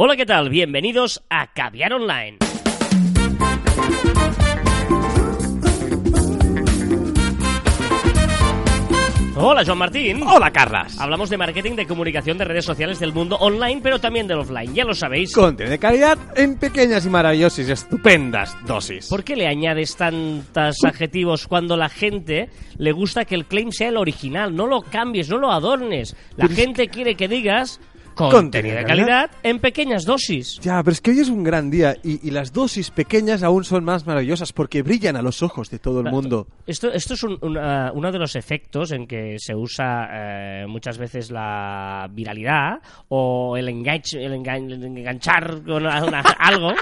Hola, 0.00 0.14
¿qué 0.14 0.26
tal? 0.26 0.48
Bienvenidos 0.48 1.24
a 1.28 1.52
Caviar 1.52 1.92
Online. 1.92 2.38
Hola, 9.34 9.64
Joan 9.66 9.78
Martín. 9.78 10.22
Hola, 10.22 10.52
Carlas. 10.52 11.00
Hablamos 11.00 11.30
de 11.30 11.36
marketing, 11.36 11.74
de 11.74 11.88
comunicación, 11.88 12.38
de 12.38 12.44
redes 12.44 12.64
sociales 12.64 13.00
del 13.00 13.12
mundo 13.12 13.38
online, 13.40 13.80
pero 13.82 13.98
también 13.98 14.28
del 14.28 14.38
offline. 14.38 14.72
Ya 14.72 14.84
lo 14.84 14.94
sabéis. 14.94 15.34
Contenido 15.34 15.72
de 15.72 15.80
calidad 15.80 16.16
en 16.36 16.58
pequeñas 16.58 17.04
y 17.04 17.08
maravillosas 17.10 17.68
y 17.68 17.72
estupendas 17.72 18.56
dosis. 18.68 19.08
¿Por 19.08 19.24
qué 19.24 19.34
le 19.34 19.48
añades 19.48 19.96
tantos 19.96 20.76
adjetivos 20.84 21.48
cuando 21.48 21.76
la 21.76 21.88
gente 21.88 22.50
le 22.76 22.92
gusta 22.92 23.24
que 23.24 23.34
el 23.34 23.46
claim 23.46 23.72
sea 23.72 23.88
el 23.88 23.96
original? 23.96 24.54
No 24.54 24.68
lo 24.68 24.80
cambies, 24.82 25.28
no 25.28 25.38
lo 25.38 25.50
adornes. 25.50 26.14
La 26.36 26.44
Pero 26.46 26.52
es 26.52 26.56
gente 26.56 26.86
quiere 26.86 27.16
que 27.16 27.26
digas 27.26 27.80
Contenido 28.18 28.40
contenido 28.40 28.76
de 28.78 28.84
calidad 28.84 29.30
en 29.42 29.58
pequeñas 29.60 30.04
dosis. 30.04 30.58
Ya, 30.60 30.82
pero 30.82 30.92
es 30.92 31.00
que 31.00 31.12
hoy 31.12 31.20
es 31.20 31.28
un 31.28 31.42
gran 31.44 31.70
día 31.70 31.96
y, 32.02 32.26
y 32.26 32.30
las 32.30 32.52
dosis 32.52 32.90
pequeñas 32.90 33.42
aún 33.42 33.64
son 33.64 33.84
más 33.84 34.06
maravillosas 34.06 34.52
porque 34.52 34.82
brillan 34.82 35.16
a 35.16 35.22
los 35.22 35.42
ojos 35.42 35.70
de 35.70 35.78
todo 35.78 36.00
el 36.00 36.10
mundo. 36.10 36.46
Esto, 36.66 36.92
esto 36.92 37.14
es 37.14 37.22
un- 37.22 37.38
una- 37.42 37.92
uno 37.94 38.10
de 38.12 38.18
los 38.18 38.34
efectos 38.36 38.92
en 38.92 39.06
que 39.06 39.36
se 39.38 39.54
usa 39.54 40.08
eh, 40.12 40.66
muchas 40.66 40.98
veces 40.98 41.30
la 41.30 42.08
viralidad 42.10 42.80
o 43.08 43.56
el, 43.56 43.68
enganche, 43.68 44.24
el, 44.24 44.32
engan- 44.34 44.70
el 44.72 44.84
enganchar 44.84 45.62
con 45.62 45.84
una- 45.84 46.04
una- 46.04 46.20
algo. 46.38 46.72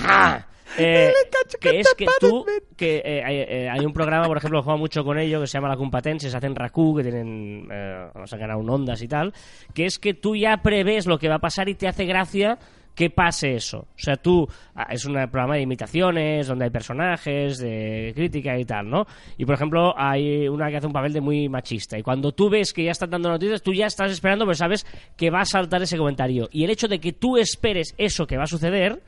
Ah, 0.00 0.44
eh, 0.78 1.12
que 1.60 1.80
es 1.80 1.94
que 1.96 2.06
tú, 2.20 2.44
que 2.76 3.02
eh, 3.04 3.22
hay, 3.24 3.36
eh, 3.36 3.70
hay 3.70 3.84
un 3.84 3.92
programa, 3.92 4.26
por 4.26 4.36
ejemplo, 4.36 4.62
juego 4.62 4.78
mucho 4.78 5.04
con 5.04 5.18
ello, 5.18 5.40
que 5.40 5.46
se 5.46 5.54
llama 5.54 5.68
La 5.68 5.76
Competencia, 5.76 6.30
se 6.30 6.36
hacen 6.36 6.54
Raku, 6.54 6.96
que 6.96 7.02
tienen, 7.02 7.66
se 7.68 8.34
han 8.34 8.40
ganado 8.40 8.60
un 8.60 8.70
Ondas 8.70 9.02
y 9.02 9.08
tal, 9.08 9.32
que 9.74 9.86
es 9.86 9.98
que 9.98 10.14
tú 10.14 10.36
ya 10.36 10.58
prevés 10.58 11.06
lo 11.06 11.18
que 11.18 11.28
va 11.28 11.36
a 11.36 11.40
pasar 11.40 11.68
y 11.68 11.74
te 11.74 11.88
hace 11.88 12.04
gracia 12.04 12.58
que 12.94 13.10
pase 13.10 13.54
eso. 13.54 13.78
O 13.78 13.98
sea, 13.98 14.16
tú, 14.16 14.46
ah, 14.74 14.88
es 14.90 15.04
un 15.04 15.14
programa 15.14 15.54
de 15.54 15.62
imitaciones, 15.62 16.46
donde 16.46 16.66
hay 16.66 16.70
personajes, 16.70 17.58
de 17.58 18.12
crítica 18.14 18.58
y 18.58 18.64
tal, 18.64 18.88
¿no? 18.88 19.06
Y, 19.38 19.44
por 19.44 19.54
ejemplo, 19.54 19.94
hay 19.96 20.48
una 20.48 20.68
que 20.70 20.76
hace 20.76 20.86
un 20.86 20.92
papel 20.92 21.12
de 21.12 21.20
muy 21.20 21.48
machista. 21.48 21.98
Y 21.98 22.02
cuando 22.02 22.32
tú 22.32 22.50
ves 22.50 22.72
que 22.72 22.84
ya 22.84 22.90
están 22.90 23.10
dando 23.10 23.30
noticias, 23.30 23.62
tú 23.62 23.72
ya 23.72 23.86
estás 23.86 24.12
esperando, 24.12 24.44
pero 24.44 24.54
sabes 24.54 24.86
que 25.16 25.30
va 25.30 25.40
a 25.40 25.46
saltar 25.46 25.82
ese 25.82 25.96
comentario. 25.96 26.48
Y 26.52 26.64
el 26.64 26.70
hecho 26.70 26.88
de 26.88 27.00
que 27.00 27.12
tú 27.12 27.36
esperes 27.36 27.94
eso 27.96 28.26
que 28.26 28.36
va 28.36 28.44
a 28.44 28.48
suceder, 28.48 29.02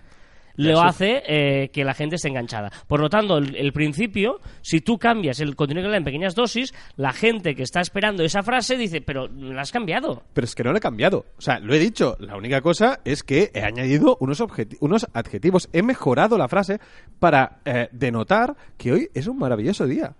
lo 0.57 0.81
hace 0.83 1.23
eh, 1.27 1.69
que 1.73 1.85
la 1.85 1.95
gente 1.95 2.17
esté 2.17 2.29
enganchada. 2.29 2.71
Por 2.87 3.01
lo 3.01 3.09
tanto, 3.11 3.39
el, 3.39 3.57
el 3.57 3.73
principio, 3.73 4.41
si 4.63 4.81
tú 4.81 4.99
cambias 4.99 5.41
el 5.41 5.57
contenido 5.57 5.91
que 5.91 5.97
en 5.97 6.05
pequeñas 6.05 6.35
dosis, 6.35 6.73
la 6.97 7.13
gente 7.13 7.55
que 7.55 7.63
está 7.63 7.81
esperando 7.81 8.23
esa 8.23 8.43
frase 8.43 8.77
dice, 8.77 9.01
pero 9.01 9.29
la 9.29 9.63
has 9.63 9.73
cambiado. 9.73 10.23
Pero 10.33 10.45
es 10.45 10.55
que 10.55 10.63
no 10.65 10.73
lo 10.73 10.79
he 10.79 10.81
cambiado. 10.81 11.27
O 11.37 11.41
sea, 11.41 11.59
lo 11.59 11.75
he 11.75 11.79
dicho. 11.79 12.17
La 12.21 12.37
única 12.37 12.61
cosa 12.61 13.01
es 13.05 13.23
que 13.23 13.51
he 13.55 13.63
añadido 13.63 14.17
unos, 14.21 14.43
unos 14.81 15.07
adjetivos. 15.13 15.69
He 15.73 15.83
mejorado 15.83 16.39
la 16.39 16.49
frase 16.49 16.79
para 17.19 17.59
eh, 17.65 17.89
denotar 17.93 18.57
que 18.77 18.93
hoy 18.93 19.09
es 19.15 19.27
un 19.27 19.39
maravilloso 19.39 19.87
día. 19.87 20.15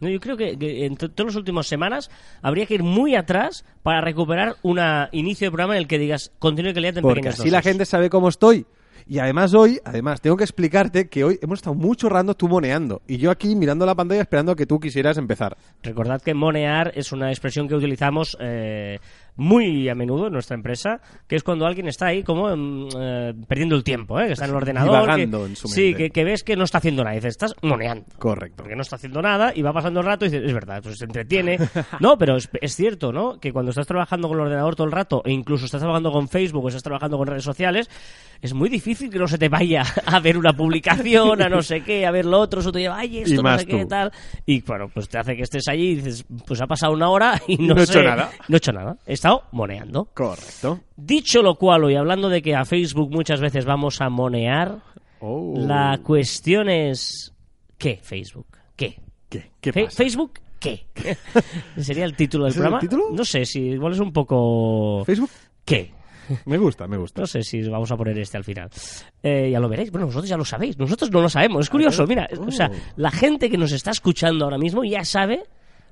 No, 0.00 0.08
yo 0.08 0.18
creo 0.18 0.36
que, 0.36 0.58
que 0.58 0.84
en 0.86 0.96
to- 0.96 1.10
todas 1.12 1.32
las 1.32 1.36
últimas 1.36 1.68
semanas 1.68 2.10
habría 2.42 2.66
que 2.66 2.74
ir 2.74 2.82
muy 2.82 3.14
atrás 3.14 3.64
para 3.84 4.00
recuperar 4.00 4.56
un 4.62 4.80
inicio 5.12 5.46
de 5.46 5.50
programa 5.52 5.74
en 5.76 5.82
el 5.82 5.86
que 5.86 5.98
digas 5.98 6.32
contenido 6.40 6.70
de 6.70 6.74
calidad 6.74 6.98
en 6.98 7.02
Porque 7.02 7.20
pequeñas 7.20 7.38
así 7.40 7.48
la 7.50 7.58
dosis. 7.58 7.70
gente 7.70 7.86
sabe 7.86 8.10
cómo 8.10 8.28
estoy. 8.28 8.66
Y 9.06 9.18
además 9.18 9.52
hoy, 9.54 9.80
además, 9.84 10.20
tengo 10.20 10.36
que 10.36 10.44
explicarte 10.44 11.08
que 11.08 11.24
hoy 11.24 11.38
hemos 11.42 11.58
estado 11.58 11.74
mucho 11.74 12.08
rato 12.08 12.34
tú 12.34 12.48
moneando. 12.48 13.02
Y 13.06 13.18
yo 13.18 13.30
aquí 13.30 13.54
mirando 13.54 13.84
la 13.84 13.94
pantalla 13.94 14.22
esperando 14.22 14.52
a 14.52 14.56
que 14.56 14.66
tú 14.66 14.80
quisieras 14.80 15.18
empezar. 15.18 15.56
Recordad 15.82 16.22
que 16.22 16.32
monear 16.32 16.92
es 16.94 17.12
una 17.12 17.28
expresión 17.28 17.68
que 17.68 17.74
utilizamos 17.74 18.36
eh, 18.40 18.98
muy 19.36 19.88
a 19.88 19.94
menudo 19.94 20.28
en 20.28 20.32
nuestra 20.32 20.54
empresa, 20.54 21.00
que 21.26 21.36
es 21.36 21.42
cuando 21.42 21.66
alguien 21.66 21.88
está 21.88 22.06
ahí 22.06 22.22
como 22.22 22.54
mm, 22.56 22.88
eh, 22.98 23.34
perdiendo 23.48 23.74
el 23.76 23.82
tiempo, 23.84 24.20
¿eh? 24.20 24.26
que 24.26 24.32
está 24.34 24.44
en 24.44 24.50
el 24.52 24.56
ordenador. 24.56 25.14
Que- 25.16 25.22
en 25.24 25.56
su 25.56 25.68
Sí, 25.68 25.94
que, 25.94 26.10
que 26.10 26.24
ves 26.24 26.44
que 26.44 26.56
no 26.56 26.64
está 26.64 26.78
haciendo 26.78 27.02
nada. 27.02 27.14
Y 27.14 27.18
dices, 27.18 27.30
estás 27.30 27.54
moneando. 27.62 28.04
Correcto. 28.18 28.56
Porque 28.62 28.76
no 28.76 28.82
está 28.82 28.96
haciendo 28.96 29.20
nada 29.22 29.52
y 29.54 29.62
va 29.62 29.72
pasando 29.72 30.00
el 30.00 30.06
rato 30.06 30.24
y 30.24 30.28
dices, 30.30 30.46
es 30.46 30.54
verdad, 30.54 30.80
pues 30.82 30.98
se 30.98 31.04
entretiene. 31.04 31.58
No, 32.00 32.18
pero 32.18 32.36
es, 32.36 32.48
es 32.60 32.76
cierto, 32.76 33.12
¿no? 33.12 33.38
Que 33.40 33.52
cuando 33.52 33.70
estás 33.70 33.86
trabajando 33.86 34.28
con 34.28 34.38
el 34.38 34.44
ordenador 34.44 34.74
todo 34.76 34.86
el 34.86 34.92
rato 34.92 35.22
e 35.24 35.32
incluso 35.32 35.64
estás 35.64 35.80
trabajando 35.80 36.12
con 36.12 36.28
Facebook 36.28 36.64
o 36.64 36.68
estás 36.68 36.82
trabajando 36.82 37.16
con 37.18 37.26
redes 37.26 37.44
sociales, 37.44 37.88
es 38.40 38.52
muy 38.52 38.68
difícil 38.68 39.10
que 39.10 39.18
no 39.18 39.26
se 39.26 39.38
te 39.38 39.48
vaya 39.48 39.82
a 40.06 40.20
ver 40.20 40.36
una 40.36 40.52
publicación, 40.52 41.40
a 41.42 41.48
no 41.48 41.62
sé 41.62 41.82
qué, 41.82 42.06
a 42.06 42.10
ver 42.10 42.24
lo 42.26 42.38
otro, 42.40 42.60
eso 42.60 42.72
te 42.72 42.80
lleva, 42.80 42.98
ay, 42.98 43.18
esto 43.18 43.34
Y 43.34 43.42
no 43.42 43.58
sé 43.58 43.66
qué, 43.66 43.82
tú. 43.82 43.88
tal. 43.88 44.12
Y 44.46 44.60
bueno, 44.62 44.88
pues 44.92 45.08
te 45.08 45.18
hace 45.18 45.36
que 45.36 45.42
estés 45.42 45.66
allí 45.68 45.90
y 45.90 45.94
dices, 45.96 46.24
pues 46.46 46.60
ha 46.60 46.66
pasado 46.66 46.92
una 46.92 47.08
hora 47.08 47.40
y 47.46 47.56
no, 47.56 47.74
No 47.74 47.82
he 47.82 47.86
sé- 47.86 47.92
hecho 47.98 48.02
nada. 48.02 48.30
No 48.48 48.56
he 48.56 48.58
hecho 48.58 48.72
nada. 48.72 48.96
He 49.06 49.12
estado 49.24 49.42
moneando. 49.52 50.08
Correcto. 50.14 50.80
Dicho 50.96 51.42
lo 51.42 51.54
cual, 51.56 51.90
y 51.90 51.96
hablando 51.96 52.28
de 52.28 52.42
que 52.42 52.54
a 52.54 52.64
Facebook 52.64 53.10
muchas 53.10 53.40
veces 53.40 53.64
vamos 53.64 54.00
a 54.00 54.08
monear, 54.08 54.78
Oh. 55.20 55.54
la 55.56 55.98
cuestión 56.02 56.68
es... 56.68 57.32
¿Qué 57.78 57.98
Facebook? 58.02 58.46
¿Qué? 58.76 58.98
¿Qué? 59.30 59.50
¿Qué 59.60 59.72
Fe- 59.72 59.84
pasa? 59.84 59.96
¿Facebook 59.96 60.32
qué? 60.60 60.86
¿Sería 61.82 62.04
el 62.04 62.14
título 62.14 62.44
del 62.44 62.50
¿Ese 62.52 62.60
es 62.60 62.64
el 62.64 62.70
programa? 62.70 62.80
título? 62.80 63.04
No 63.16 63.24
sé, 63.24 63.44
si 63.46 63.60
igual 63.60 63.94
es 63.94 64.00
un 64.00 64.12
poco... 64.12 65.02
¿Facebook? 65.06 65.30
¿Qué? 65.64 65.92
Me 66.46 66.56
gusta, 66.58 66.86
me 66.86 66.96
gusta. 66.98 67.22
No 67.22 67.26
sé 67.26 67.42
si 67.42 67.62
vamos 67.68 67.90
a 67.90 67.96
poner 67.96 68.18
este 68.18 68.36
al 68.38 68.44
final. 68.44 68.68
Eh, 69.22 69.50
ya 69.50 69.60
lo 69.60 69.68
veréis. 69.68 69.90
Bueno, 69.90 70.06
vosotros 70.06 70.28
ya 70.28 70.36
lo 70.38 70.44
sabéis. 70.44 70.78
Nosotros 70.78 71.10
no 71.10 71.20
lo 71.20 71.28
sabemos. 71.28 71.64
Es 71.66 71.70
curioso, 71.70 72.06
mira. 72.06 72.28
O 72.46 72.50
sea, 72.50 72.70
Oh. 72.70 72.76
la 72.96 73.10
gente 73.10 73.50
que 73.50 73.58
nos 73.58 73.72
está 73.72 73.90
escuchando 73.90 74.44
ahora 74.44 74.56
mismo 74.58 74.84
ya 74.84 75.04
sabe 75.04 75.42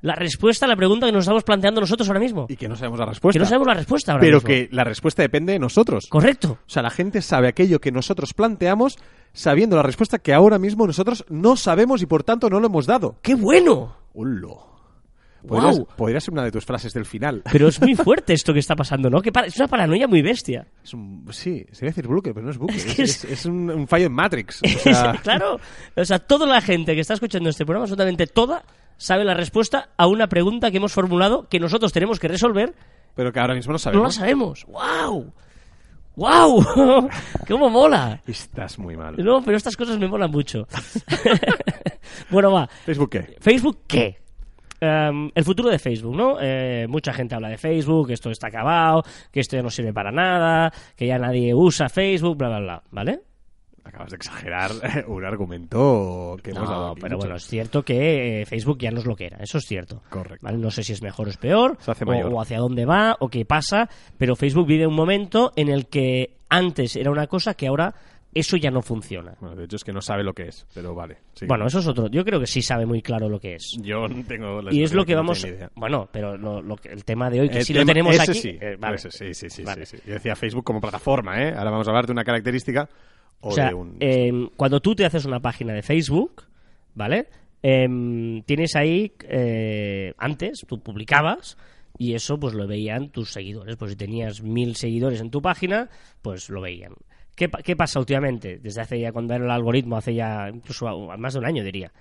la 0.03 0.15
respuesta 0.15 0.67
a 0.67 0.69
la 0.69 0.77
pregunta 0.77 1.07
que 1.07 1.13
nos 1.13 1.25
estamos 1.25 1.43
planteando 1.45 1.81
nosotros 1.81 2.07
ahora 2.09 2.21
mismo. 2.21 2.47
Y 2.49 2.57
que 2.57 2.69
no 2.69 2.77
sabemos 2.77 2.99
la 2.99 3.07
respuesta. 3.07 3.37
Que 3.39 3.43
no 3.43 3.47
sabemos 3.49 3.67
la 3.69 3.75
respuesta 3.75 4.13
ahora 4.13 4.21
Pero 4.23 4.37
mismo. 4.37 4.47
que 4.49 4.69
la 4.71 4.85
respuesta 4.85 5.23
depende 5.23 5.53
de 5.55 5.59
nosotros. 5.59 6.07
Correcto. 6.11 6.59
O 6.67 6.71
sea, 6.71 6.83
la 6.83 6.91
gente 6.91 7.23
sabe 7.23 7.49
aquello 7.49 7.81
que 7.81 7.91
nosotros 7.93 8.35
planteamos 8.35 8.99
sabiendo 9.33 9.77
la 9.77 9.83
respuesta 9.83 10.19
que 10.19 10.35
ahora 10.35 10.59
mismo 10.59 10.87
nosotros 10.87 11.25
no 11.31 11.57
sabemos 11.57 12.03
y 12.03 12.07
por 12.07 12.23
tanto 12.25 12.51
no 12.51 12.61
lo 12.61 12.67
hemos 12.67 12.85
dado. 12.87 13.17
¡Qué 13.23 13.35
bueno! 13.35 13.97
¡Hullo! 14.13 14.69
Podrías- 15.47 15.77
Guau. 15.77 15.89
Podría 15.97 16.21
ser 16.21 16.33
una 16.35 16.45
de 16.45 16.53
tus 16.53 16.65
frases 16.65 16.93
del 16.93 17.05
final. 17.05 17.43
Pero 17.51 17.67
es 17.67 17.81
muy 17.81 17.95
fuerte 17.97 18.33
esto 18.33 18.53
que 18.53 18.61
está 18.61 18.77
pasando, 18.77 19.11
¿no? 19.11 19.21
Que 19.21 19.33
pa- 19.33 19.41
es 19.47 19.57
una 19.57 19.67
paranoia 19.67 20.07
muy 20.07 20.23
bestia. 20.23 20.69
Es 20.85 20.95
un, 20.95 21.27
sí, 21.33 21.67
se 21.73 21.85
iba 21.85 21.89
a 21.89 21.93
decir 21.95 22.07
bucle, 22.07 22.33
pero 22.33 22.45
no 22.47 22.53
es 22.53 22.59
bucle. 22.59 22.77
Es 22.77 22.87
Es, 22.87 22.95
que 22.95 23.03
es- 23.03 23.25
es- 23.25 23.31
es 23.33 23.47
un, 23.47 23.69
un 23.71 23.89
fallo 23.89 24.07
en 24.07 24.13
Matrix. 24.13 24.61
O 24.63 24.69
sea, 24.83 25.15
claro. 25.23 25.59
O 25.97 26.05
sea, 26.05 26.21
toda 26.21 26.47
la 26.47 26.61
gente 26.61 26.95
que 26.95 27.01
está 27.01 27.15
escuchando 27.15 27.51
este 27.51 27.65
programa, 27.65 27.85
absolutamente 27.85 28.29
toda, 28.29 28.63
sabe 29.03 29.25
la 29.25 29.35
respuesta 29.35 29.91
a 29.97 30.07
una 30.07 30.29
pregunta 30.29 30.71
que 30.71 30.77
hemos 30.79 30.93
formulado 30.93 31.49
que 31.49 31.59
nosotros 31.61 31.93
tenemos 31.93 32.19
que 32.21 32.29
resolver. 32.29 32.75
pero 33.15 33.33
que 33.33 33.41
ahora 33.41 33.55
mismo 33.55 33.73
no 33.73 33.79
No 33.93 34.03
la 34.05 34.11
sabemos. 34.11 34.61
sabemos. 34.61 34.67
¡Wow! 34.67 35.33
¡Wow! 36.17 37.09
¡Cómo 37.49 37.71
mola! 37.71 38.21
Estás 38.27 38.79
muy 38.79 38.97
mal. 38.97 39.17
No, 39.19 39.43
pero 39.43 39.57
estas 39.57 39.77
cosas 39.77 39.99
me 39.99 40.07
molan 40.09 40.31
mucho. 40.31 40.67
bueno, 42.31 42.53
va. 42.53 42.67
¿Facebook 42.85 43.11
qué? 43.11 43.37
¿Facebook 43.41 43.79
qué? 43.87 44.21
Em, 44.81 45.31
el 45.35 45.45
futuro 45.45 45.71
de 45.71 45.79
Facebook, 45.79 46.15
¿no? 46.17 46.37
Eh, 46.41 46.87
mucha 46.89 47.13
gente 47.13 47.35
habla 47.35 47.49
de 47.49 47.57
Facebook, 47.59 48.09
que 48.09 48.15
esto 48.15 48.31
está 48.31 48.49
acabado, 48.49 49.03
que 49.31 49.41
esto 49.41 49.57
ya 49.57 49.63
no 49.63 49.71
sirve 49.71 49.93
para 49.93 50.11
nada, 50.11 50.73
que 50.97 51.07
ya 51.07 51.19
nadie 51.19 51.55
usa 51.55 51.89
Facebook, 51.89 52.37
bla, 52.37 52.49
bla, 52.49 52.61
bla, 52.61 52.83
¿vale? 52.91 53.21
Acabas 53.93 54.11
de 54.11 54.17
exagerar 54.17 54.71
un 55.07 55.25
argumento 55.25 56.37
que 56.43 56.51
hemos 56.51 56.69
dado 56.69 56.87
No, 56.87 56.93
aquí 56.93 57.01
pero 57.03 57.17
mucho. 57.17 57.27
bueno, 57.27 57.37
es 57.37 57.47
cierto 57.47 57.83
que 57.83 58.43
eh, 58.43 58.47
Facebook 58.47 58.79
ya 58.79 58.91
no 58.91 59.01
es 59.01 59.07
lo 59.07 59.15
que 59.15 59.27
era, 59.27 59.37
eso 59.39 59.59
es 59.59 59.65
cierto. 59.65 60.03
Correcto. 60.09 60.45
¿vale? 60.45 60.59
No 60.59 60.71
sé 60.71 60.83
si 60.83 60.93
es 60.93 61.03
mejor 61.03 61.27
o 61.27 61.31
es 61.31 61.37
peor, 61.37 61.77
hace 61.87 62.05
o, 62.05 62.29
o 62.31 62.41
hacia 62.41 62.59
dónde 62.59 62.85
va, 62.87 63.17
o 63.21 63.29
qué 63.29 63.45
pasa, 63.45 63.89
pero 64.17 64.35
Facebook 64.37 64.67
vive 64.67 64.87
un 64.87 64.95
momento 64.95 65.53
en 65.57 65.69
el 65.69 65.87
que 65.89 66.37
antes 66.49 66.97
era 66.97 67.11
una 67.11 67.27
cosa 67.27 67.55
que 67.55 67.67
ahora 67.67 67.95
eso 68.35 68.57
ya 68.57 68.71
no 68.71 68.81
funciona. 68.81 69.35
Bueno, 69.41 69.57
de 69.57 69.65
hecho 69.67 69.77
es 69.77 69.85
que 69.85 69.93
no 69.93 70.01
sabe 70.01 70.25
lo 70.25 70.33
que 70.33 70.45
es, 70.49 70.67
pero 70.73 70.95
vale. 70.95 71.19
sigue. 71.35 71.49
Bueno, 71.49 71.67
eso 71.67 71.81
es 71.81 71.87
otro. 71.87 72.09
Yo 72.09 72.25
creo 72.25 72.41
que 72.41 72.47
sí 72.47 72.63
sabe 72.63 72.87
muy 72.87 73.03
claro 73.03 73.29
lo 73.29 73.39
que 73.39 73.57
es. 73.57 73.77
yo 73.83 74.09
no 74.09 74.25
tengo 74.25 74.63
la 74.63 74.73
Y 74.73 74.83
es 74.83 74.95
lo 74.95 75.05
que 75.05 75.13
no 75.13 75.19
vamos. 75.19 75.47
Bueno, 75.75 76.09
pero 76.11 76.39
lo, 76.39 76.63
lo 76.63 76.77
que- 76.77 76.89
el 76.89 77.05
tema 77.05 77.29
de 77.29 77.43
hoy, 77.43 77.51
que 77.51 77.59
El 77.59 77.65
si 77.67 77.75
lo 77.75 77.85
tenemos 77.85 78.15
ese 78.15 78.31
aquí. 78.31 78.41
Sí, 78.41 78.59
eh, 78.59 78.77
vale. 78.81 78.97
ese 78.97 79.11
sí, 79.11 79.35
sí, 79.35 79.51
sí, 79.51 79.63
Vale. 79.65 79.85
sí, 79.85 79.99
sí. 79.99 80.03
Yo 80.07 80.15
decía 80.15 80.35
Facebook 80.35 80.65
como 80.65 80.81
plataforma, 80.81 81.43
¿eh? 81.43 81.53
Ahora 81.55 81.71
vamos 81.73 81.87
a 81.87 81.91
hablar 81.91 82.07
de 82.07 82.13
una 82.13 82.25
característica 82.25 82.89
o, 83.43 83.49
O 83.51 83.53
sea, 83.53 83.69
de 83.69 83.75
un... 83.75 83.97
em, 84.01 84.49
cuando 84.57 84.81
tú 84.81 84.95
te 84.95 85.05
haces 85.05 85.25
una 85.27 85.41
página 85.41 85.75
de 85.75 85.83
Facebook, 85.83 86.45
¿vale? 86.95 87.27
Em, 87.63 88.43
tienes 88.43 88.75
ahí, 88.75 89.13
eh, 89.29 90.15
antes, 90.19 90.65
tú 90.67 90.81
publicabas 90.81 91.57
y 91.99 92.15
eso 92.15 92.39
pues 92.41 92.55
lo 92.55 92.67
veían 92.67 93.11
tus 93.11 93.31
seguidores. 93.31 93.77
Pues 93.77 93.93
si 93.93 93.97
tenías 93.97 94.43
mil 94.43 94.75
seguidores 94.77 95.21
en 95.21 95.31
tu 95.31 95.41
página, 95.43 95.89
pues 96.23 96.49
lo 96.49 96.61
veían. 96.61 96.95
¿Qué, 97.37 97.49
pa- 97.49 97.63
qué 97.63 97.77
pasa 97.77 97.99
últimamente? 98.01 98.59
Desde 98.59 98.81
hace 98.81 98.99
ya, 99.01 99.13
cuando 99.13 99.35
era 99.35 99.45
el 99.45 99.51
algoritmo, 99.51 99.97
hace 99.97 100.15
ya 100.15 100.49
incluso 100.53 100.87
más 101.17 101.33
de 101.35 101.39
un 101.39 101.47
año 101.47 101.63
diría. 101.65 101.93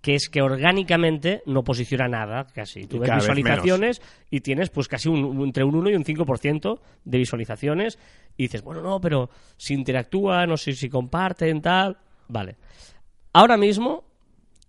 Que 0.00 0.14
es 0.14 0.28
que 0.28 0.40
orgánicamente 0.40 1.42
no 1.46 1.64
posiciona 1.64 2.06
nada, 2.06 2.46
casi. 2.54 2.86
Tú 2.86 3.00
ves 3.00 3.12
visualizaciones 3.12 4.00
y 4.30 4.40
tienes 4.40 4.70
pues 4.70 4.86
casi 4.86 5.08
un, 5.08 5.42
entre 5.42 5.64
un 5.64 5.74
1 5.74 5.90
y 5.90 5.94
un 5.96 6.04
5% 6.04 6.80
de 7.04 7.18
visualizaciones 7.18 7.98
y 8.36 8.44
dices, 8.44 8.62
bueno, 8.62 8.80
no, 8.80 9.00
pero 9.00 9.28
si 9.56 9.74
interactúan 9.74 10.52
o 10.52 10.56
si, 10.56 10.74
si 10.74 10.88
comparten, 10.88 11.60
tal, 11.60 11.98
vale. 12.28 12.56
Ahora 13.32 13.56
mismo, 13.56 14.04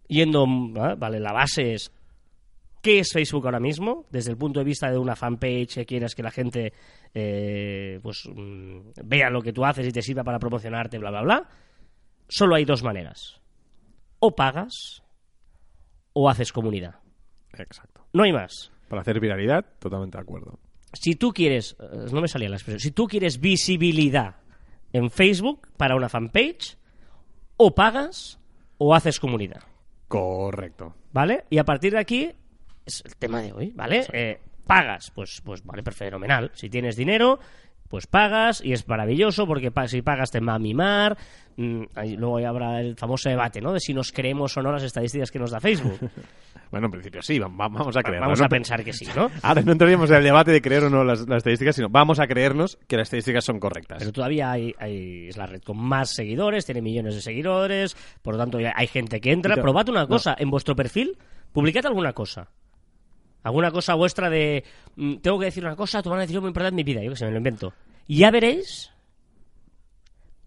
yendo, 0.07 0.47
¿va? 0.47 0.95
vale, 0.95 1.19
la 1.19 1.31
base 1.31 1.73
es 1.75 1.91
qué 2.81 2.99
es 2.99 3.11
Facebook 3.11 3.45
ahora 3.45 3.59
mismo, 3.59 4.05
desde 4.09 4.31
el 4.31 4.37
punto 4.37 4.59
de 4.59 4.65
vista 4.65 4.89
de 4.89 4.97
una 4.97 5.15
fanpage 5.15 5.75
que 5.75 5.85
quieras 5.85 6.15
que 6.15 6.23
la 6.23 6.31
gente 6.31 6.73
eh, 7.13 7.99
pues 8.01 8.23
mm, 8.33 8.91
vea 9.03 9.29
lo 9.29 9.41
que 9.41 9.53
tú 9.53 9.65
haces 9.65 9.87
y 9.87 9.91
te 9.91 10.01
sirva 10.01 10.23
para 10.23 10.39
promocionarte, 10.39 10.97
bla, 10.97 11.09
bla, 11.11 11.21
bla, 11.21 11.49
solo 12.27 12.55
hay 12.55 12.65
dos 12.65 12.83
maneras. 12.83 13.39
O 14.19 14.35
pagas 14.35 15.03
o 16.21 16.29
haces 16.29 16.51
comunidad. 16.51 16.95
Exacto. 17.53 18.05
No 18.11 18.23
hay 18.23 18.33
más. 18.33 18.73
Para 18.89 19.03
hacer 19.03 19.21
viralidad, 19.21 19.65
totalmente 19.79 20.17
de 20.17 20.21
acuerdo. 20.21 20.59
Si 20.91 21.15
tú 21.15 21.31
quieres, 21.31 21.77
eh, 21.79 22.07
no 22.11 22.19
me 22.19 22.27
salía 22.27 22.49
la 22.49 22.57
expresión, 22.57 22.81
si 22.81 22.91
tú 22.91 23.07
quieres 23.07 23.39
visibilidad 23.39 24.35
en 24.91 25.09
Facebook 25.11 25.69
para 25.77 25.95
una 25.95 26.09
fanpage, 26.09 26.77
o 27.55 27.73
pagas 27.73 28.37
o 28.77 28.93
haces 28.93 29.19
comunidad. 29.19 29.63
Correcto. 30.09 30.93
¿Vale? 31.13 31.45
Y 31.49 31.57
a 31.57 31.63
partir 31.63 31.93
de 31.93 31.99
aquí 31.99 32.31
es 32.85 33.01
el 33.05 33.15
tema 33.15 33.41
de 33.41 33.53
hoy, 33.53 33.71
¿vale? 33.73 34.05
Eh, 34.11 34.41
pagas, 34.65 35.11
pues, 35.15 35.41
pues 35.43 35.63
vale, 35.63 35.83
fenomenal. 35.83 36.51
Si 36.53 36.69
tienes 36.69 36.97
dinero, 36.97 37.39
pues 37.89 38.07
pagas 38.07 38.61
y 38.63 38.71
es 38.73 38.87
maravilloso 38.87 39.45
porque 39.47 39.71
si 39.87 40.01
pagas 40.01 40.31
te 40.31 40.39
va 40.39 40.53
a 40.55 40.59
mimar. 40.59 41.17
Mm, 41.57 41.83
luego 42.17 42.39
ya 42.39 42.49
habrá 42.49 42.79
el 42.79 42.95
famoso 42.95 43.27
debate, 43.27 43.59
¿no? 43.59 43.73
De 43.73 43.81
si 43.81 43.93
nos 43.93 44.13
creemos 44.13 44.55
o 44.55 44.61
no 44.61 44.71
las 44.71 44.83
estadísticas 44.83 45.29
que 45.31 45.39
nos 45.39 45.51
da 45.51 45.59
Facebook. 45.59 45.99
Bueno, 46.71 46.85
en 46.85 46.91
principio 46.91 47.23
sí, 47.23 47.39
va- 47.39 47.47
va- 47.47 47.67
vamos 47.67 47.97
a 47.97 48.03
creerlo. 48.03 48.27
Vamos 48.27 48.39
¿no? 48.41 48.45
a 48.45 48.49
pensar 48.49 48.83
que 48.83 48.93
sí, 48.93 49.07
¿no? 49.15 49.31
Ahora 49.41 49.63
no 49.63 49.71
entraríamos 49.71 50.07
en 50.11 50.17
el 50.17 50.23
debate 50.23 50.51
de 50.51 50.61
creer 50.61 50.83
o 50.83 50.89
no 50.91 51.03
las, 51.03 51.21
las 51.27 51.37
estadísticas, 51.37 51.75
sino 51.75 51.89
vamos 51.89 52.19
a 52.19 52.27
creernos 52.27 52.77
que 52.87 52.95
las 52.95 53.07
estadísticas 53.07 53.43
son 53.43 53.59
correctas. 53.59 53.97
Pero 53.97 54.11
todavía 54.11 54.51
hay, 54.51 54.75
hay- 54.77 55.29
es 55.29 55.35
la 55.37 55.47
red 55.47 55.63
con 55.63 55.77
más 55.79 56.13
seguidores, 56.13 56.67
tiene 56.67 56.83
millones 56.83 57.15
de 57.15 57.21
seguidores, 57.21 57.97
por 58.21 58.35
lo 58.35 58.39
tanto 58.39 58.59
hay 58.75 58.85
gente 58.87 59.19
que 59.19 59.31
entra. 59.31 59.55
Probad 59.55 59.89
una 59.89 60.01
no. 60.01 60.07
cosa, 60.07 60.35
en 60.37 60.51
vuestro 60.51 60.75
perfil, 60.75 61.17
publicad 61.53 61.87
alguna 61.87 62.13
cosa. 62.13 62.49
Alguna 63.43 63.71
cosa 63.71 63.93
vuestra 63.95 64.29
de, 64.29 64.63
mm, 64.95 65.15
tengo 65.17 65.39
que 65.39 65.45
decir 65.45 65.63
una 65.65 65.75
cosa, 65.75 66.01
tomar 66.03 66.17
una 66.17 66.21
decisión 66.23 66.43
muy 66.43 66.49
importante 66.49 66.73
en 66.73 66.75
mi 66.75 66.83
vida, 66.83 67.01
yo 67.01 67.11
que 67.11 67.15
sé, 67.15 67.25
me 67.25 67.31
lo 67.31 67.37
invento. 67.37 67.73
Y 68.07 68.17
ya 68.17 68.31
veréis 68.31 68.91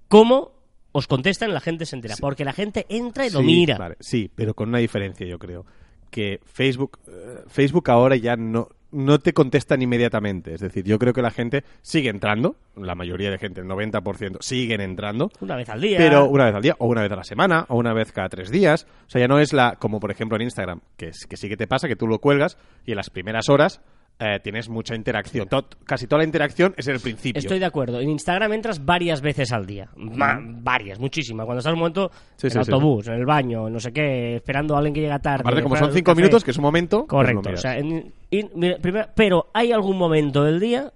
cómo 0.08 0.52
os 0.92 1.06
contestan, 1.06 1.54
la 1.54 1.60
gente 1.60 1.86
se 1.86 1.96
entera, 1.96 2.16
porque 2.20 2.44
la 2.44 2.52
gente 2.52 2.84
entra 2.88 3.26
y 3.26 3.30
lo 3.30 3.40
Sí, 3.40 3.46
mira. 3.46 3.78
vale, 3.78 3.96
sí, 4.00 4.30
pero 4.34 4.54
con 4.54 4.68
una 4.68 4.78
diferencia, 4.78 5.26
yo 5.26 5.38
creo. 5.38 5.64
Que 6.10 6.40
Facebook, 6.44 6.98
eh, 7.08 7.44
Facebook 7.48 7.90
ahora 7.90 8.16
ya 8.16 8.36
no, 8.36 8.68
no 8.92 9.18
te 9.18 9.32
contestan 9.32 9.82
inmediatamente. 9.82 10.54
Es 10.54 10.60
decir, 10.60 10.84
yo 10.84 10.98
creo 10.98 11.12
que 11.12 11.22
la 11.22 11.30
gente 11.30 11.64
sigue 11.82 12.10
entrando, 12.10 12.56
la 12.76 12.94
mayoría 12.94 13.30
de 13.30 13.38
gente, 13.38 13.60
el 13.60 13.66
90%, 13.66 14.38
siguen 14.40 14.80
entrando, 14.80 15.30
Una 15.40 15.56
vez 15.56 15.68
al 15.68 15.80
día. 15.80 15.98
pero 15.98 16.26
una 16.26 16.46
vez 16.46 16.54
al 16.54 16.62
día, 16.62 16.76
o 16.78 16.86
una 16.86 17.02
vez 17.02 17.12
a 17.12 17.16
la 17.16 17.24
semana, 17.24 17.66
o 17.68 17.76
una 17.76 17.92
vez 17.92 18.12
cada 18.12 18.28
tres 18.28 18.50
días. 18.50 18.86
O 19.06 19.10
sea, 19.10 19.20
ya 19.20 19.28
no 19.28 19.38
es 19.38 19.52
la, 19.52 19.76
como 19.76 20.00
por 20.00 20.10
ejemplo 20.10 20.36
en 20.36 20.42
Instagram, 20.42 20.80
que, 20.96 21.08
es, 21.08 21.26
que 21.26 21.36
sí 21.36 21.48
que 21.48 21.56
te 21.56 21.66
pasa, 21.66 21.88
que 21.88 21.96
tú 21.96 22.06
lo 22.06 22.18
cuelgas 22.18 22.58
y 22.86 22.92
en 22.92 22.96
las 22.96 23.10
primeras 23.10 23.48
horas 23.48 23.80
eh, 24.18 24.38
tienes 24.42 24.68
mucha 24.68 24.94
interacción. 24.94 25.48
Casi 25.84 26.06
toda 26.06 26.18
la 26.18 26.24
interacción 26.24 26.74
es 26.76 26.86
en 26.86 26.94
el 26.94 27.00
principio. 27.00 27.38
Estoy 27.40 27.58
de 27.58 27.64
acuerdo. 27.64 27.98
En 28.00 28.08
Instagram 28.08 28.52
entras 28.52 28.84
varias 28.84 29.20
veces 29.20 29.50
al 29.52 29.66
día. 29.66 29.88
Ma- 29.96 30.38
varias, 30.40 30.98
muchísimas. 31.00 31.44
Cuando 31.44 31.58
estás 31.58 31.70
en 31.70 31.74
un 31.74 31.80
momento 31.80 32.10
Sí, 32.36 32.46
en 32.46 32.50
sí, 32.52 32.58
autobús, 32.58 33.08
en 33.08 33.14
el 33.14 33.26
baño, 33.26 33.68
no 33.68 33.80
sé 33.80 33.92
qué, 33.92 34.36
esperando 34.36 34.74
a 34.74 34.78
alguien 34.78 34.94
que 34.94 35.00
llega 35.00 35.18
tarde. 35.18 35.40
Aparte, 35.42 35.62
como 35.62 35.76
son 35.76 35.92
cinco 35.92 36.12
café. 36.12 36.20
minutos, 36.22 36.44
que 36.44 36.52
es 36.52 36.56
un 36.56 36.62
momento, 36.62 37.06
Correcto. 37.06 37.40
miras. 37.48 37.58
o 37.58 37.62
sea, 37.62 37.78
en- 37.78 38.12
y- 38.30 38.48
mira, 38.54 38.78
primero- 38.78 39.08
pero 39.16 39.50
hay 39.52 39.72
algún 39.72 39.98
momento 39.98 40.44
del 40.44 40.60
día, 40.60 40.92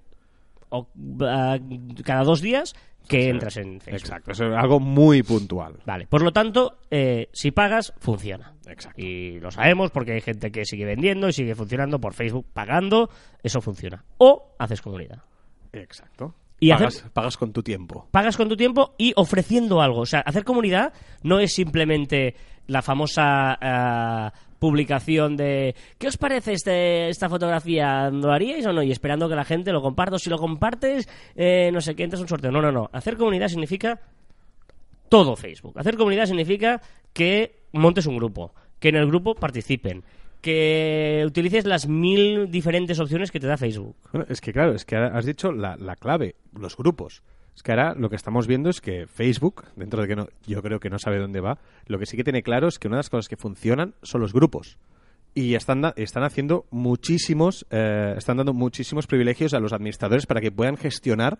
o 0.68 0.86
ah, 1.22 1.58
cada 2.04 2.22
dos 2.22 2.40
días, 2.40 2.74
que 3.08 3.28
entras 3.28 3.56
en 3.56 3.80
Facebook. 3.80 4.00
Exacto, 4.00 4.32
eso 4.32 4.46
es 4.46 4.56
algo 4.56 4.80
muy 4.80 5.22
puntual. 5.22 5.74
Vale, 5.86 6.06
por 6.06 6.22
lo 6.22 6.32
tanto, 6.32 6.78
eh, 6.90 7.28
si 7.32 7.50
pagas, 7.50 7.92
funciona. 7.98 8.54
Exacto. 8.66 9.00
Y 9.00 9.38
lo 9.40 9.50
sabemos 9.50 9.90
porque 9.90 10.12
hay 10.12 10.20
gente 10.20 10.50
que 10.50 10.64
sigue 10.64 10.84
vendiendo 10.84 11.28
y 11.28 11.32
sigue 11.32 11.54
funcionando 11.54 12.00
por 12.00 12.14
Facebook 12.14 12.46
pagando, 12.52 13.08
eso 13.42 13.60
funciona. 13.60 14.04
O 14.18 14.54
haces 14.58 14.82
comunidad. 14.82 15.22
Exacto. 15.72 16.34
Y 16.58 16.70
pagas, 16.70 16.96
hacer- 16.98 17.10
pagas 17.12 17.36
con 17.36 17.52
tu 17.52 17.62
tiempo. 17.62 18.08
pagas 18.10 18.36
con 18.36 18.48
tu 18.48 18.56
tiempo 18.56 18.94
y 18.96 19.12
ofreciendo 19.16 19.82
algo. 19.82 20.00
O 20.00 20.06
sea, 20.06 20.20
hacer 20.20 20.42
comunidad 20.44 20.92
no 21.22 21.38
es 21.38 21.52
simplemente 21.54 22.34
la 22.66 22.80
famosa 22.82 23.56
ah, 23.60 24.32
publicación 24.66 25.36
de 25.36 25.76
¿qué 25.96 26.08
os 26.08 26.16
parece 26.16 26.52
este, 26.52 27.08
esta 27.08 27.28
fotografía? 27.28 28.10
¿Lo 28.10 28.32
haríais 28.32 28.66
o 28.66 28.72
no? 28.72 28.82
Y 28.82 28.90
esperando 28.90 29.28
que 29.28 29.36
la 29.36 29.44
gente 29.44 29.70
lo 29.70 29.80
comparta. 29.80 30.18
Si 30.18 30.28
lo 30.28 30.38
compartes, 30.38 31.08
eh, 31.36 31.70
no 31.72 31.80
sé 31.80 31.94
qué, 31.94 32.02
entras 32.02 32.20
un 32.20 32.26
sorteo. 32.26 32.50
No, 32.50 32.60
no, 32.60 32.72
no. 32.72 32.90
Hacer 32.92 33.16
comunidad 33.16 33.46
significa 33.46 34.00
todo 35.08 35.36
Facebook. 35.36 35.78
Hacer 35.78 35.96
comunidad 35.96 36.26
significa 36.26 36.82
que 37.12 37.62
montes 37.72 38.06
un 38.06 38.16
grupo, 38.16 38.54
que 38.80 38.88
en 38.88 38.96
el 38.96 39.06
grupo 39.06 39.36
participen, 39.36 40.02
que 40.40 41.22
utilices 41.24 41.64
las 41.64 41.86
mil 41.86 42.50
diferentes 42.50 42.98
opciones 42.98 43.30
que 43.30 43.38
te 43.38 43.46
da 43.46 43.56
Facebook. 43.56 43.94
Es 44.28 44.40
que 44.40 44.52
claro, 44.52 44.74
es 44.74 44.84
que 44.84 44.96
has 44.96 45.26
dicho 45.26 45.52
la, 45.52 45.76
la 45.76 45.94
clave, 45.94 46.34
los 46.58 46.76
grupos. 46.76 47.22
Es 47.56 47.62
que 47.62 47.72
ahora 47.72 47.94
lo 47.94 48.10
que 48.10 48.16
estamos 48.16 48.46
viendo 48.46 48.68
es 48.68 48.82
que 48.82 49.06
Facebook, 49.06 49.64
dentro 49.76 50.02
de 50.02 50.08
que 50.08 50.14
no, 50.14 50.28
yo 50.46 50.62
creo 50.62 50.78
que 50.78 50.90
no 50.90 50.98
sabe 50.98 51.18
dónde 51.18 51.40
va, 51.40 51.58
lo 51.86 51.98
que 51.98 52.04
sí 52.04 52.14
que 52.14 52.22
tiene 52.22 52.42
claro 52.42 52.68
es 52.68 52.78
que 52.78 52.86
una 52.86 52.98
de 52.98 53.00
las 53.00 53.10
cosas 53.10 53.28
que 53.28 53.36
funcionan 53.36 53.94
son 54.02 54.20
los 54.20 54.34
grupos. 54.34 54.78
Y 55.34 55.54
están, 55.54 55.82
están 55.96 56.22
haciendo 56.22 56.66
muchísimos, 56.70 57.66
eh, 57.70 58.14
están 58.16 58.36
dando 58.36 58.52
muchísimos 58.52 59.06
privilegios 59.06 59.54
a 59.54 59.60
los 59.60 59.72
administradores 59.72 60.26
para 60.26 60.42
que 60.42 60.52
puedan 60.52 60.76
gestionar, 60.76 61.38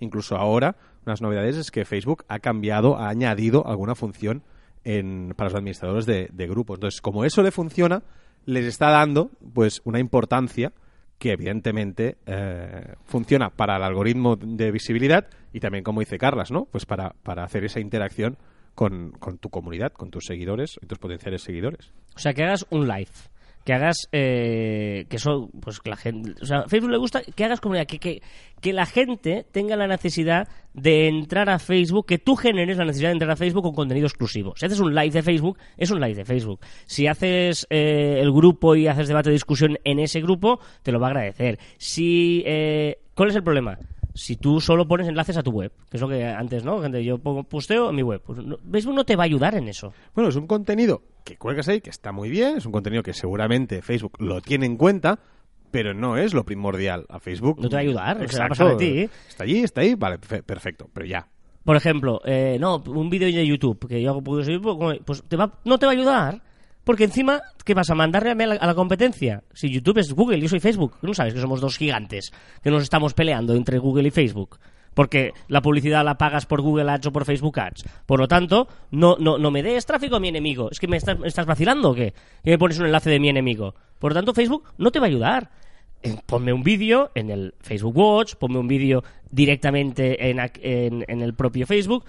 incluso 0.00 0.36
ahora, 0.36 0.76
unas 1.04 1.20
novedades 1.20 1.56
es 1.56 1.70
que 1.70 1.84
Facebook 1.84 2.24
ha 2.28 2.38
cambiado, 2.38 2.96
ha 2.96 3.10
añadido 3.10 3.66
alguna 3.66 3.94
función 3.94 4.42
en, 4.84 5.34
para 5.36 5.50
los 5.50 5.58
administradores 5.58 6.06
de, 6.06 6.30
de 6.32 6.46
grupos. 6.46 6.78
Entonces, 6.78 7.02
como 7.02 7.26
eso 7.26 7.42
le 7.42 7.50
funciona, 7.50 8.02
les 8.46 8.64
está 8.64 8.88
dando 8.88 9.30
pues 9.52 9.82
una 9.84 9.98
importancia 9.98 10.72
que 11.18 11.32
evidentemente 11.32 12.16
eh, 12.26 12.94
funciona 13.04 13.50
para 13.50 13.76
el 13.76 13.82
algoritmo 13.82 14.36
de 14.36 14.70
visibilidad 14.70 15.28
y 15.52 15.60
también, 15.60 15.84
como 15.84 16.00
dice 16.00 16.18
Carlas, 16.18 16.50
¿no? 16.50 16.66
Pues 16.66 16.86
para, 16.86 17.14
para 17.22 17.44
hacer 17.44 17.64
esa 17.64 17.80
interacción 17.80 18.38
con, 18.74 19.10
con 19.18 19.38
tu 19.38 19.50
comunidad, 19.50 19.92
con 19.92 20.10
tus 20.10 20.26
seguidores 20.26 20.78
y 20.80 20.86
tus 20.86 20.98
potenciales 20.98 21.42
seguidores. 21.42 21.92
O 22.14 22.18
sea, 22.20 22.32
que 22.32 22.44
hagas 22.44 22.66
un 22.70 22.86
live. 22.86 23.10
Que 23.64 23.72
hagas. 23.74 24.08
eh, 24.12 25.06
que 25.08 25.16
eso. 25.16 25.50
Pues 25.60 25.80
que 25.80 25.90
la 25.90 25.96
gente. 25.96 26.34
O 26.40 26.46
sea, 26.46 26.62
Facebook 26.68 26.90
le 26.90 26.96
gusta 26.98 27.20
que 27.22 27.44
hagas 27.44 27.60
comunidad. 27.60 27.86
Que, 27.86 27.98
que, 27.98 28.22
que 28.60 28.72
la 28.72 28.86
gente 28.86 29.44
tenga 29.52 29.76
la 29.76 29.86
necesidad 29.86 30.48
de 30.72 31.08
entrar 31.08 31.50
a 31.50 31.58
Facebook. 31.58 32.06
Que 32.06 32.18
tú 32.18 32.34
generes 32.36 32.78
la 32.78 32.84
necesidad 32.86 33.10
de 33.10 33.14
entrar 33.14 33.30
a 33.32 33.36
Facebook 33.36 33.62
con 33.64 33.74
contenido 33.74 34.06
exclusivo. 34.06 34.54
Si 34.56 34.64
haces 34.66 34.80
un 34.80 34.94
live 34.94 35.10
de 35.10 35.22
Facebook, 35.22 35.58
es 35.76 35.90
un 35.90 36.00
live 36.00 36.14
de 36.14 36.24
Facebook. 36.24 36.60
Si 36.86 37.06
haces 37.06 37.66
eh, 37.68 38.18
el 38.20 38.32
grupo 38.32 38.74
y 38.74 38.86
haces 38.86 39.08
debate 39.08 39.28
de 39.28 39.34
discusión 39.34 39.78
en 39.84 39.98
ese 39.98 40.20
grupo, 40.22 40.60
te 40.82 40.90
lo 40.92 40.98
va 41.00 41.08
a 41.08 41.10
agradecer. 41.10 41.58
Si. 41.76 42.42
eh, 42.46 42.98
¿Cuál 43.14 43.30
es 43.30 43.36
el 43.36 43.42
problema? 43.42 43.78
Si 44.14 44.34
tú 44.36 44.60
solo 44.60 44.88
pones 44.88 45.06
enlaces 45.06 45.36
a 45.36 45.42
tu 45.44 45.50
web, 45.52 45.72
que 45.90 45.96
es 45.96 46.00
lo 46.00 46.08
que 46.08 46.24
antes, 46.24 46.64
¿no? 46.64 46.80
Gente, 46.80 47.04
yo 47.04 47.18
pongo 47.18 47.44
posteo 47.44 47.90
en 47.90 47.96
mi 47.96 48.02
web. 48.02 48.20
Pues 48.24 48.38
no- 48.38 48.56
Facebook 48.72 48.94
no 48.96 49.04
te 49.04 49.14
va 49.14 49.22
a 49.24 49.26
ayudar 49.26 49.54
en 49.54 49.68
eso. 49.68 49.92
Bueno, 50.14 50.30
es 50.30 50.36
un 50.36 50.46
contenido 50.48 51.02
que 51.32 51.36
cuelgas 51.36 51.68
ahí, 51.68 51.80
que 51.80 51.90
está 51.90 52.12
muy 52.12 52.30
bien, 52.30 52.56
es 52.56 52.66
un 52.66 52.72
contenido 52.72 53.02
que 53.02 53.12
seguramente 53.12 53.82
Facebook 53.82 54.14
lo 54.18 54.40
tiene 54.40 54.66
en 54.66 54.76
cuenta, 54.76 55.18
pero 55.70 55.92
no 55.94 56.16
es 56.16 56.32
lo 56.34 56.44
primordial. 56.44 57.04
A 57.10 57.20
Facebook 57.20 57.60
No 57.60 57.68
te 57.68 57.76
va 57.76 57.80
a 57.80 57.82
ayudar, 57.82 58.18
no 58.20 58.28
se 58.28 58.38
va 58.38 58.44
a 58.44 58.46
Exacto. 58.46 58.64
pasar 58.64 58.76
de 58.78 58.84
ti. 59.06 59.10
Está 59.28 59.44
allí, 59.44 59.58
está 59.60 59.80
ahí, 59.82 59.94
vale, 59.94 60.18
fe- 60.18 60.42
perfecto, 60.42 60.88
pero 60.92 61.06
ya. 61.06 61.28
Por 61.64 61.76
ejemplo, 61.76 62.20
eh, 62.24 62.56
no, 62.58 62.76
un 62.86 63.10
vídeo 63.10 63.26
de 63.28 63.46
YouTube 63.46 63.86
que 63.86 64.00
yo 64.00 64.10
hago 64.10 64.22
pues 64.22 64.46
te 65.28 65.36
va, 65.36 65.52
no 65.64 65.78
te 65.78 65.84
va 65.86 65.92
a 65.92 65.94
ayudar. 65.94 66.42
Porque 66.84 67.04
encima, 67.04 67.42
¿qué 67.66 67.74
vas 67.74 67.90
a 67.90 67.94
mandarle 67.94 68.30
a 68.30 68.34
la, 68.46 68.54
a 68.54 68.66
la 68.66 68.74
competencia? 68.74 69.42
Si 69.52 69.68
YouTube 69.70 69.98
es 69.98 70.14
Google, 70.14 70.40
yo 70.40 70.48
soy 70.48 70.58
Facebook. 70.58 70.94
¿No 71.02 71.12
sabes 71.12 71.34
que 71.34 71.40
somos 71.40 71.60
dos 71.60 71.76
gigantes 71.76 72.32
que 72.62 72.70
nos 72.70 72.82
estamos 72.82 73.12
peleando 73.12 73.54
entre 73.54 73.76
Google 73.76 74.08
y 74.08 74.10
Facebook? 74.10 74.58
Porque 74.94 75.32
la 75.48 75.62
publicidad 75.62 76.04
la 76.04 76.18
pagas 76.18 76.46
por 76.46 76.60
Google 76.60 76.90
Ads 76.90 77.06
o 77.06 77.12
por 77.12 77.24
Facebook 77.24 77.58
Ads. 77.60 77.84
Por 78.06 78.20
lo 78.20 78.28
tanto, 78.28 78.68
no, 78.90 79.16
no, 79.18 79.38
no 79.38 79.50
me 79.50 79.62
des 79.62 79.86
tráfico 79.86 80.16
a 80.16 80.20
mi 80.20 80.28
enemigo. 80.28 80.70
¿Es 80.70 80.80
que 80.80 80.88
me 80.88 80.96
estás, 80.96 81.18
me 81.18 81.28
estás 81.28 81.46
vacilando 81.46 81.90
o 81.90 81.94
qué? 81.94 82.14
Que 82.42 82.50
me 82.50 82.58
pones 82.58 82.78
un 82.78 82.86
enlace 82.86 83.10
de 83.10 83.20
mi 83.20 83.28
enemigo. 83.28 83.74
Por 83.98 84.12
lo 84.12 84.16
tanto, 84.16 84.34
Facebook 84.34 84.64
no 84.78 84.90
te 84.90 84.98
va 84.98 85.06
a 85.06 85.08
ayudar. 85.08 85.50
Eh, 86.02 86.16
Ponme 86.26 86.52
un 86.52 86.62
vídeo 86.62 87.10
en 87.14 87.30
el 87.30 87.54
Facebook 87.60 87.96
Watch, 87.96 88.34
ponme 88.36 88.58
un 88.58 88.68
vídeo 88.68 89.02
directamente 89.30 90.30
en, 90.30 90.38
en, 91.08 91.20
el 91.22 91.34
propio 91.34 91.66
Facebook, 91.66 92.04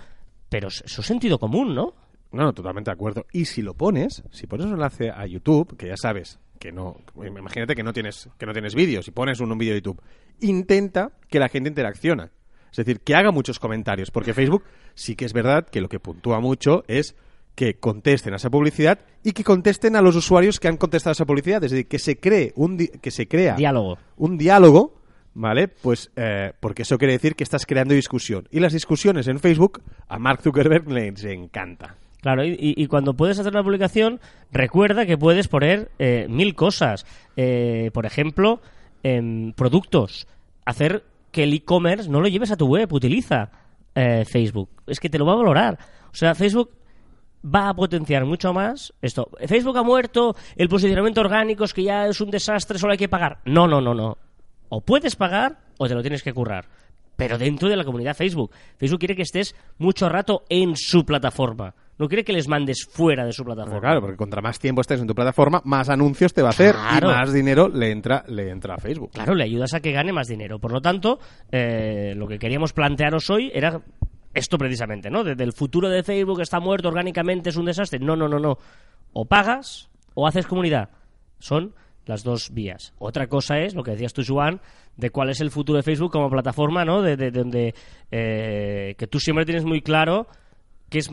pero 0.48 0.68
eso 0.68 1.02
es 1.02 1.08
sentido 1.08 1.40
común, 1.40 1.74
¿no? 1.74 1.96
No, 2.32 2.44
no, 2.44 2.54
totalmente 2.54 2.92
de 2.92 2.94
acuerdo. 2.94 3.26
Y 3.34 3.46
si 3.46 3.64
lo 3.64 3.74
pones, 3.74 4.24
si 4.32 4.46
pones 4.46 4.68
un 4.68 4.74
enlace 4.74 5.10
a 5.10 5.26
YouTube, 5.26 5.76
que 5.76 5.88
ya 5.88 5.98
sabes 5.98 6.40
que 6.60 6.72
no, 6.72 6.98
imagínate 7.16 7.74
que 7.74 7.84
no 7.84 7.94
tienes, 7.94 8.30
que 8.38 8.46
no 8.46 8.54
tienes 8.54 8.76
vídeos, 8.76 9.06
si 9.06 9.12
pones 9.12 9.40
un, 9.40 9.52
un 9.52 9.58
vídeo 9.58 9.74
de 9.74 9.80
YouTube, 9.80 10.02
intenta 10.42 11.12
que 11.28 11.40
la 11.40 11.50
gente 11.50 11.70
interacciona. 11.70 12.32
Es 12.72 12.78
decir, 12.78 13.00
que 13.02 13.16
haga 13.16 13.32
muchos 13.32 13.60
comentarios, 13.60 14.12
porque 14.12 14.34
Facebook 14.34 14.64
sí 14.96 15.16
que 15.16 15.26
es 15.26 15.34
verdad 15.34 15.66
que 15.68 15.82
lo 15.82 15.90
que 15.90 16.00
puntúa 16.00 16.40
mucho 16.40 16.84
es 16.88 17.16
que 17.56 17.76
contesten 17.76 18.34
a 18.34 18.38
esa 18.38 18.50
publicidad 18.50 19.00
y 19.24 19.34
que 19.34 19.44
contesten 19.44 19.96
a 19.96 20.02
los 20.02 20.16
usuarios 20.16 20.60
que 20.60 20.68
han 20.70 20.78
contestado 20.78 21.12
a 21.12 21.14
esa 21.14 21.26
publicidad. 21.26 21.64
Es 21.64 21.72
decir, 21.72 21.88
que 21.88 22.00
se 22.00 22.18
cree 22.18 22.54
un 22.56 22.78
di- 22.78 22.88
que 22.88 23.12
se 23.12 23.28
crea 23.28 23.56
Diálogo. 23.56 23.98
un 24.18 24.38
diálogo, 24.38 25.02
¿vale? 25.34 25.68
Pues 25.68 26.10
eh, 26.16 26.54
porque 26.60 26.84
eso 26.84 26.98
quiere 26.98 27.14
decir 27.14 27.36
que 27.36 27.44
estás 27.44 27.66
creando 27.66 27.94
discusión. 27.94 28.48
Y 28.52 28.60
las 28.62 28.72
discusiones 28.72 29.28
en 29.28 29.40
Facebook 29.40 29.82
a 30.08 30.18
Mark 30.20 30.42
Zuckerberg 30.42 30.90
les 30.90 31.24
encanta. 31.26 31.96
Claro, 32.22 32.44
y, 32.46 32.86
cuando 32.88 33.14
puedes 33.14 33.40
hacer 33.40 33.54
una 33.54 33.64
publicación, 33.64 34.20
recuerda 34.52 35.06
que 35.06 35.18
puedes 35.18 35.48
poner 35.48 35.90
eh, 36.00 36.28
mil 36.30 36.54
cosas. 36.54 37.06
Eh, 37.38 37.92
por 37.94 38.06
ejemplo, 38.06 38.62
em, 39.04 39.54
productos. 39.54 40.28
Hacer 40.66 41.04
que 41.32 41.44
el 41.44 41.54
e-commerce 41.54 42.10
no 42.10 42.22
lo 42.22 42.28
lleves 42.28 42.52
a 42.52 42.58
tu 42.58 42.68
web, 42.68 42.92
utiliza 42.92 43.52
eh, 43.96 44.26
Facebook. 44.26 44.70
Es 44.88 45.00
que 45.00 45.10
te 45.10 45.18
lo 45.18 45.26
va 45.26 45.34
a 45.34 45.38
valorar. 45.38 45.80
O 46.12 46.16
sea, 46.16 46.36
Facebook 46.36 46.72
va 47.44 47.70
a 47.70 47.74
potenciar 47.74 48.26
mucho 48.26 48.54
más 48.54 48.94
esto. 49.02 49.30
Facebook 49.48 49.78
ha 49.78 49.84
muerto, 49.84 50.36
el 50.56 50.70
posicionamiento 50.70 51.22
orgánico 51.22 51.64
es 51.64 51.74
que 51.74 51.84
ya 51.84 52.08
es 52.08 52.20
un 52.22 52.32
desastre, 52.32 52.80
solo 52.80 52.92
hay 52.92 52.98
que 52.98 53.10
pagar. 53.10 53.40
No, 53.46 53.68
no, 53.68 53.82
no, 53.82 53.94
no. 53.94 54.18
O 54.70 54.82
puedes 54.82 55.16
pagar 55.16 55.60
o 55.78 55.88
te 55.88 55.96
lo 55.96 56.02
tienes 56.02 56.24
que 56.24 56.34
currar. 56.34 56.66
Pero 57.16 57.38
dentro 57.38 57.68
de 57.68 57.76
la 57.76 57.84
comunidad 57.84 58.16
Facebook. 58.16 58.52
Facebook 58.78 59.00
quiere 59.00 59.16
que 59.16 59.24
estés 59.24 59.56
mucho 59.78 60.08
rato 60.08 60.46
en 60.50 60.76
su 60.76 61.06
plataforma. 61.06 61.76
No 62.00 62.08
quiere 62.08 62.24
que 62.24 62.32
les 62.34 62.48
mandes 62.48 62.86
fuera 62.90 63.26
de 63.26 63.34
su 63.34 63.44
plataforma. 63.44 63.74
Pero 63.74 63.82
claro, 63.82 64.02
porque 64.02 64.16
contra 64.18 64.42
más 64.42 64.58
tiempo 64.58 64.82
estés 64.82 65.02
en 65.02 65.08
tu 65.08 65.14
plataforma, 65.14 65.62
más 65.66 65.90
anuncios 65.90 66.34
te 66.34 66.42
va 66.42 66.48
a 66.48 66.52
hacer 66.52 66.74
Claro. 66.74 67.10
y 67.10 67.14
más 67.14 67.34
dinero 67.34 67.68
le 67.68 67.92
entra, 67.92 68.24
le 68.28 68.50
entra 68.50 68.76
a 68.76 68.78
Facebook. 68.78 69.12
Claro, 69.12 69.36
le 69.36 69.44
ayudas 69.44 69.74
a 69.74 69.82
que 69.82 69.92
gane 69.92 70.14
más 70.14 70.28
dinero. 70.28 70.60
Por 70.60 70.72
lo 70.72 70.80
tanto, 70.82 71.20
eh, 71.52 72.14
lo 72.16 72.26
que 72.28 72.40
queríamos 72.40 72.72
plantearos 72.74 73.30
hoy 73.30 73.52
era 73.54 73.82
esto 74.34 74.58
precisamente, 74.58 75.10
¿no? 75.10 75.24
Desde 75.24 75.44
el 75.44 75.52
futuro 75.54 75.90
de 75.90 76.04
Facebook 76.04 76.40
está 76.42 76.60
muerto 76.60 76.88
orgánicamente, 76.88 77.50
es 77.50 77.58
un 77.58 77.66
desastre. 77.66 78.00
No, 78.00 78.16
no, 78.16 78.28
no, 78.30 78.40
no. 78.40 78.58
O 79.12 79.26
pagas 79.26 79.90
o 80.14 80.26
haces 80.26 80.48
comunidad. 80.48 80.90
Son 81.40 81.74
las 82.06 82.24
dos 82.24 82.52
vías. 82.54 82.94
Otra 83.00 83.28
cosa 83.28 83.60
es 83.60 83.76
lo 83.76 83.84
que 83.84 83.92
decías 83.92 84.14
tú, 84.14 84.22
Joan, 84.26 84.62
de 84.98 85.10
cuál 85.10 85.30
es 85.32 85.42
el 85.42 85.52
futuro 85.52 85.78
de 85.78 85.84
Facebook 85.84 86.12
como 86.12 86.30
plataforma, 86.30 86.86
¿no? 86.86 87.02
De, 87.02 87.18
de- 87.18 87.74
eh, 88.12 88.96
que 88.98 89.08
tú 89.08 89.20
siempre 89.20 89.46
tienes 89.46 89.66
muy 89.66 89.82
claro 89.82 90.28
que 90.90 91.00
es 91.00 91.10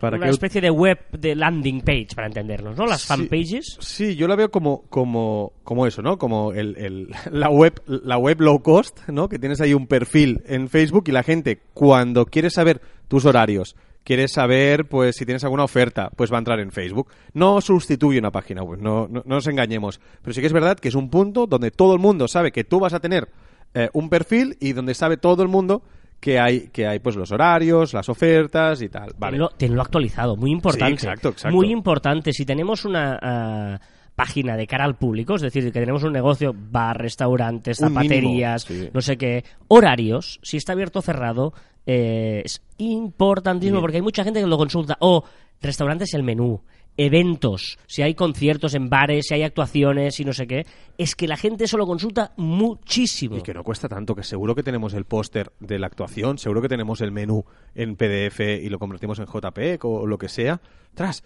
Para 0.00 0.16
una 0.16 0.26
que- 0.26 0.30
especie 0.32 0.60
de 0.60 0.70
web 0.70 0.98
de 1.12 1.34
landing 1.34 1.80
page, 1.80 2.08
para 2.14 2.26
entendernos, 2.28 2.76
¿no? 2.76 2.86
Las 2.86 3.02
Sí. 3.02 3.08
fanpages. 3.08 3.76
Sí, 3.80 4.14
yo 4.16 4.28
la 4.28 4.36
veo 4.36 4.50
como, 4.50 4.82
como, 4.88 5.52
como 5.64 5.86
eso, 5.86 6.02
¿no? 6.02 6.18
Como 6.18 6.52
el, 6.52 6.76
el- 6.76 7.08
la, 7.32 7.50
web, 7.50 7.80
la 7.86 8.16
web 8.18 8.40
low 8.40 8.62
cost, 8.62 9.00
¿no? 9.08 9.28
Que 9.28 9.38
tienes 9.38 9.60
ahí 9.60 9.74
un 9.74 9.86
perfil 9.86 10.42
en 10.46 10.68
Facebook 10.68 11.04
y 11.08 11.12
la 11.12 11.22
gente, 11.22 11.60
cuando 11.74 12.26
quiere 12.26 12.50
saber 12.50 12.80
tus 13.08 13.24
horarios, 13.24 13.74
quiere 14.04 14.28
saber, 14.28 14.86
pues, 14.86 15.16
si 15.16 15.26
tienes 15.26 15.44
alguna 15.44 15.64
oferta, 15.64 16.10
pues 16.16 16.32
va 16.32 16.36
a 16.36 16.38
entrar 16.38 16.60
en 16.60 16.70
Facebook. 16.72 17.08
No 17.34 17.60
sustituye 17.60 18.18
una 18.18 18.30
página 18.30 18.62
web, 18.62 18.80
no, 18.80 19.06
no, 19.08 19.22
no 19.26 19.34
nos 19.34 19.46
engañemos. 19.48 20.00
Pero 20.22 20.32
sí 20.32 20.40
que 20.40 20.46
es 20.46 20.52
verdad 20.52 20.78
que 20.78 20.88
es 20.88 20.94
un 20.94 21.10
punto 21.10 21.46
donde 21.46 21.70
todo 21.70 21.92
el 21.92 21.98
mundo 21.98 22.26
sabe 22.28 22.50
que 22.52 22.64
tú 22.64 22.80
vas 22.80 22.94
a 22.94 23.00
tener 23.00 23.28
eh, 23.74 23.90
un 23.92 24.08
perfil 24.08 24.56
y 24.60 24.72
donde 24.72 24.94
sabe 24.94 25.18
todo 25.18 25.42
el 25.42 25.48
mundo 25.48 25.82
que 26.20 26.38
hay, 26.38 26.68
que 26.68 26.86
hay 26.86 26.98
pues 26.98 27.16
los 27.16 27.30
horarios, 27.30 27.94
las 27.94 28.08
ofertas 28.08 28.82
y 28.82 28.88
tal. 28.88 29.12
Vale. 29.18 29.36
Tenlo, 29.36 29.48
tenlo 29.50 29.82
actualizado, 29.82 30.36
muy 30.36 30.50
importante. 30.50 31.00
Sí, 31.00 31.06
exacto, 31.06 31.28
exacto. 31.30 31.56
Muy 31.56 31.70
importante. 31.70 32.32
Si 32.32 32.44
tenemos 32.44 32.84
una 32.84 33.18
ah, 33.22 33.80
página 34.14 34.56
de 34.56 34.66
cara 34.66 34.84
al 34.84 34.96
público, 34.96 35.36
es 35.36 35.42
decir, 35.42 35.64
que 35.64 35.70
tenemos 35.70 36.02
un 36.02 36.12
negocio, 36.12 36.52
bar, 36.54 36.98
restaurantes, 36.98 37.78
zapaterías, 37.78 38.68
mínimo, 38.68 38.86
sí. 38.86 38.90
no 38.92 39.00
sé 39.00 39.16
qué, 39.16 39.44
horarios, 39.68 40.40
si 40.42 40.56
está 40.56 40.72
abierto 40.72 40.98
o 40.98 41.02
cerrado, 41.02 41.52
eh, 41.86 42.42
es 42.44 42.60
importantísimo 42.78 43.78
Sí. 43.78 43.80
porque 43.80 43.96
hay 43.98 44.02
mucha 44.02 44.24
gente 44.24 44.40
que 44.40 44.46
lo 44.46 44.58
consulta. 44.58 44.96
O 45.00 45.24
restaurantes, 45.60 46.12
el 46.14 46.22
menú. 46.22 46.62
Eventos, 47.00 47.78
si 47.86 48.02
hay 48.02 48.14
conciertos 48.14 48.74
en 48.74 48.88
bares, 48.90 49.26
si 49.28 49.34
hay 49.34 49.44
actuaciones 49.44 50.18
y 50.18 50.24
no 50.24 50.32
sé 50.32 50.48
qué, 50.48 50.66
es 50.98 51.14
que 51.14 51.28
la 51.28 51.36
gente 51.36 51.64
eso 51.64 51.78
lo 51.78 51.86
consulta 51.86 52.32
muchísimo. 52.36 53.36
Y 53.36 53.42
que 53.42 53.54
no 53.54 53.62
cuesta 53.62 53.88
tanto, 53.88 54.16
que 54.16 54.24
seguro 54.24 54.56
que 54.56 54.64
tenemos 54.64 54.94
el 54.94 55.04
póster 55.04 55.52
de 55.60 55.78
la 55.78 55.86
actuación, 55.86 56.38
seguro 56.38 56.60
que 56.60 56.68
tenemos 56.68 57.00
el 57.00 57.12
menú 57.12 57.44
en 57.76 57.94
PDF 57.94 58.40
y 58.40 58.68
lo 58.68 58.80
convertimos 58.80 59.20
en 59.20 59.26
JPEG 59.26 59.84
o 59.84 60.06
lo 60.08 60.18
que 60.18 60.28
sea. 60.28 60.60
Tras, 60.94 61.22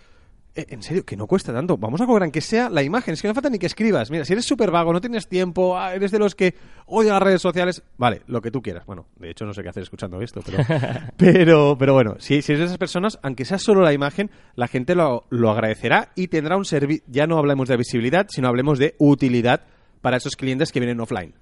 en 0.55 0.83
serio, 0.83 1.05
que 1.05 1.17
no 1.17 1.27
cuesta 1.27 1.53
tanto. 1.53 1.77
Vamos 1.77 2.01
a 2.01 2.07
cobrar 2.07 2.31
que 2.31 2.41
sea 2.41 2.69
la 2.69 2.83
imagen, 2.83 3.15
es 3.15 3.23
que 3.23 3.29
no 3.29 3.35
falta 3.35 3.49
ni 3.49 3.59
que 3.59 3.67
escribas. 3.67 4.11
Mira, 4.11 4.25
si 4.25 4.33
eres 4.33 4.45
súper 4.45 4.71
vago, 4.71 4.93
no 4.93 5.01
tienes 5.01 5.27
tiempo, 5.29 5.79
ah, 5.79 5.95
eres 5.95 6.11
de 6.11 6.19
los 6.19 6.35
que 6.35 6.55
odia 6.87 7.13
las 7.13 7.23
redes 7.23 7.43
sociales, 7.43 7.83
vale, 7.97 8.23
lo 8.27 8.41
que 8.43 8.51
tú 8.51 8.61
quieras. 8.61 8.85
Bueno, 8.87 9.07
de 9.17 9.31
hecho 9.31 9.47
no 9.47 9.55
sé 9.55 9.63
qué 9.63 9.71
hacer 9.71 9.83
escuchando 9.83 10.21
esto, 10.21 10.41
pero 10.45 10.59
pero, 11.17 11.77
pero 11.79 11.95
bueno, 11.95 12.17
si, 12.19 12.43
si 12.43 12.53
eres 12.53 12.61
de 12.61 12.67
esas 12.67 12.79
personas, 12.79 13.19
aunque 13.23 13.45
sea 13.45 13.59
solo 13.59 13.81
la 13.83 13.93
imagen, 13.93 14.31
la 14.55 14.69
gente 14.69 14.95
lo, 14.95 15.25
lo 15.31 15.51
agradecerá 15.51 16.13
y 16.15 16.29
tendrá 16.29 16.57
un 16.57 16.65
servicio, 16.65 17.05
ya 17.09 17.27
no 17.27 17.39
hablemos 17.39 17.69
de 17.69 17.77
visibilidad, 17.77 18.27
sino 18.29 18.49
hablemos 18.49 18.79
de 18.79 18.95
utilidad 18.99 19.63
para 20.01 20.19
esos 20.19 20.37
clientes 20.37 20.73
que 20.73 20.81
vienen 20.81 21.01
offline. 21.01 21.35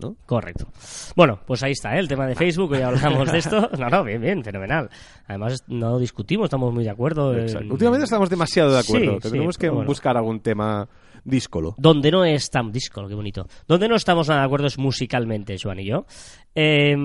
¿No? 0.00 0.16
Correcto. 0.26 0.66
Bueno, 1.14 1.38
pues 1.46 1.62
ahí 1.62 1.72
está, 1.72 1.94
¿eh? 1.96 2.00
el 2.00 2.08
tema 2.08 2.26
de 2.26 2.34
Facebook, 2.34 2.76
ya 2.76 2.88
hablamos 2.88 3.30
de 3.30 3.38
esto. 3.38 3.70
No, 3.78 3.88
no, 3.88 4.04
bien, 4.04 4.20
bien, 4.20 4.42
fenomenal. 4.42 4.90
Además, 5.26 5.64
no 5.68 5.98
discutimos, 5.98 6.44
estamos 6.46 6.72
muy 6.74 6.84
de 6.84 6.90
acuerdo. 6.90 7.36
en-. 7.36 7.70
Últimamente 7.70 8.04
estamos 8.04 8.28
demasiado 8.28 8.72
de 8.72 8.80
acuerdo. 8.80 9.12
Sí, 9.14 9.20
sí, 9.22 9.30
Tenemos 9.30 9.56
que 9.58 9.68
bueno. 9.70 9.86
buscar 9.86 10.16
algún 10.16 10.40
tema 10.40 10.88
díscolo. 11.24 11.74
Donde 11.78 12.10
no 12.10 12.24
estamos... 12.24 12.72
Disco, 12.72 13.06
qué 13.06 13.14
bonito. 13.14 13.46
Donde 13.68 13.88
no 13.88 13.96
estamos 13.96 14.28
nada 14.28 14.40
de 14.40 14.46
acuerdo 14.46 14.66
es 14.66 14.78
musicalmente, 14.78 15.56
Joan 15.62 15.80
y 15.80 15.86
yo. 15.86 16.06
Eh, 16.54 16.96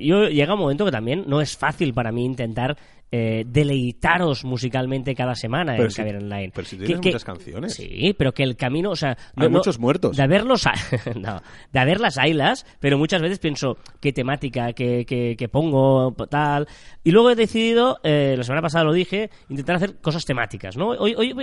Yo 0.00 0.28
llega 0.28 0.54
un 0.54 0.60
momento 0.60 0.84
que 0.84 0.90
también 0.90 1.24
no 1.26 1.40
es 1.40 1.56
fácil 1.56 1.92
para 1.92 2.10
mí 2.12 2.24
intentar 2.24 2.76
eh, 3.16 3.44
deleitaros 3.46 4.44
musicalmente 4.44 5.14
cada 5.14 5.36
semana 5.36 5.74
Pero 5.74 5.84
en 5.84 5.90
si- 5.92 5.96
Caviar 5.98 6.16
Online. 6.16 6.50
pero 6.52 6.66
si 6.66 6.76
tienes 6.76 7.00
que- 7.00 7.08
muchas 7.10 7.24
canciones. 7.24 7.74
Sí, 7.74 8.12
pero 8.18 8.32
que 8.32 8.42
el 8.42 8.56
camino, 8.56 8.90
o 8.90 8.96
sea... 8.96 9.16
Hay 9.36 9.48
muchos 9.48 9.78
muertos. 9.78 10.16
De 10.16 10.22
haberlos... 10.24 10.64
no, 11.14 11.40
de 11.72 11.78
haberlas 11.78 12.18
haylas, 12.18 12.66
pero 12.80 12.98
muchas 12.98 13.22
veces 13.22 13.38
pienso 13.38 13.76
qué 14.00 14.12
temática, 14.12 14.72
qué, 14.72 15.04
qué- 15.06 15.36
qué 15.38 15.48
pongo, 15.48 16.12
tal... 16.28 16.66
Y 17.04 17.10
luego 17.10 17.30
he 17.30 17.34
decidido, 17.36 17.98
eh, 18.02 18.34
la 18.36 18.42
semana 18.44 18.62
pasada 18.62 18.82
lo 18.84 18.92
dije, 18.92 19.30
intentar 19.50 19.76
hacer 19.76 19.96
cosas 19.96 20.24
temáticas, 20.24 20.74
¿no? 20.76 20.88
Hoy, 20.88 21.14
hoy, 21.14 21.34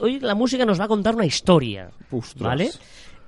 hoy 0.00 0.18
la 0.20 0.34
música 0.34 0.64
nos 0.66 0.80
va 0.80 0.84
a 0.86 0.88
contar 0.88 1.14
una 1.14 1.24
historia. 1.26 1.90
¿vale? 2.40 2.70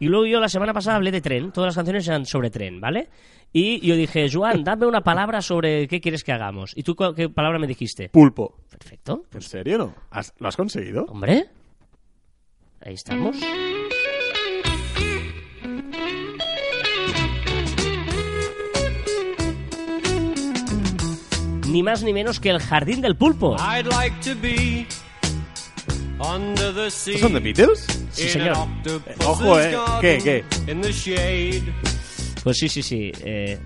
Y 0.01 0.07
luego 0.07 0.27
yo 0.27 0.41
la 0.41 0.49
semana 0.49 0.73
pasada 0.73 0.97
hablé 0.97 1.11
de 1.11 1.21
tren, 1.21 1.51
todas 1.53 1.69
las 1.69 1.75
canciones 1.77 2.07
eran 2.07 2.25
sobre 2.25 2.51
tren, 2.51 2.81
¿vale? 2.81 3.09
Y 3.53 3.85
yo 3.87 3.97
dije, 3.97 4.29
Joan, 4.33 4.63
dame 4.63 4.87
una 4.87 5.01
palabra 5.01 5.41
sobre 5.43 5.89
qué 5.89 6.01
quieres 6.01 6.23
que 6.23 6.33
hagamos. 6.33 6.73
¿Y 6.77 6.83
tú 6.83 6.95
qué 7.17 7.29
palabra 7.29 7.59
me 7.59 7.67
dijiste? 7.67 8.09
Pulpo. 8.11 8.57
Perfecto. 8.71 9.25
¿En 9.33 9.41
serio 9.43 9.79
no? 9.79 9.95
¿Has- 10.11 10.35
¿Lo 10.39 10.49
has 10.49 10.57
conseguido? 10.57 11.05
Hombre, 11.07 11.47
ahí 12.81 12.95
estamos. 12.95 13.37
Ni 21.69 21.83
más 21.83 22.03
ni 22.03 22.13
menos 22.13 22.41
que 22.41 22.49
el 22.51 22.61
jardín 22.61 23.01
del 23.03 23.17
pulpo. 23.17 23.57
I'd 23.59 23.87
like 23.87 24.17
to 24.23 24.35
be 24.41 24.87
under 26.19 26.73
the 26.75 26.91
sea. 26.91 27.15
¿Estos 27.15 27.31
son 27.31 27.35
de 27.35 27.41
Beatles? 27.41 27.87
Sí, 28.19 28.25
in 28.25 28.31
señor. 28.33 28.57
an 28.57 28.63
octopus's 28.85 29.27
ojo, 29.27 29.61
eh. 29.61 29.77
¿Qué, 30.01 30.19
qué? 30.23 30.45
Pues 32.43 32.57
sí, 32.59 32.69
sí, 32.69 32.83
sí. 32.83 33.13
eh, 33.23 33.59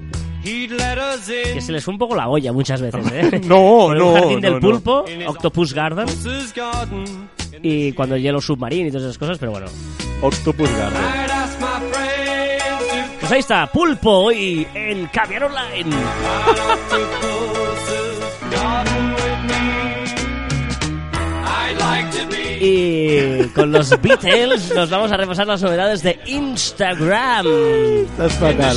He'd 0.44 0.70
let 0.72 0.96
us 0.98 1.28
in. 1.28 1.54
que 1.54 1.60
se 1.60 1.70
les 1.72 1.84
fue 1.84 1.92
un 1.94 1.98
poco 1.98 2.16
la 2.16 2.28
olla 2.28 2.52
muchas 2.52 2.80
veces, 2.80 3.04
¿eh? 3.12 3.40
No, 3.44 3.56
Con 3.86 3.98
no, 3.98 4.16
El 4.16 4.20
jardín 4.20 4.40
no, 4.40 4.40
del 4.40 4.54
no. 4.54 4.60
pulpo, 4.60 5.04
Octopus 5.26 5.72
Garden 5.74 6.06
y 7.62 7.92
cuando 7.92 8.16
el 8.16 8.22
hielo 8.22 8.40
submarino 8.40 8.88
y 8.88 8.90
todas 8.90 9.04
esas 9.04 9.18
cosas, 9.18 9.38
pero 9.38 9.52
bueno. 9.52 9.66
Octopus 10.20 10.68
Garden. 10.70 11.00
I'd 11.00 11.30
ask 11.30 11.60
my 11.60 11.66
friends 11.92 12.88
to 12.88 13.18
Pues 13.20 13.32
ahí 13.32 13.38
está, 13.40 13.66
Pulpo 13.70 14.10
hoy 14.10 14.66
en 14.74 15.06
Caviar 15.06 15.44
Online. 15.44 15.96
Y 22.64 23.48
con 23.56 23.72
los 23.72 23.90
Beatles 24.00 24.72
nos 24.72 24.88
vamos 24.88 25.10
a 25.10 25.16
repasar 25.16 25.48
las 25.48 25.60
novedades 25.60 26.00
de 26.04 26.20
Instagram. 26.26 27.44
Estás 28.04 28.34
fatal. 28.34 28.76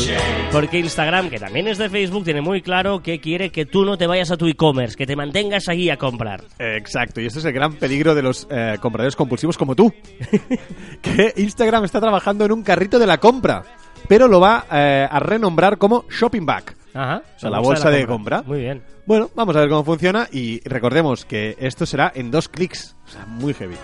Porque 0.51 0.79
Instagram, 0.79 1.29
que 1.29 1.37
también 1.37 1.67
es 1.67 1.77
de 1.77 1.87
Facebook, 1.87 2.23
tiene 2.23 2.41
muy 2.41 2.63
claro 2.63 3.03
que 3.03 3.19
quiere 3.19 3.51
que 3.51 3.67
tú 3.67 3.85
no 3.85 3.95
te 3.95 4.07
vayas 4.07 4.31
a 4.31 4.37
tu 4.37 4.47
e-commerce, 4.47 4.97
que 4.97 5.05
te 5.05 5.15
mantengas 5.15 5.69
ahí 5.69 5.91
a 5.91 5.97
comprar. 5.97 6.43
Exacto, 6.57 7.21
y 7.21 7.27
este 7.27 7.37
es 7.37 7.45
el 7.45 7.53
gran 7.53 7.73
peligro 7.73 8.15
de 8.15 8.23
los 8.23 8.47
eh, 8.49 8.77
compradores 8.81 9.15
compulsivos 9.15 9.55
como 9.55 9.75
tú. 9.75 9.93
que 11.03 11.33
Instagram 11.37 11.83
está 11.85 12.01
trabajando 12.01 12.43
en 12.43 12.53
un 12.53 12.63
carrito 12.63 12.97
de 12.97 13.05
la 13.05 13.19
compra, 13.19 13.61
pero 14.07 14.27
lo 14.27 14.39
va 14.39 14.65
eh, 14.71 15.07
a 15.07 15.19
renombrar 15.19 15.77
como 15.77 16.05
Shopping 16.09 16.47
Bag. 16.47 16.73
Ajá. 16.95 17.21
O 17.35 17.39
sea, 17.39 17.49
la 17.49 17.59
bolsa 17.59 17.89
de 17.89 18.07
compra. 18.07 18.41
Muy 18.43 18.61
bien. 18.61 18.81
Bueno, 19.05 19.29
vamos 19.35 19.55
a 19.55 19.59
ver 19.59 19.69
cómo 19.69 19.83
funciona 19.83 20.27
y 20.31 20.61
recordemos 20.67 21.25
que 21.25 21.55
esto 21.59 21.85
será 21.85 22.11
en 22.15 22.31
dos 22.31 22.47
clics. 22.47 22.95
O 23.05 23.09
sea, 23.09 23.25
muy 23.25 23.53
heavy. 23.53 23.75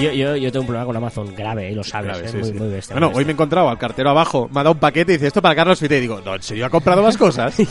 Yo, 0.00 0.12
yo, 0.12 0.36
yo 0.36 0.50
tengo 0.50 0.62
un 0.62 0.66
problema 0.66 0.86
con 0.86 0.96
Amazon 0.96 1.34
grave, 1.34 1.70
y 1.70 1.74
lo 1.74 1.82
sabes, 1.84 2.18
Grave, 2.18 2.26
¿eh? 2.26 2.30
sí, 2.30 2.36
muy, 2.38 2.46
sí. 2.46 2.52
muy 2.54 2.68
bestia. 2.68 2.94
bueno, 2.94 3.10
muy 3.10 3.18
hoy 3.18 3.24
me 3.24 3.32
he 3.32 3.34
encontrado 3.34 3.68
al 3.68 3.78
cartero 3.78 4.10
abajo, 4.10 4.48
me 4.52 4.60
ha 4.60 4.62
dado 4.62 4.74
un 4.74 4.78
paquete 4.78 5.12
y 5.12 5.16
dice 5.16 5.26
esto 5.28 5.42
para 5.42 5.54
Carlos 5.54 5.78
Fite. 5.78 5.98
Y 5.98 6.00
digo, 6.00 6.20
no, 6.24 6.34
¿en 6.34 6.42
serio 6.42 6.66
ha 6.66 6.70
comprado 6.70 7.02
más 7.02 7.16
cosas? 7.16 7.56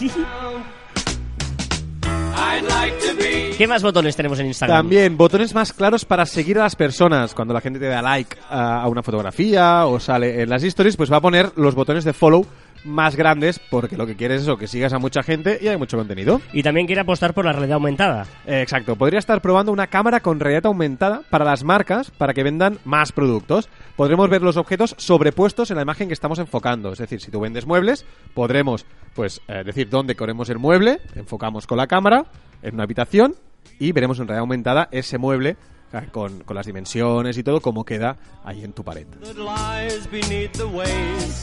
¿Qué 3.57 3.67
más 3.67 3.83
botones 3.83 4.15
tenemos 4.15 4.39
en 4.39 4.45
Instagram? 4.45 4.77
También 4.77 5.17
botones 5.17 5.53
más 5.53 5.74
claros 5.74 6.05
para 6.05 6.25
seguir 6.25 6.59
a 6.59 6.63
las 6.63 6.77
personas. 6.77 7.33
Cuando 7.33 7.53
la 7.53 7.59
gente 7.59 7.77
te 7.77 7.88
da 7.88 8.01
like 8.01 8.38
a, 8.50 8.83
a 8.83 8.88
una 8.88 9.03
fotografía 9.03 9.86
o 9.86 10.00
sale 10.00 10.41
en 10.41 10.50
las 10.50 10.63
stories, 10.63 10.95
pues 10.95 11.12
va 11.12 11.17
a 11.17 11.21
poner 11.21 11.51
los 11.57 11.75
botones 11.75 12.05
de 12.05 12.13
follow 12.13 12.45
más 12.83 13.15
grandes 13.15 13.59
porque 13.59 13.98
lo 13.98 14.05
que 14.07 14.15
quieres 14.15 14.38
es 14.38 14.43
eso, 14.43 14.57
que 14.57 14.67
sigas 14.67 14.93
a 14.93 15.00
mucha 15.00 15.24
gente 15.24 15.59
y 15.62 15.67
hay 15.67 15.77
mucho 15.77 15.98
contenido. 15.98 16.41
Y 16.53 16.63
también 16.63 16.86
quiere 16.86 17.01
apostar 17.01 17.33
por 17.33 17.45
la 17.45 17.51
realidad 17.51 17.75
aumentada. 17.75 18.25
Eh, 18.45 18.62
Exacto, 18.62 18.95
podría 18.95 19.19
estar 19.19 19.41
probando 19.41 19.71
una 19.71 19.88
cámara 19.88 20.19
con 20.19 20.39
realidad 20.39 20.67
aumentada 20.67 21.21
para 21.29 21.45
las 21.45 21.63
marcas 21.63 22.12
para 22.12 22.33
que 22.33 22.43
vendan 22.43 22.79
más 22.86 23.12
productos. 23.12 23.69
Podremos 23.95 24.29
ver 24.29 24.41
los 24.41 24.57
objetos 24.57 24.95
sobrepuestos 24.98 25.71
en 25.71 25.77
la 25.77 25.83
imagen 25.83 26.07
que 26.07 26.13
estamos 26.13 26.39
enfocando. 26.39 26.91
Es 26.91 27.00
decir, 27.00 27.21
si 27.21 27.31
tú 27.31 27.39
vendes 27.39 27.65
muebles, 27.65 28.05
podremos 28.33 28.86
pues 29.15 29.41
eh, 29.48 29.63
decir 29.65 29.89
dónde 29.89 30.15
queremos 30.15 30.50
el 30.50 30.59
mueble, 30.59 31.00
enfocamos 31.15 31.67
con 31.67 31.77
la 31.77 31.88
cámara 31.88 32.25
en 32.62 32.75
una 32.75 32.83
habitación 32.83 33.36
y 33.79 33.91
veremos 33.91 34.19
en 34.19 34.27
realidad 34.27 34.41
aumentada 34.41 34.89
ese 34.91 35.17
mueble 35.17 35.57
con, 36.12 36.39
con 36.39 36.55
las 36.55 36.65
dimensiones 36.65 37.38
y 37.38 37.43
todo, 37.43 37.62
cómo 37.62 37.84
queda 37.84 38.17
ahí 38.43 38.63
en 38.63 38.74
tu 38.74 38.84
pared. 38.84 39.08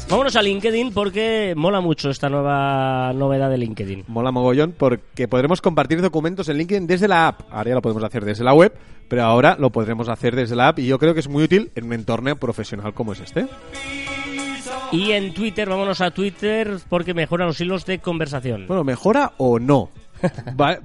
Vámonos 0.08 0.36
a 0.36 0.42
LinkedIn 0.42 0.92
porque 0.92 1.54
mola 1.56 1.80
mucho 1.80 2.10
esta 2.10 2.28
nueva 2.28 3.12
novedad 3.12 3.50
de 3.50 3.58
LinkedIn. 3.58 4.04
Mola 4.08 4.30
mogollón 4.30 4.74
porque 4.76 5.28
podremos 5.28 5.60
compartir 5.60 6.00
documentos 6.00 6.48
en 6.48 6.58
LinkedIn 6.58 6.86
desde 6.86 7.08
la 7.08 7.28
app. 7.28 7.42
Ahora 7.50 7.70
ya 7.70 7.74
lo 7.74 7.82
podemos 7.82 8.04
hacer 8.04 8.24
desde 8.24 8.44
la 8.44 8.54
web, 8.54 8.72
pero 9.08 9.24
ahora 9.24 9.56
lo 9.58 9.70
podremos 9.70 10.08
hacer 10.08 10.36
desde 10.36 10.56
la 10.56 10.68
app 10.68 10.78
y 10.78 10.86
yo 10.86 10.98
creo 10.98 11.14
que 11.14 11.20
es 11.20 11.28
muy 11.28 11.44
útil 11.44 11.70
en 11.74 11.84
un 11.84 11.92
entorno 11.92 12.36
profesional 12.36 12.94
como 12.94 13.12
es 13.12 13.20
este. 13.20 13.46
Y 14.92 15.12
en 15.12 15.34
Twitter, 15.34 15.68
vámonos 15.68 16.00
a 16.00 16.12
Twitter 16.12 16.78
porque 16.88 17.12
mejora 17.12 17.44
los 17.44 17.60
hilos 17.60 17.84
de 17.86 17.98
conversación. 17.98 18.66
Bueno, 18.68 18.84
¿mejora 18.84 19.32
o 19.36 19.58
no? 19.58 19.90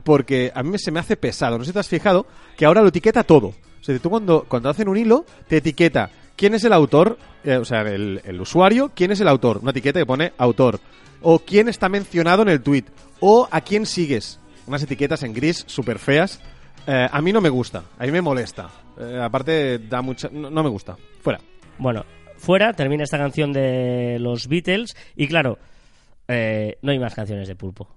Porque 0.04 0.52
a 0.54 0.64
mí 0.64 0.78
se 0.78 0.92
me 0.92 1.00
hace 1.00 1.18
pesado. 1.18 1.58
No 1.58 1.64
sé 1.64 1.70
si 1.70 1.74
te 1.74 1.80
has 1.80 1.88
fijado 1.88 2.26
que 2.58 2.66
ahora 2.66 2.82
lo 2.82 2.88
etiqueta 2.88 3.24
todo. 3.24 3.48
O 3.48 3.84
sea, 3.84 3.98
tú 4.00 4.10
cuando, 4.10 4.46
cuando 4.48 4.70
hacen 4.70 4.88
un 4.88 4.98
hilo, 4.98 5.26
te 5.48 5.58
etiqueta 5.58 6.12
quién 6.42 6.56
es 6.56 6.64
el 6.64 6.74
autor, 6.74 7.20
eh, 7.44 7.58
o 7.58 7.66
sea, 7.66 7.82
el, 7.82 8.42
usuario, 8.42 8.92
quién 8.96 9.12
es 9.12 9.22
el 9.22 9.28
autor. 9.28 9.60
Una 9.62 9.70
etiqueta 9.70 10.00
que 10.00 10.08
pone 10.08 10.34
autor. 10.40 10.80
O 11.22 11.38
quién 11.38 11.70
está 11.70 11.88
mencionado 11.88 12.42
en 12.42 12.50
el 12.50 12.64
tweet. 12.64 12.86
O 13.20 13.48
a 13.52 13.62
quién 13.62 13.86
sigues. 13.86 14.40
Unas 14.66 14.82
etiquetas 14.82 15.22
en 15.22 15.34
gris 15.34 15.64
súper 15.68 16.00
feas. 16.00 16.42
Eh, 16.88 17.08
a 17.12 17.22
mí 17.22 17.32
no 17.32 17.42
me 17.42 17.50
gusta. 17.50 17.84
A 18.00 18.06
mí 18.06 18.12
me 18.12 18.22
molesta. 18.22 18.72
Eh, 19.00 19.20
aparte, 19.22 19.78
da 19.78 20.02
mucha. 20.02 20.30
No, 20.32 20.64
me 20.64 20.70
gusta. 20.70 20.98
Fuera. 21.22 21.40
Bueno, 21.78 22.06
fuera 22.38 22.74
termina 22.74 23.04
esta 23.04 23.20
canción 23.20 23.54
de 23.54 24.18
los 24.20 24.48
Beatles 24.48 24.96
y 25.16 25.28
claro, 25.28 25.60
no 26.28 26.92
hay 26.92 27.00
más 27.00 27.14
canciones 27.14 27.48
de 27.48 27.56
Pulpo. 27.56 27.88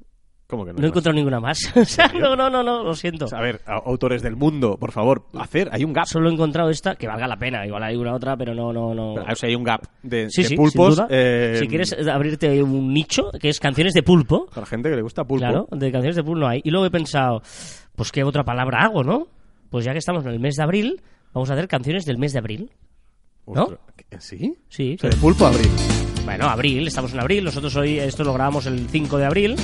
¿Cómo 0.46 0.64
que 0.66 0.72
no? 0.74 0.78
No 0.78 0.84
he 0.84 0.88
encontrado 0.88 1.14
ninguna 1.14 1.40
más. 1.40 1.58
O 1.76 1.84
sea, 1.84 2.08
no, 2.08 2.36
no, 2.36 2.50
no, 2.50 2.62
no, 2.62 2.82
lo 2.84 2.94
siento. 2.94 3.26
A 3.34 3.40
ver, 3.40 3.62
a- 3.66 3.76
autores 3.86 4.20
del 4.22 4.36
mundo, 4.36 4.76
por 4.78 4.92
favor, 4.92 5.24
hacer. 5.38 5.68
Hay 5.72 5.84
un 5.84 5.92
gap. 5.94 6.04
Solo 6.06 6.28
he 6.28 6.32
encontrado 6.32 6.68
esta, 6.70 6.96
que 6.96 7.06
valga 7.06 7.26
la 7.26 7.36
pena. 7.36 7.66
Igual 7.66 7.82
hay 7.82 7.96
una 7.96 8.14
otra, 8.14 8.36
pero 8.36 8.54
no, 8.54 8.72
no, 8.72 8.94
no. 8.94 9.14
O 9.14 9.34
sea, 9.34 9.48
hay 9.48 9.54
un 9.54 9.64
gap 9.64 9.80
de, 10.02 10.28
Sí, 10.30 10.42
de 10.42 10.48
sí, 10.48 10.56
pulpos. 10.56 10.96
sin 10.96 11.04
duda. 11.04 11.06
eh, 11.10 11.56
Si 11.60 11.66
quieres 11.66 11.96
abrirte 12.08 12.62
un 12.62 12.92
nicho, 12.92 13.30
que 13.40 13.48
es 13.48 13.58
canciones 13.58 13.94
de 13.94 14.02
pulpo, 14.02 14.46
Para 14.54 14.66
gente 14.66 14.90
que 14.90 14.96
le 14.96 15.02
gusta 15.02 15.24
pulpo. 15.24 15.44
claro, 15.46 15.68
de 15.70 15.90
canciones 15.90 16.16
de 16.16 16.22
pulpo 16.22 16.40
no 16.40 16.48
hay. 16.48 16.60
Y 16.62 16.70
luego 16.70 16.84
he 16.86 16.90
pensado, 16.90 17.40
pues 17.96 18.12
qué 18.12 18.22
otra 18.22 18.44
palabra 18.44 18.80
hago, 18.82 19.02
¿no? 19.02 19.28
Pues 19.70 19.84
ya 19.86 19.92
que 19.92 19.98
estamos 19.98 20.24
en 20.26 20.32
el 20.32 20.40
mes 20.40 20.56
de 20.56 20.62
abril, 20.62 21.00
vamos 21.32 21.48
a 21.50 21.54
hacer 21.54 21.66
canciones 21.68 22.04
del 22.04 22.18
mes 22.18 22.32
de 22.34 22.38
abril. 22.38 22.70
¿no? 23.46 23.62
Ostras, 23.64 23.80
¿Sí? 24.20 24.54
Sí, 24.68 24.94
O 24.98 25.00
sea, 25.00 25.10
de 25.10 25.16
pulpo 25.16 25.46
a 25.46 25.48
abril. 25.48 25.68
Bueno, 26.24 26.46
abril, 26.48 26.86
estamos 26.86 27.12
en 27.12 27.20
abril, 27.20 27.44
nosotros 27.44 27.74
hoy 27.76 27.98
esto 27.98 28.24
lo 28.24 28.32
grabamos 28.32 28.64
el 28.66 28.88
5 28.88 29.18
de 29.18 29.24
abril 29.26 29.56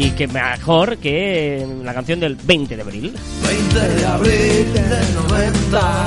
y 0.00 0.10
que 0.12 0.26
mejor 0.26 0.96
que 0.96 1.66
la 1.84 1.92
canción 1.92 2.20
del 2.20 2.34
20 2.34 2.74
de 2.74 2.82
abril. 2.82 3.14
20 3.42 3.88
de 3.88 4.06
abril 4.06 4.72
del 4.72 5.14
90. 5.28 6.06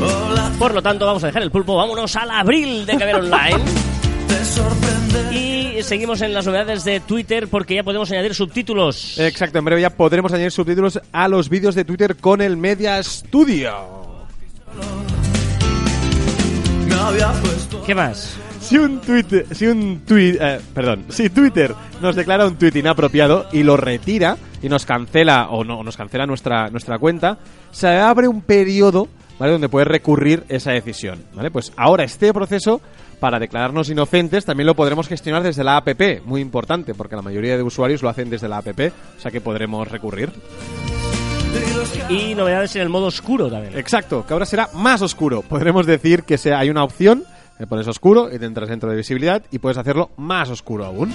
Hola, 0.00 0.52
Por 0.58 0.74
lo 0.74 0.82
tanto, 0.82 1.06
vamos 1.06 1.24
a 1.24 1.28
dejar 1.28 1.42
el 1.42 1.50
pulpo, 1.50 1.76
vámonos 1.76 2.14
al 2.16 2.30
abril 2.30 2.84
de 2.84 2.98
Caber 2.98 3.16
Online 3.16 3.64
y 5.32 5.82
seguimos 5.82 6.20
en 6.20 6.34
las 6.34 6.44
novedades 6.44 6.84
de 6.84 7.00
Twitter 7.00 7.48
porque 7.48 7.76
ya 7.76 7.82
podemos 7.82 8.10
añadir 8.10 8.34
subtítulos. 8.34 9.18
Exacto, 9.18 9.58
en 9.58 9.64
breve 9.64 9.80
ya 9.80 9.90
podremos 9.90 10.30
añadir 10.32 10.52
subtítulos 10.52 11.00
a 11.12 11.28
los 11.28 11.48
vídeos 11.48 11.74
de 11.74 11.86
Twitter 11.86 12.16
con 12.16 12.42
el 12.42 12.58
Media 12.58 13.02
Studio. 13.02 13.72
¿Qué 17.86 17.94
más? 17.94 18.36
Si 18.64 18.78
un 18.78 18.98
tweet, 19.00 19.44
si 19.52 19.66
un 19.66 20.00
tweet, 20.06 20.38
eh, 20.40 20.58
perdón, 20.72 21.04
si 21.10 21.28
Twitter 21.28 21.74
nos 22.00 22.16
declara 22.16 22.46
un 22.46 22.56
tweet 22.56 22.72
inapropiado 22.74 23.46
y 23.52 23.62
lo 23.62 23.76
retira 23.76 24.38
y 24.62 24.70
nos 24.70 24.86
cancela 24.86 25.50
o 25.50 25.64
no 25.64 25.82
nos 25.84 25.98
cancela 25.98 26.24
nuestra 26.24 26.70
nuestra 26.70 26.98
cuenta, 26.98 27.36
se 27.70 27.88
abre 27.88 28.26
un 28.26 28.40
periodo, 28.40 29.08
¿vale? 29.38 29.52
donde 29.52 29.68
puedes 29.68 29.86
recurrir 29.86 30.44
esa 30.48 30.72
decisión, 30.72 31.22
¿vale? 31.34 31.50
Pues 31.50 31.72
ahora 31.76 32.04
este 32.04 32.32
proceso 32.32 32.80
para 33.20 33.38
declararnos 33.38 33.90
inocentes 33.90 34.46
también 34.46 34.66
lo 34.66 34.74
podremos 34.74 35.08
gestionar 35.08 35.42
desde 35.42 35.62
la 35.62 35.76
APP, 35.76 36.22
muy 36.24 36.40
importante, 36.40 36.94
porque 36.94 37.16
la 37.16 37.22
mayoría 37.22 37.58
de 37.58 37.62
usuarios 37.62 38.02
lo 38.02 38.08
hacen 38.08 38.30
desde 38.30 38.48
la 38.48 38.58
APP, 38.58 38.92
o 39.18 39.20
sea 39.20 39.30
que 39.30 39.42
podremos 39.42 39.86
recurrir. 39.88 40.30
Y 42.08 42.34
novedades 42.34 42.74
en 42.76 42.82
el 42.82 42.88
modo 42.88 43.06
oscuro 43.06 43.50
también. 43.50 43.78
Exacto, 43.78 44.24
que 44.26 44.32
ahora 44.32 44.46
será 44.46 44.70
más 44.72 45.02
oscuro. 45.02 45.42
Podremos 45.42 45.86
decir 45.86 46.22
que 46.22 46.38
sea, 46.38 46.58
hay 46.58 46.70
una 46.70 46.82
opción, 46.82 47.24
le 47.58 47.66
pones 47.66 47.86
oscuro 47.86 48.28
y 48.32 48.38
tendrás 48.38 48.68
centro 48.68 48.90
de 48.90 48.96
visibilidad 48.96 49.42
y 49.50 49.58
puedes 49.58 49.78
hacerlo 49.78 50.10
más 50.16 50.50
oscuro 50.50 50.84
aún. 50.84 51.12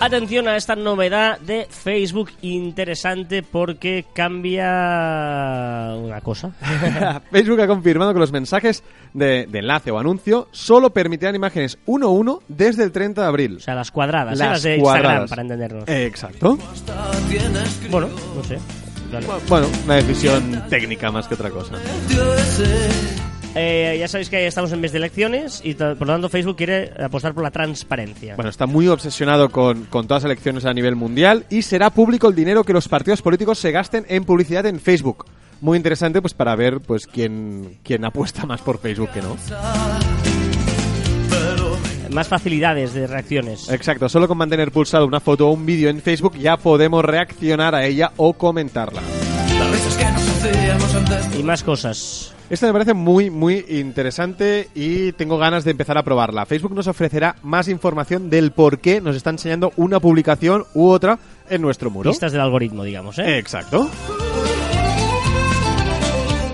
Atención 0.00 0.46
a 0.46 0.56
esta 0.56 0.76
novedad 0.76 1.40
de 1.40 1.66
Facebook 1.68 2.30
interesante 2.40 3.42
porque 3.42 4.04
cambia 4.14 5.92
una 5.96 6.20
cosa. 6.20 6.52
Facebook 7.32 7.60
ha 7.60 7.66
confirmado 7.66 8.14
que 8.14 8.20
los 8.20 8.30
mensajes 8.30 8.84
de, 9.12 9.46
de 9.46 9.58
enlace 9.58 9.90
o 9.90 9.98
anuncio 9.98 10.46
solo 10.52 10.90
permitirán 10.90 11.34
imágenes 11.34 11.78
1-1 11.86 12.42
desde 12.46 12.84
el 12.84 12.92
30 12.92 13.22
de 13.22 13.26
abril. 13.26 13.56
O 13.56 13.60
sea, 13.60 13.74
las 13.74 13.90
cuadradas, 13.90 14.34
¿eh? 14.34 14.38
Las 14.38 14.50
las 14.50 14.62
de 14.62 14.76
Instagram, 14.76 15.02
cuadradas. 15.02 15.30
para 15.30 15.42
entendernos. 15.42 15.88
Eh, 15.88 16.06
exacto. 16.06 16.56
Bueno, 17.90 18.08
no 18.36 18.44
sé. 18.44 18.58
Dale. 19.10 19.26
Bueno, 19.48 19.66
una 19.84 19.94
decisión 19.96 20.62
técnica 20.68 21.10
más 21.10 21.26
que 21.26 21.34
otra 21.34 21.50
cosa. 21.50 21.74
Eh, 23.54 23.96
ya 23.98 24.08
sabéis 24.08 24.28
que 24.28 24.46
estamos 24.46 24.72
en 24.72 24.80
mes 24.80 24.92
de 24.92 24.98
elecciones 24.98 25.60
y 25.64 25.74
por 25.74 26.00
lo 26.00 26.12
tanto 26.12 26.28
Facebook 26.28 26.56
quiere 26.56 26.92
apostar 27.02 27.34
por 27.34 27.42
la 27.42 27.50
transparencia. 27.50 28.36
Bueno, 28.36 28.50
está 28.50 28.66
muy 28.66 28.88
obsesionado 28.88 29.48
con, 29.48 29.84
con 29.84 30.06
todas 30.06 30.22
las 30.22 30.30
elecciones 30.30 30.64
a 30.64 30.72
nivel 30.72 30.96
mundial 30.96 31.44
y 31.50 31.62
será 31.62 31.90
público 31.90 32.28
el 32.28 32.34
dinero 32.34 32.64
que 32.64 32.72
los 32.72 32.88
partidos 32.88 33.22
políticos 33.22 33.58
se 33.58 33.72
gasten 33.72 34.04
en 34.08 34.24
publicidad 34.24 34.66
en 34.66 34.78
Facebook. 34.78 35.26
Muy 35.60 35.76
interesante 35.76 36.20
pues 36.20 36.34
para 36.34 36.54
ver 36.54 36.80
pues 36.80 37.06
quién, 37.06 37.78
quién 37.82 38.04
apuesta 38.04 38.46
más 38.46 38.60
por 38.60 38.78
Facebook 38.78 39.10
que 39.10 39.22
no. 39.22 39.36
Más 42.10 42.28
facilidades 42.28 42.94
de 42.94 43.06
reacciones. 43.06 43.68
Exacto, 43.70 44.08
solo 44.08 44.28
con 44.28 44.38
mantener 44.38 44.72
pulsado 44.72 45.06
una 45.06 45.20
foto 45.20 45.48
o 45.48 45.52
un 45.52 45.66
vídeo 45.66 45.90
en 45.90 46.00
Facebook 46.00 46.38
ya 46.38 46.56
podemos 46.56 47.04
reaccionar 47.04 47.74
a 47.74 47.84
ella 47.84 48.12
o 48.16 48.32
comentarla. 48.32 49.02
Y 51.38 51.42
más 51.42 51.62
cosas. 51.62 52.34
Esta 52.50 52.66
me 52.66 52.72
parece 52.72 52.94
muy, 52.94 53.28
muy 53.28 53.62
interesante 53.68 54.70
y 54.74 55.12
tengo 55.12 55.36
ganas 55.36 55.64
de 55.64 55.70
empezar 55.72 55.98
a 55.98 56.02
probarla. 56.02 56.46
Facebook 56.46 56.74
nos 56.74 56.86
ofrecerá 56.86 57.36
más 57.42 57.68
información 57.68 58.30
del 58.30 58.52
por 58.52 58.78
qué 58.78 59.02
nos 59.02 59.16
está 59.16 59.28
enseñando 59.28 59.70
una 59.76 60.00
publicación 60.00 60.64
u 60.72 60.88
otra 60.88 61.18
en 61.50 61.60
nuestro 61.60 61.90
muro. 61.90 62.10
Pistas 62.10 62.32
del 62.32 62.40
algoritmo, 62.40 62.84
digamos, 62.84 63.18
¿eh? 63.18 63.36
Exacto. 63.36 63.90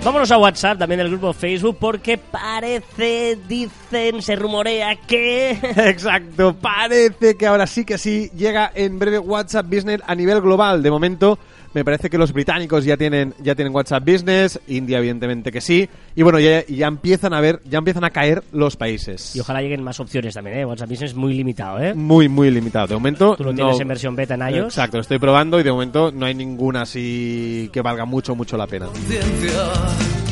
Vámonos 0.03 0.29
a 0.31 0.37
WhatsApp, 0.37 0.77
también 0.77 0.99
del 0.99 1.09
grupo 1.09 1.33
Facebook, 1.33 1.77
porque 1.79 2.19
parece, 2.19 3.39
dicen, 3.47 4.21
se 4.21 4.35
rumorea 4.35 4.97
que... 4.97 5.51
Exacto, 5.77 6.55
parece 6.55 7.35
que 7.37 7.47
ahora 7.47 7.65
sí 7.65 7.85
que 7.85 7.97
sí 7.97 8.29
llega 8.35 8.69
en 8.75 8.99
breve 8.99 9.17
WhatsApp 9.17 9.65
Business 9.65 10.01
a 10.05 10.13
nivel 10.13 10.41
global. 10.41 10.83
De 10.83 10.91
momento, 10.91 11.39
me 11.75 11.85
parece 11.85 12.09
que 12.09 12.17
los 12.17 12.33
británicos 12.33 12.85
ya 12.85 12.97
tienen 12.97 13.33
ya 13.43 13.53
tienen 13.53 13.75
WhatsApp 13.75 14.03
Business, 14.03 14.59
India 14.67 14.97
evidentemente 14.97 15.51
que 15.51 15.61
sí, 15.61 15.87
y 16.15 16.23
bueno, 16.23 16.39
ya, 16.39 16.65
ya 16.65 16.87
empiezan 16.87 17.33
a 17.33 17.41
ver, 17.41 17.59
ya 17.69 17.77
empiezan 17.77 18.03
a 18.05 18.09
caer 18.09 18.43
los 18.51 18.75
países. 18.77 19.35
Y 19.35 19.41
ojalá 19.41 19.61
lleguen 19.61 19.83
más 19.83 19.99
opciones 19.99 20.33
también, 20.33 20.57
¿eh? 20.59 20.65
WhatsApp 20.65 20.89
Business 20.89 21.11
es 21.11 21.17
muy 21.17 21.33
limitado, 21.33 21.79
¿eh? 21.83 21.93
Muy, 21.93 22.27
muy 22.29 22.49
limitado. 22.49 22.87
De 22.87 22.93
momento. 22.95 23.35
Tú 23.35 23.43
lo 23.43 23.51
no- 23.51 23.57
tienes 23.57 23.79
en 23.79 23.87
versión 23.89 24.15
beta 24.15 24.33
en 24.35 24.55
iOS. 24.55 24.65
Exacto, 24.67 24.97
lo 24.97 25.01
estoy 25.01 25.19
probando 25.19 25.59
y 25.59 25.63
de 25.63 25.71
momento 25.71 26.11
no 26.11 26.25
hay 26.25 26.33
ninguna 26.33 26.83
así 26.83 27.69
que 27.71 27.81
valga 27.81 28.05
mucho, 28.05 28.35
mucho 28.35 28.55
la 28.57 28.65
pena. 28.67 28.87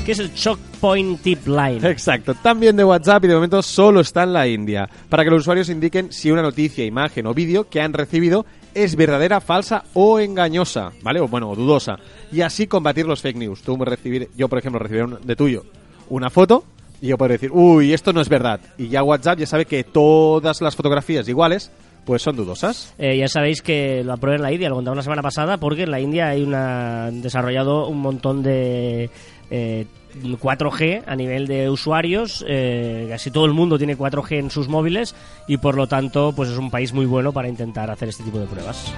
Que 0.05 0.11
es 0.11 0.19
el 0.19 0.33
Choke 0.33 0.59
Point 0.81 1.21
Tip 1.21 1.47
Line. 1.47 1.79
Exacto, 1.89 2.33
también 2.35 2.75
de 2.75 2.83
WhatsApp 2.83 3.23
y 3.23 3.27
de 3.27 3.35
momento 3.35 3.61
solo 3.61 4.01
está 4.01 4.23
en 4.23 4.33
la 4.33 4.47
India, 4.47 4.89
para 5.09 5.23
que 5.23 5.29
los 5.29 5.41
usuarios 5.41 5.69
indiquen 5.69 6.11
si 6.11 6.29
una 6.31 6.41
noticia, 6.41 6.85
imagen 6.85 7.25
o 7.27 7.33
vídeo 7.33 7.69
que 7.69 7.81
han 7.81 7.93
recibido 7.93 8.45
es 8.75 8.95
verdadera, 8.95 9.39
falsa 9.41 9.83
o 9.93 10.19
engañosa, 10.19 10.91
¿vale? 11.01 11.19
O 11.19 11.27
bueno, 11.27 11.55
dudosa. 11.55 11.97
Y 12.31 12.41
así 12.41 12.67
combatir 12.67 13.05
los 13.05 13.21
fake 13.21 13.37
news. 13.37 13.61
Tú 13.61 13.75
recibir, 13.77 14.29
yo 14.35 14.47
por 14.49 14.59
ejemplo 14.59 14.79
recibiré 14.79 15.05
un- 15.05 15.19
de 15.23 15.35
tuyo 15.35 15.63
una 16.09 16.29
foto 16.29 16.63
y 17.01 17.07
yo 17.07 17.17
puedo 17.17 17.31
decir, 17.31 17.49
uy, 17.51 17.93
esto 17.93 18.13
no 18.13 18.21
es 18.21 18.29
verdad. 18.29 18.59
Y 18.77 18.87
ya 18.89 19.03
WhatsApp 19.03 19.39
ya 19.39 19.45
sabe 19.45 19.65
que 19.65 19.83
todas 19.83 20.61
las 20.61 20.75
fotografías 20.75 21.27
iguales, 21.27 21.71
pues 22.05 22.21
son 22.21 22.35
dudosas. 22.35 22.93
Eh, 22.97 23.17
ya 23.17 23.27
sabéis 23.27 23.61
que 23.61 24.03
lo 24.03 24.13
aprobé 24.13 24.35
en 24.35 24.41
la 24.41 24.51
India, 24.51 24.69
lo 24.69 24.75
contamos 24.75 24.97
la 24.97 25.03
semana 25.03 25.21
pasada, 25.21 25.57
porque 25.57 25.83
en 25.83 25.91
la 25.91 25.99
India 26.01 26.29
hay 26.29 26.43
una 26.43 27.05
han 27.07 27.21
desarrollado 27.21 27.87
un 27.87 27.99
montón 28.01 28.43
de 28.43 29.09
eh, 29.49 29.85
4G 30.21 31.03
a 31.05 31.15
nivel 31.15 31.47
de 31.47 31.69
usuarios. 31.69 32.43
eh, 32.47 33.07
casi 33.09 33.31
todo 33.31 33.45
el 33.45 33.53
mundo 33.53 33.77
tiene 33.77 33.97
4G 33.97 34.39
en 34.39 34.49
sus 34.49 34.67
móviles 34.67 35.15
y 35.47 35.57
por 35.57 35.75
lo 35.75 35.87
tanto 35.87 36.33
pues 36.35 36.49
es 36.49 36.57
un 36.57 36.69
país 36.71 36.93
muy 36.93 37.05
bueno 37.05 37.31
para 37.31 37.47
intentar 37.47 37.89
hacer 37.91 38.09
este 38.09 38.23
tipo 38.23 38.39
de 38.39 38.45
pruebas. 38.45 38.93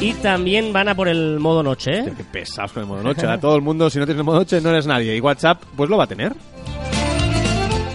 Y 0.00 0.14
también 0.14 0.72
van 0.72 0.88
a 0.88 0.96
por 0.96 1.06
el 1.06 1.38
modo 1.38 1.62
noche, 1.62 2.00
¿eh? 2.00 2.12
Qué 2.16 2.24
pesados 2.24 2.72
con 2.72 2.82
el 2.82 2.88
modo 2.88 3.02
noche. 3.04 3.24
Todo 3.40 3.54
el 3.54 3.62
mundo, 3.62 3.88
si 3.88 4.00
no 4.00 4.04
tienes 4.04 4.18
el 4.18 4.24
modo 4.24 4.38
noche, 4.38 4.60
no 4.60 4.70
eres 4.70 4.84
nadie. 4.86 5.16
Y 5.16 5.20
WhatsApp, 5.20 5.62
pues 5.76 5.88
lo 5.88 5.96
va 5.96 6.04
a 6.04 6.06
tener. 6.08 6.32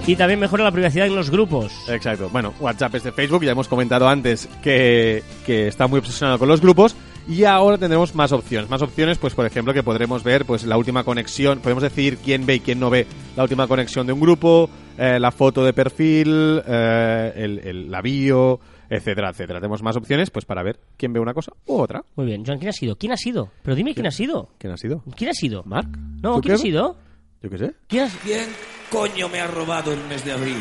Y 0.05 0.15
también 0.15 0.39
mejora 0.39 0.63
la 0.63 0.71
privacidad 0.71 1.05
en 1.05 1.15
los 1.15 1.29
grupos. 1.29 1.73
Exacto. 1.89 2.29
Bueno, 2.29 2.53
WhatsApp 2.61 2.95
es 2.95 3.03
de 3.03 3.11
Facebook, 3.11 3.43
ya 3.43 3.51
hemos 3.51 3.67
comentado 3.67 4.07
antes 4.07 4.47
que, 4.63 5.21
que 5.45 5.67
está 5.67 5.87
muy 5.87 5.99
obsesionado 5.99 6.39
con 6.39 6.47
los 6.47 6.61
grupos. 6.61 6.95
Y 7.29 7.43
ahora 7.43 7.77
tendremos 7.77 8.15
más 8.15 8.31
opciones. 8.31 8.69
Más 8.69 8.81
opciones, 8.81 9.17
pues 9.17 9.33
por 9.35 9.45
ejemplo, 9.45 9.73
que 9.73 9.83
podremos 9.83 10.23
ver 10.23 10.45
pues 10.45 10.63
la 10.63 10.77
última 10.77 11.03
conexión. 11.03 11.59
Podemos 11.59 11.83
decir 11.83 12.17
quién 12.19 12.45
ve 12.45 12.55
y 12.55 12.59
quién 12.61 12.79
no 12.79 12.89
ve 12.89 13.05
la 13.35 13.43
última 13.43 13.67
conexión 13.67 14.07
de 14.07 14.13
un 14.13 14.19
grupo, 14.21 14.69
eh, 14.97 15.19
la 15.19 15.31
foto 15.31 15.63
de 15.65 15.73
perfil, 15.73 16.61
eh, 16.65 17.33
el, 17.35 17.59
el- 17.59 17.91
la 17.91 18.01
bio, 18.01 18.59
etcétera, 18.89 19.29
etcétera. 19.31 19.59
Tenemos 19.59 19.83
más 19.83 19.97
opciones 19.97 20.29
pues 20.31 20.45
para 20.45 20.63
ver 20.63 20.79
quién 20.95 21.11
ve 21.11 21.19
una 21.19 21.33
cosa 21.33 21.51
u 21.65 21.75
otra. 21.81 22.01
Muy 22.15 22.25
bien, 22.27 22.45
Joan, 22.45 22.59
¿quién 22.59 22.69
ha 22.69 22.73
sido? 22.73 22.95
¿Quién 22.95 23.11
ha 23.11 23.17
sido? 23.17 23.49
Pero 23.61 23.75
dime 23.75 23.93
quién 23.93 24.07
ha 24.07 24.11
sido. 24.11 24.49
¿Quién 24.57 24.71
ha 24.71 24.77
sido? 24.77 25.03
¿Quién 25.17 25.29
ha 25.29 25.33
sido? 25.33 25.63
¿Mark? 25.65 25.89
No, 26.21 26.39
¿quién 26.39 26.53
ha 26.55 26.57
sido? 26.57 26.95
Yo 27.43 27.49
qué 27.49 27.57
sé. 27.57 27.73
¿Quién 27.87 28.05
ha... 28.05 28.09
¿Quién 28.23 28.45
coño 28.89 29.27
me 29.27 29.41
ha 29.41 29.47
robado 29.47 29.91
el 29.91 29.99
mes 30.07 30.23
de 30.23 30.31
abril? 30.31 30.55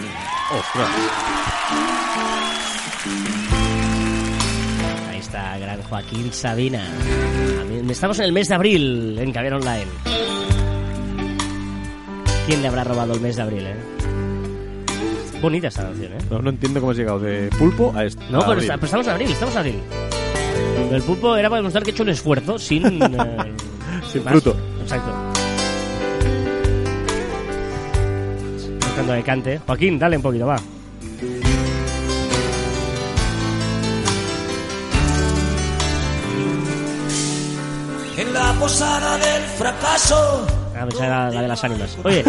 Ostras. 0.53 0.91
Está, 5.27 5.59
gran 5.59 5.83
Joaquín 5.83 6.33
Sabina. 6.33 6.85
Estamos 7.91 8.19
en 8.21 8.27
el 8.27 8.33
mes 8.33 8.49
de 8.49 8.55
abril 8.55 9.19
en 9.19 9.33
Caviar 9.33 9.55
Online. 9.55 9.87
¿Quién 12.47 12.63
le 12.63 12.69
habrá 12.69 12.85
robado 12.85 13.13
el 13.15 13.21
mes 13.21 13.35
de 13.35 13.43
abril, 13.43 13.67
eh? 13.67 13.75
Bonita 15.43 15.67
esta 15.67 15.83
canción, 15.83 16.13
¿eh? 16.13 16.19
No, 16.31 16.39
no 16.39 16.51
entiendo 16.51 16.79
cómo 16.81 16.93
has 16.93 16.97
llegado 16.99 17.19
de 17.19 17.51
pulpo 17.59 17.93
a 17.97 18.05
esto. 18.05 18.23
No, 18.31 18.41
a 18.41 18.47
pero, 18.47 18.61
está- 18.61 18.75
pero 18.75 18.85
estamos 18.87 19.07
en 19.09 19.13
abril, 19.13 19.31
estamos 19.33 19.55
en 19.55 19.59
abril. 19.59 19.81
El 20.93 21.03
pulpo 21.03 21.37
era 21.37 21.49
para 21.51 21.59
demostrar 21.59 21.83
que 21.83 21.91
he 21.91 21.93
hecho 21.93 22.05
un 22.05 22.09
esfuerzo 22.11 22.59
sin... 22.59 22.87
eh, 23.03 23.53
Sin 24.11 24.23
más. 24.25 24.33
fruto. 24.33 24.57
Exacto. 24.83 25.13
Buscando 28.79 29.13
de 29.13 29.23
cante. 29.25 29.59
Joaquín, 29.67 29.99
dale 29.99 30.17
un 30.17 30.23
poquito, 30.23 30.47
va. 30.47 30.57
En 38.17 38.33
la 38.33 38.53
posada 38.59 39.19
del 39.19 39.43
fracaso. 39.59 40.56
Ah, 40.87 40.89
pensaba 40.89 41.07
era 41.07 41.31
la 41.31 41.43
de 41.43 41.49
las 41.49 41.65
ánimas. 41.65 41.99
Oye, 42.05 42.25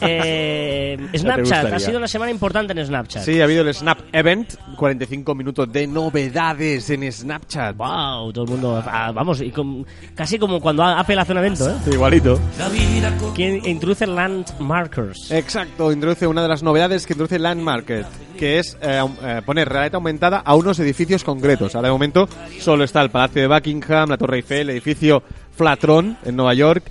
eh, 0.00 1.08
Snapchat, 1.16 1.72
ha 1.72 1.78
sido 1.78 1.98
una 1.98 2.08
semana 2.08 2.30
importante 2.30 2.72
en 2.72 2.86
Snapchat. 2.86 3.24
Sí, 3.24 3.40
ha 3.40 3.44
hado 3.44 3.60
el 3.62 3.74
Snap 3.74 3.98
Event, 4.12 4.54
45 4.76 5.34
minutos 5.34 5.72
de 5.72 5.86
novedades 5.86 6.90
en 6.90 7.10
Snapchat. 7.10 7.76
Wow, 7.76 8.32
todo 8.32 8.44
el 8.44 8.50
mundo, 8.50 8.82
ah, 8.86 9.12
vamos, 9.12 9.40
y 9.40 9.50
con- 9.50 9.86
casi 10.14 10.38
como 10.38 10.60
cuando 10.60 10.84
Apple 10.84 11.18
hace 11.20 11.32
un 11.32 11.38
evento, 11.38 11.68
¿eh? 11.70 11.74
Igualito. 11.92 12.38
La 12.58 12.68
vida 12.68 13.16
con... 13.18 13.34
Que 13.34 13.60
introduce 13.64 14.06
landmarkers. 14.06 15.30
Exacto, 15.30 15.92
introduce 15.92 16.26
una 16.26 16.42
de 16.42 16.48
las 16.48 16.62
novedades 16.62 17.06
que 17.06 17.12
introduce 17.14 17.38
Landmarket, 17.38 18.06
que 18.38 18.58
es 18.58 18.76
eh, 18.80 19.02
eh, 19.22 19.42
poner 19.44 19.68
realidad 19.68 19.96
aumentada 19.96 20.38
a 20.38 20.54
unos 20.54 20.78
edificios 20.78 21.24
concretos. 21.24 21.74
Ahora 21.74 21.88
de 21.88 21.92
momento 21.92 22.28
solo 22.60 22.84
está 22.84 23.02
el 23.02 23.10
Palacio 23.10 23.42
de 23.42 23.48
Buckingham, 23.48 24.10
la 24.10 24.16
Torre 24.16 24.36
Eiffel, 24.36 24.70
el 24.70 24.70
edificio 24.70 25.22
Flatron 25.56 26.16
en 26.24 26.36
Nueva 26.36 26.54
York, 26.54 26.84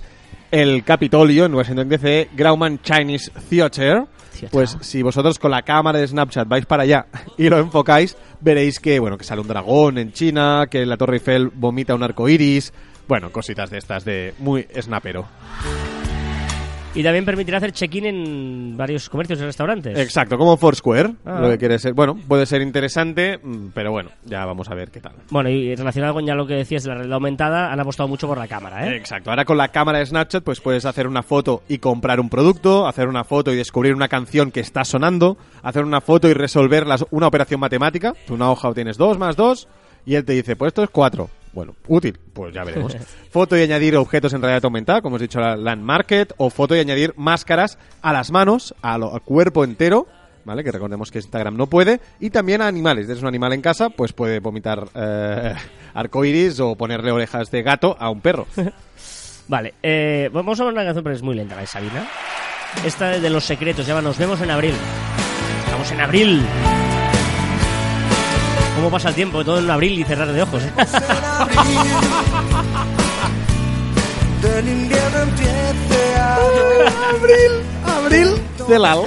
el 0.52 0.84
Capitolio 0.84 1.46
en 1.46 1.54
Washington 1.54 1.88
DC, 1.88 2.28
Grauman 2.36 2.80
Chinese 2.82 3.32
Theater. 3.48 4.04
Pues 4.50 4.76
si 4.80 5.02
vosotros 5.02 5.38
con 5.38 5.50
la 5.50 5.62
cámara 5.62 5.98
de 5.98 6.06
Snapchat 6.06 6.48
vais 6.48 6.66
para 6.66 6.82
allá 6.82 7.06
y 7.38 7.48
lo 7.48 7.58
enfocáis, 7.58 8.16
veréis 8.40 8.80
que 8.80 8.98
bueno 8.98 9.16
que 9.16 9.24
sale 9.24 9.40
un 9.40 9.48
dragón 9.48 9.98
en 9.98 10.12
China, 10.12 10.66
que 10.70 10.84
la 10.84 10.96
Torre 10.96 11.16
Eiffel 11.16 11.50
vomita 11.54 11.94
un 11.94 12.02
arco 12.02 12.28
iris. 12.28 12.72
Bueno, 13.08 13.30
cositas 13.30 13.70
de 13.70 13.78
estas 13.78 14.04
de 14.04 14.34
muy 14.38 14.66
snapero. 14.80 15.26
Y 16.94 17.02
también 17.02 17.24
permitirá 17.24 17.56
hacer 17.56 17.72
check-in 17.72 18.04
en 18.04 18.76
varios 18.76 19.08
comercios 19.08 19.40
y 19.40 19.44
restaurantes. 19.44 19.98
Exacto, 19.98 20.36
como 20.36 20.58
Foursquare, 20.58 21.14
Ah. 21.24 21.40
lo 21.40 21.48
que 21.48 21.56
quiere 21.56 21.78
ser. 21.78 21.94
Bueno, 21.94 22.18
puede 22.28 22.44
ser 22.44 22.60
interesante, 22.60 23.38
mm, 23.42 23.68
pero 23.72 23.90
bueno, 23.92 24.10
ya 24.26 24.44
vamos 24.44 24.68
a 24.68 24.74
ver 24.74 24.90
qué 24.90 25.00
tal. 25.00 25.12
Bueno, 25.30 25.48
y 25.48 25.74
relacionado 25.74 26.12
con 26.12 26.26
ya 26.26 26.34
lo 26.34 26.46
que 26.46 26.52
decías 26.52 26.82
de 26.82 26.90
la 26.90 26.96
realidad 26.96 27.14
aumentada, 27.14 27.72
han 27.72 27.80
apostado 27.80 28.08
mucho 28.10 28.28
por 28.28 28.36
la 28.36 28.46
cámara, 28.46 28.86
¿eh? 28.86 28.96
Exacto, 28.96 29.30
ahora 29.30 29.46
con 29.46 29.56
la 29.56 29.68
cámara 29.68 30.00
de 30.00 30.06
Snapchat 30.06 30.44
pues 30.44 30.60
puedes 30.60 30.84
hacer 30.84 31.06
una 31.08 31.22
foto 31.22 31.62
y 31.66 31.78
comprar 31.78 32.20
un 32.20 32.28
producto, 32.28 32.86
hacer 32.86 33.08
una 33.08 33.24
foto 33.24 33.54
y 33.54 33.56
descubrir 33.56 33.94
una 33.94 34.08
canción 34.08 34.50
que 34.50 34.60
está 34.60 34.84
sonando, 34.84 35.38
hacer 35.62 35.84
una 35.84 36.02
foto 36.02 36.28
y 36.28 36.34
resolver 36.34 36.86
las- 36.86 37.06
una 37.10 37.26
operación 37.26 37.58
matemática. 37.60 38.12
Tú 38.26 38.34
una 38.34 38.50
hoja 38.50 38.70
tienes 38.74 38.98
dos 38.98 39.16
más 39.18 39.34
dos 39.34 39.66
y 40.04 40.16
él 40.16 40.26
te 40.26 40.34
dice, 40.34 40.56
pues 40.56 40.68
esto 40.68 40.82
es 40.82 40.90
cuatro. 40.90 41.30
Bueno, 41.52 41.74
útil, 41.88 42.18
pues 42.32 42.54
ya 42.54 42.64
veremos. 42.64 42.96
foto 43.30 43.56
y 43.58 43.62
añadir 43.62 43.96
objetos 43.96 44.32
en 44.32 44.40
realidad 44.40 44.64
aumentada, 44.64 45.02
como 45.02 45.16
hemos 45.16 45.22
dicho 45.22 45.38
la 45.40 45.56
Land 45.56 45.82
Market, 45.82 46.32
o 46.38 46.48
foto 46.50 46.74
y 46.74 46.80
añadir 46.80 47.12
máscaras 47.16 47.78
a 48.00 48.12
las 48.12 48.30
manos, 48.30 48.74
a 48.82 48.96
lo- 48.98 49.12
al 49.14 49.20
cuerpo 49.20 49.62
entero, 49.64 50.06
¿vale? 50.44 50.64
Que 50.64 50.72
recordemos 50.72 51.10
que 51.10 51.18
Instagram 51.18 51.56
no 51.56 51.66
puede, 51.66 52.00
y 52.20 52.30
también 52.30 52.62
a 52.62 52.66
animales. 52.68 53.06
Tienes 53.06 53.22
un 53.22 53.28
animal 53.28 53.52
en 53.52 53.60
casa, 53.60 53.90
pues 53.90 54.12
puede 54.14 54.40
vomitar 54.40 54.88
eh, 54.94 55.54
arcoiris 55.94 56.58
o 56.60 56.74
ponerle 56.74 57.12
orejas 57.12 57.50
de 57.50 57.62
gato 57.62 57.96
a 58.00 58.08
un 58.10 58.20
perro. 58.22 58.46
Vale, 59.48 59.74
eh, 59.82 60.30
vamos 60.32 60.58
a 60.60 60.64
ver 60.64 60.72
una 60.72 60.84
canción, 60.84 61.04
pero 61.04 61.14
es 61.16 61.22
muy 61.22 61.34
lenta, 61.34 61.54
la 61.56 61.60
de 61.62 61.66
Sabina. 61.66 62.06
Esta 62.86 63.10
de 63.18 63.28
los 63.28 63.44
secretos, 63.44 63.84
se 63.84 63.90
llama 63.90 64.00
Nos 64.00 64.16
vemos 64.16 64.40
en 64.40 64.50
abril. 64.50 64.72
Estamos 65.66 65.90
en 65.92 66.00
abril. 66.00 66.42
¿Cómo 68.82 68.90
pasa 68.90 69.10
el 69.10 69.14
tiempo? 69.14 69.44
Todo 69.44 69.60
en 69.60 69.70
abril 69.70 69.96
y 69.96 70.02
cerrar 70.02 70.32
de 70.32 70.42
ojos. 70.42 70.60
¿eh? 70.60 70.70
Del 74.42 74.68
invierno 74.68 75.18
empiece 75.20 76.16
a 76.16 76.36
Abril 77.96 78.42
Celal. 78.66 79.04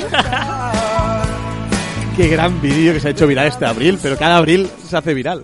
Qué 2.16 2.30
gran 2.30 2.62
vídeo 2.62 2.94
que 2.94 3.02
se 3.02 3.10
ha 3.10 3.12
hecho 3.12 3.28
viral 3.28 3.48
este 3.48 3.66
abril, 3.66 4.00
pero 4.02 4.18
cada 4.18 4.38
abril 4.38 4.72
se 4.88 4.96
hace 4.96 5.14
viral. 5.14 5.44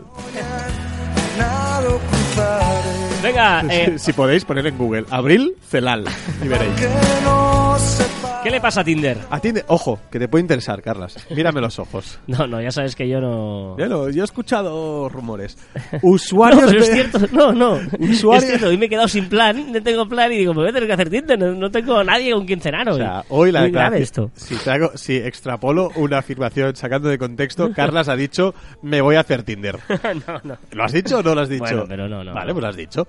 Venga, 3.22 3.66
eh, 3.70 3.96
Si 4.00 4.14
podéis 4.14 4.46
poner 4.46 4.66
en 4.66 4.78
Google 4.78 5.04
Abril 5.10 5.58
Celal 5.70 6.06
y 6.42 6.48
veréis. 6.48 6.72
No 8.42 8.44
¿qué 8.44 8.52
le 8.52 8.60
pasa 8.62 8.82
a 8.82 8.84
Tinder? 8.84 9.18
Atiende, 9.30 9.64
ojo, 9.68 10.00
que 10.12 10.18
te 10.20 10.28
puede 10.28 10.42
interesar, 10.42 10.82
Carlas. 10.82 11.16
Mírame 11.30 11.62
los 11.62 11.78
ojos. 11.80 12.20
No, 12.28 12.48
no, 12.48 12.62
ya 12.62 12.72
sabes 12.72 12.96
que 12.96 13.08
yo 13.08 13.20
no... 13.22 13.78
Ya 13.78 13.86
lo- 13.88 14.10
yo 14.10 14.24
he 14.24 14.26
escuchado 14.26 15.10
rumores. 15.10 15.58
No, 15.92 16.00
Usuarios 16.02 16.64
pero 16.66 16.80
es 16.80 16.92
cierto, 16.92 17.20
no, 17.32 17.52
no. 17.54 17.74
Usuario- 18.00 18.38
Es 18.44 18.46
cierto, 18.48 18.68
hoy 18.68 18.78
me 18.78 18.86
he 18.86 18.90
quedado 18.90 19.08
sin 19.08 19.28
plan, 19.30 19.72
no 19.72 19.84
tengo 19.84 20.08
plan 20.08 20.32
y 20.32 20.38
digo, 20.38 20.54
me 20.54 20.62
voy 20.62 20.70
a 20.70 20.74
tener 20.74 20.88
que 20.88 20.94
hacer 20.94 21.10
Tinder, 21.10 21.38
no, 21.38 21.52
no 21.54 21.70
tengo 21.72 21.98
a 21.98 22.04
nadie 22.04 22.32
con 22.34 22.46
quien 22.46 22.60
cenar 22.62 22.88
O 22.90 22.94
hoy. 22.94 22.98
sea, 23.00 23.24
hoy 23.30 23.52
la 23.52 23.64
declaración- 23.64 24.02
esto. 24.02 24.32
Si, 24.36 24.56
traigo- 24.56 24.96
si 24.98 25.18
extrapolo 25.18 25.92
una 25.96 26.18
afirmación 26.20 26.76
sacando 26.76 27.10
de 27.10 27.18
contexto, 27.18 27.72
Carlas 27.74 28.08
ha 28.10 28.16
dicho, 28.16 28.54
me 28.82 29.02
voy 29.02 29.16
a 29.16 29.22
hacer 29.22 29.44
Tinder. 29.44 29.78
no, 30.28 30.40
no. 30.44 30.58
¿Lo 30.72 30.84
has 30.84 30.92
dicho 30.94 31.20
o 31.20 31.24
no 31.24 31.36
lo 31.36 31.42
has 31.42 31.50
dicho? 31.50 31.62
Bueno, 31.64 31.86
pero 31.88 32.08
no, 32.08 32.24
no, 32.24 32.34
Vale, 32.34 32.48
no. 32.48 32.54
pues 32.54 32.62
lo 32.64 32.68
has 32.70 32.76
dicho. 32.76 33.08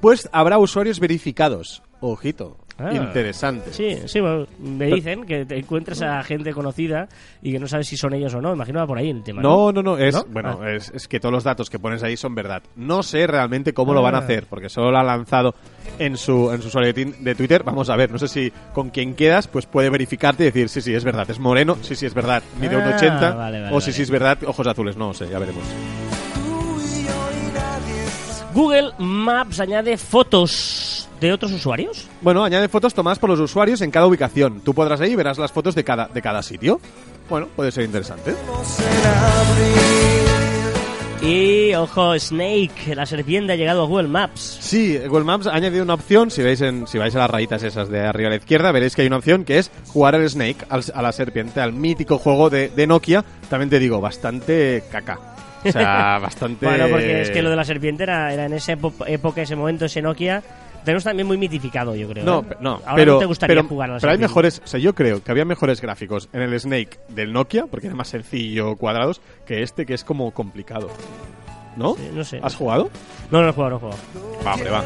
Pues 0.00 0.28
habrá 0.32 0.58
usuarios 0.58 0.98
verificados. 0.98 1.82
Ojito. 2.00 2.56
Ah. 2.78 2.90
Interesante. 2.92 3.72
Sí, 3.72 3.98
sí, 4.06 4.20
bueno, 4.20 4.46
me 4.58 4.86
dicen 4.86 5.24
que 5.24 5.44
te 5.44 5.58
encuentres 5.58 6.00
a 6.02 6.22
gente 6.22 6.52
conocida 6.52 7.08
y 7.42 7.52
que 7.52 7.58
no 7.58 7.66
sabes 7.68 7.86
si 7.86 7.96
son 7.96 8.14
ellos 8.14 8.34
o 8.34 8.40
no. 8.40 8.52
Imagino 8.54 8.80
va 8.80 8.86
por 8.86 8.98
ahí 8.98 9.10
el 9.10 9.22
tema. 9.22 9.42
No, 9.42 9.70
no, 9.72 9.82
no, 9.82 9.98
es, 9.98 10.14
¿No? 10.14 10.24
bueno, 10.30 10.58
Ah. 10.62 10.70
es, 10.72 10.90
es 10.94 11.06
que 11.06 11.20
todos 11.20 11.32
los 11.32 11.44
datos 11.44 11.68
que 11.70 11.78
pones 11.78 12.02
ahí 12.02 12.16
son 12.16 12.34
verdad. 12.34 12.62
No 12.76 13.02
sé 13.02 13.26
realmente 13.26 13.72
cómo 13.74 13.92
lo 13.94 14.02
van 14.02 14.14
a 14.14 14.18
Ah. 14.18 14.20
hacer, 14.22 14.46
porque 14.48 14.68
solo 14.68 14.90
lo 14.90 14.98
ha 14.98 15.02
lanzado 15.04 15.54
en 15.98 16.16
su, 16.16 16.50
en 16.50 16.62
su 16.62 16.68
usuario 16.68 16.92
de 16.92 17.34
Twitter. 17.34 17.62
Vamos 17.62 17.90
a 17.90 17.96
ver, 17.96 18.10
no 18.10 18.18
sé 18.18 18.28
si 18.28 18.52
con 18.72 18.90
quien 18.90 19.14
quedas, 19.14 19.48
pues 19.48 19.66
puede 19.66 19.90
verificarte 19.90 20.42
y 20.44 20.46
decir, 20.46 20.68
sí, 20.68 20.80
sí, 20.80 20.94
es 20.94 21.04
verdad, 21.04 21.28
es 21.30 21.38
moreno, 21.38 21.76
sí, 21.82 21.94
sí, 21.94 22.06
es 22.06 22.14
verdad, 22.14 22.42
mide 22.60 22.76
Ah, 22.76 22.78
un 22.88 22.94
80, 22.94 23.34
vale, 23.34 23.60
vale, 23.62 23.74
o 23.76 23.80
sí, 23.80 23.86
vale. 23.86 23.92
sí, 23.92 24.02
es 24.02 24.10
verdad, 24.10 24.38
ojos 24.46 24.66
azules, 24.66 24.96
no 24.96 25.12
sé, 25.14 25.28
ya 25.28 25.38
veremos. 25.38 25.62
Google 28.54 28.92
Maps 28.98 29.60
añade 29.60 29.96
fotos 29.96 31.08
de 31.20 31.32
otros 31.32 31.52
usuarios. 31.52 32.08
Bueno, 32.20 32.44
añade 32.44 32.68
fotos 32.68 32.92
tomadas 32.92 33.18
por 33.18 33.30
los 33.30 33.40
usuarios 33.40 33.80
en 33.80 33.90
cada 33.90 34.06
ubicación. 34.06 34.60
Tú 34.60 34.74
podrás 34.74 35.00
ahí 35.00 35.12
y 35.12 35.16
verás 35.16 35.38
las 35.38 35.52
fotos 35.52 35.74
de 35.74 35.84
cada, 35.84 36.08
de 36.08 36.20
cada 36.20 36.42
sitio. 36.42 36.80
Bueno, 37.30 37.48
puede 37.54 37.72
ser 37.72 37.84
interesante. 37.84 38.34
Y, 41.22 41.72
ojo, 41.74 42.18
Snake, 42.18 42.94
la 42.96 43.06
serpiente, 43.06 43.52
ha 43.52 43.56
llegado 43.56 43.82
a 43.82 43.86
Google 43.86 44.08
Maps. 44.08 44.58
Sí, 44.60 44.98
Google 45.06 45.24
Maps 45.24 45.46
ha 45.46 45.54
añadido 45.54 45.84
una 45.84 45.94
opción, 45.94 46.32
si 46.32 46.42
veis 46.42 46.60
en, 46.62 46.88
si 46.88 46.98
vais 46.98 47.14
a 47.14 47.20
las 47.20 47.30
rayitas 47.30 47.62
esas 47.62 47.88
de 47.88 48.00
arriba 48.00 48.26
a 48.26 48.30
la 48.30 48.36
izquierda, 48.36 48.72
veréis 48.72 48.96
que 48.96 49.02
hay 49.02 49.06
una 49.06 49.18
opción 49.18 49.44
que 49.44 49.58
es 49.58 49.70
jugar 49.86 50.16
al 50.16 50.28
Snake, 50.28 50.56
al- 50.68 50.82
a 50.92 51.00
la 51.00 51.12
serpiente, 51.12 51.60
al 51.60 51.72
mítico 51.74 52.18
juego 52.18 52.50
de, 52.50 52.70
de 52.70 52.86
Nokia. 52.88 53.24
También 53.48 53.70
te 53.70 53.78
digo, 53.78 54.00
bastante 54.00 54.82
caca. 54.90 55.20
O 55.64 55.70
sea, 55.70 56.18
bastante... 56.22 56.66
Bueno, 56.66 56.88
porque 56.90 57.22
es 57.22 57.30
que 57.30 57.40
lo 57.40 57.50
de 57.50 57.56
la 57.56 57.64
serpiente 57.64 58.02
era, 58.02 58.32
era 58.34 58.46
en 58.46 58.54
esa 58.54 58.72
época, 58.72 59.42
ese 59.42 59.54
momento, 59.54 59.84
ese 59.84 60.02
Nokia, 60.02 60.42
tenemos 60.84 61.04
también 61.04 61.26
muy 61.26 61.36
mitificado, 61.38 61.94
yo 61.94 62.08
creo. 62.08 62.24
No, 62.24 62.40
¿eh? 62.40 62.56
no, 62.60 62.72
Ahora 62.84 62.94
pero, 62.96 63.12
no 63.14 63.18
te 63.20 63.26
gustaría 63.26 63.56
pero, 63.56 63.68
jugar 63.68 63.90
a 63.90 63.92
las 63.94 64.02
pero 64.02 64.12
hay 64.12 64.18
mejores, 64.18 64.60
o 64.64 64.66
sea, 64.66 64.80
yo 64.80 64.94
creo 64.94 65.22
que 65.22 65.30
había 65.30 65.44
mejores 65.44 65.80
gráficos 65.80 66.28
en 66.32 66.42
el 66.42 66.58
Snake 66.58 66.98
del 67.08 67.32
Nokia, 67.32 67.66
porque 67.66 67.86
era 67.88 67.96
más 67.96 68.08
sencillo, 68.08 68.76
cuadrados, 68.76 69.20
que 69.46 69.62
este 69.62 69.86
que 69.86 69.94
es 69.94 70.04
como 70.04 70.30
complicado. 70.32 70.90
¿No? 71.76 71.94
Sí, 71.94 72.10
no 72.12 72.22
sé. 72.24 72.38
¿Has 72.42 72.54
jugado? 72.54 72.90
No, 73.30 73.40
no 73.42 73.48
he 73.48 73.52
jugado, 73.52 73.70
no 73.70 73.76
he 73.76 73.80
jugado. 73.80 73.98
Va, 74.46 74.54
hombre, 74.54 74.70
va. 74.70 74.84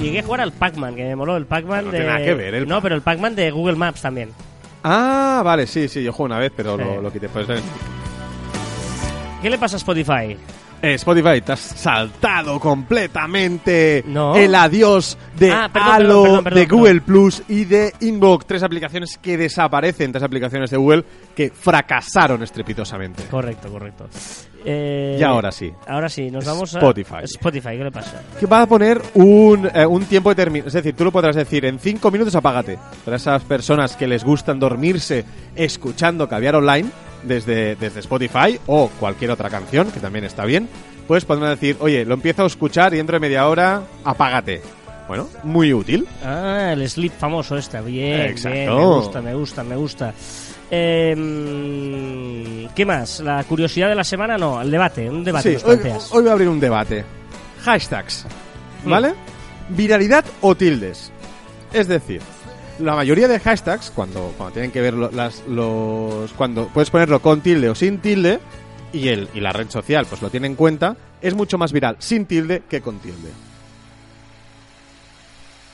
Llegué 0.00 0.18
a 0.20 0.22
jugar 0.22 0.40
al 0.40 0.52
Pac-Man, 0.52 0.94
que 0.96 1.04
me 1.04 1.16
moló. 1.16 1.36
El 1.36 1.46
Pac-Man 1.46 1.84
No 1.86 1.90
de. 1.90 1.98
tiene 1.98 2.12
nada 2.12 2.24
que 2.24 2.34
ver, 2.34 2.54
el 2.54 2.66
no, 2.68 2.80
pero 2.82 2.94
el 2.94 3.02
Pac-Man 3.02 3.34
de 3.36 3.50
Google 3.50 3.76
Maps 3.76 4.02
también. 4.02 4.30
Ah, 4.82 5.42
vale, 5.44 5.66
sí, 5.66 5.88
sí, 5.88 6.02
yo 6.02 6.12
juego 6.12 6.26
una 6.26 6.38
vez, 6.38 6.52
pero 6.56 6.76
Sí. 6.76 6.82
lo, 6.84 7.00
lo 7.02 7.12
quité. 7.12 7.28
Pues, 7.28 7.48
eh, 7.48 7.60
¿Qué 9.42 9.50
le 9.50 9.58
pasa 9.58 9.76
a 9.76 9.78
Spotify? 9.78 10.36
Eh, 10.84 10.94
Spotify, 10.94 11.40
te 11.40 11.52
has 11.52 11.60
saltado 11.60 12.58
completamente 12.60 14.04
No. 14.06 14.34
el 14.36 14.54
adiós 14.54 15.16
de 15.38 15.50
Ah, 15.50 15.68
perdón, 15.72 15.92
Halo, 15.92 16.22
perdón, 16.22 16.22
perdón, 16.22 16.44
perdón, 16.44 16.60
de. 16.60 16.66
Google 16.66 17.00
Plus 17.00 17.42
y 17.48 17.64
de 17.64 17.92
Inbox. 18.00 18.46
Tres 18.46 18.62
aplicaciones 18.62 19.18
que 19.18 19.36
desaparecen, 19.36 20.12
tres 20.12 20.22
aplicaciones 20.24 20.70
de 20.70 20.76
Google 20.76 21.04
que 21.34 21.50
fracasaron 21.50 22.42
estrepitosamente. 22.42 23.24
Correcto, 23.24 23.68
correcto. 23.70 24.06
Eh, 24.66 25.18
Y 25.20 25.22
ahora 25.22 25.52
sí. 25.52 25.70
Ahora 25.86 26.08
sí, 26.08 26.30
nos 26.30 26.44
vamos 26.44 26.74
a. 26.74 26.78
Spotify. 26.78 27.16
Spotify, 27.24 27.76
¿qué 27.76 27.84
le 27.84 27.90
pasa? 27.90 28.22
que 28.38 28.46
va 28.46 28.62
a 28.62 28.66
poner 28.66 29.00
un, 29.14 29.68
eh, 29.74 29.84
un 29.86 30.04
tiempo 30.04 30.30
determinado. 30.30 30.68
Es 30.68 30.74
decir, 30.74 30.94
tú 30.96 31.04
lo 31.04 31.12
podrás 31.12 31.36
decir 31.36 31.64
en 31.66 31.78
5 31.78 32.10
minutos 32.10 32.34
apágate. 32.34 32.78
Para 33.04 33.16
esas 33.18 33.42
personas 33.42 33.96
que 33.96 34.06
les 34.06 34.24
gustan 34.24 34.58
dormirse 34.58 35.24
escuchando 35.54 36.28
Caviar 36.28 36.56
Online 36.56 36.88
desde, 37.24 37.76
desde 37.76 38.00
Spotify 38.00 38.58
o 38.66 38.88
cualquier 39.00 39.30
otra 39.30 39.50
canción, 39.50 39.90
que 39.90 40.00
también 40.00 40.24
está 40.24 40.44
bien, 40.44 40.68
pues 41.06 41.24
podrán 41.24 41.50
decir, 41.50 41.76
oye, 41.80 42.04
lo 42.04 42.14
empiezo 42.14 42.44
a 42.44 42.46
escuchar 42.46 42.94
y 42.94 42.98
dentro 42.98 43.16
de 43.16 43.20
media 43.20 43.48
hora 43.48 43.82
apágate. 44.04 44.62
Bueno, 45.06 45.28
muy 45.42 45.72
útil. 45.72 46.06
Ah, 46.24 46.70
el 46.72 46.88
sleep 46.88 47.12
famoso 47.12 47.56
este. 47.58 47.80
Bien, 47.82 48.22
Exacto. 48.22 48.58
bien, 48.58 48.74
me 48.74 48.84
gusta, 48.84 49.20
me 49.22 49.34
gusta, 49.34 49.64
me 49.64 49.76
gusta. 49.76 50.14
Eh, 50.70 51.14
mm, 51.14 52.74
¿Qué 52.74 52.86
más? 52.86 53.20
¿La 53.20 53.44
curiosidad 53.44 53.88
de 53.88 53.94
la 53.94 54.04
semana? 54.04 54.38
No, 54.38 54.62
el 54.62 54.70
debate, 54.70 55.08
un 55.08 55.22
debate 55.22 55.50
Sí, 55.50 55.54
nos 55.56 55.64
hoy, 55.64 55.90
hoy 56.10 56.22
voy 56.22 56.28
a 56.30 56.32
abrir 56.32 56.48
un 56.48 56.58
debate. 56.58 57.04
Hashtags. 57.62 58.26
Hmm. 58.84 58.90
¿Vale? 58.90 59.14
Viralidad 59.68 60.24
o 60.40 60.54
tildes. 60.54 61.12
Es 61.72 61.86
decir, 61.86 62.20
la 62.80 62.94
mayoría 62.96 63.28
de 63.28 63.38
hashtags, 63.40 63.90
cuando, 63.90 64.32
cuando 64.36 64.52
tienen 64.54 64.70
que 64.70 64.80
ver 64.80 64.94
lo- 64.94 65.10
las, 65.10 65.42
los. 65.48 66.32
cuando 66.32 66.68
puedes 66.68 66.90
ponerlo 66.90 67.20
con 67.20 67.40
tilde 67.40 67.68
o 67.70 67.74
sin 67.74 67.98
tilde, 67.98 68.40
y, 68.92 69.08
el, 69.08 69.28
y 69.34 69.40
la 69.40 69.52
red 69.52 69.68
social 69.70 70.06
pues 70.08 70.22
lo 70.22 70.30
tiene 70.30 70.46
en 70.46 70.54
cuenta, 70.54 70.96
es 71.20 71.34
mucho 71.34 71.58
más 71.58 71.72
viral 71.72 71.96
sin 71.98 72.26
tilde 72.26 72.62
que 72.68 72.80
con 72.80 72.98
tilde. 72.98 73.30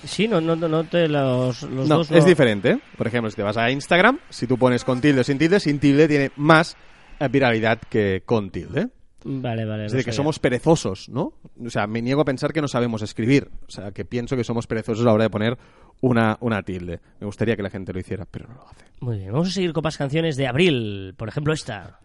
Sí, 0.05 0.27
no, 0.27 0.41
no, 0.41 0.57
no, 0.57 0.85
te 0.85 1.09
los, 1.09 1.63
los 1.63 1.87
no, 1.89 1.99
dos. 1.99 2.11
es 2.11 2.25
diferente. 2.25 2.81
Por 2.97 3.07
ejemplo, 3.07 3.29
si 3.29 3.37
te 3.37 3.43
vas 3.43 3.59
a 3.59 3.71
Instagram, 3.71 4.19
si 4.31 4.47
tú 4.47 4.57
pones 4.57 4.83
con 4.83 5.01
tilde 5.03 5.21
o 5.21 5.25
sin 5.25 5.37
tilde, 5.37 5.61
sin 5.61 5.79
tilde 5.79 6.09
tiene 6.09 6.31
más 6.37 6.77
eh, 7.19 7.29
viralidad 7.29 7.79
que 7.91 8.23
con 8.25 8.51
tilde. 8.51 8.89
Vale, 9.25 9.67
vale. 9.67 9.85
Es 9.85 9.93
decir, 9.93 10.07
que 10.07 10.13
somos 10.13 10.39
perezosos, 10.39 11.11
¿no? 11.11 11.35
O 11.63 11.69
sea, 11.69 11.87
me 11.87 12.01
niego 12.01 12.23
a 12.23 12.25
pensar 12.25 12.55
que 12.55 12.63
no 12.63 12.69
sabemos 12.69 13.03
escribir. 13.03 13.51
O 13.69 13.71
sea, 13.71 13.93
que 13.93 14.07
pienso 14.07 14.35
que 14.37 14.45
somos 14.45 14.67
perezosos 14.67 15.03
a 15.03 15.09
la 15.09 15.13
hora 15.13 15.25
de 15.25 15.31
poner 15.31 15.59
una, 16.01 16.37
una 16.41 16.63
tilde. 16.63 17.01
Me 17.21 17.27
gustaría 17.27 17.57
que 17.57 17.63
la 17.63 17.71
gente 17.71 17.93
lo 17.93 18.01
hiciera, 18.01 18.27
pero 18.31 18.49
no 18.49 18.55
lo 18.55 18.69
hace. 18.69 18.85
Muy 19.01 19.19
bien, 19.19 19.33
vamos 19.33 19.49
a 19.49 19.53
seguir 19.53 19.73
con 19.73 19.83
más 19.83 19.97
canciones 19.97 20.37
de 20.37 20.47
abril. 20.47 21.15
Por 21.17 21.29
ejemplo, 21.29 21.53
esta. 21.53 22.01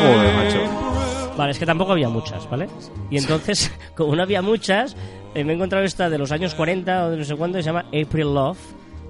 Joder, 0.00 0.34
macho. 0.34 1.34
Vale, 1.36 1.50
es 1.50 1.58
que 1.58 1.66
tampoco 1.66 1.92
había 1.92 2.08
muchas, 2.08 2.48
¿vale? 2.48 2.68
Y 3.10 3.18
entonces, 3.18 3.72
como 3.96 4.14
no 4.14 4.22
había 4.22 4.40
muchas, 4.42 4.96
eh, 5.34 5.44
me 5.44 5.52
he 5.52 5.56
encontrado 5.56 5.84
esta 5.84 6.08
de 6.08 6.18
los 6.18 6.30
años 6.32 6.54
40 6.54 7.06
o 7.06 7.10
de 7.10 7.16
no 7.16 7.24
sé 7.24 7.34
cuándo, 7.36 7.58
que 7.58 7.62
se 7.62 7.68
llama 7.68 7.86
April 7.88 8.34
Love, 8.34 8.58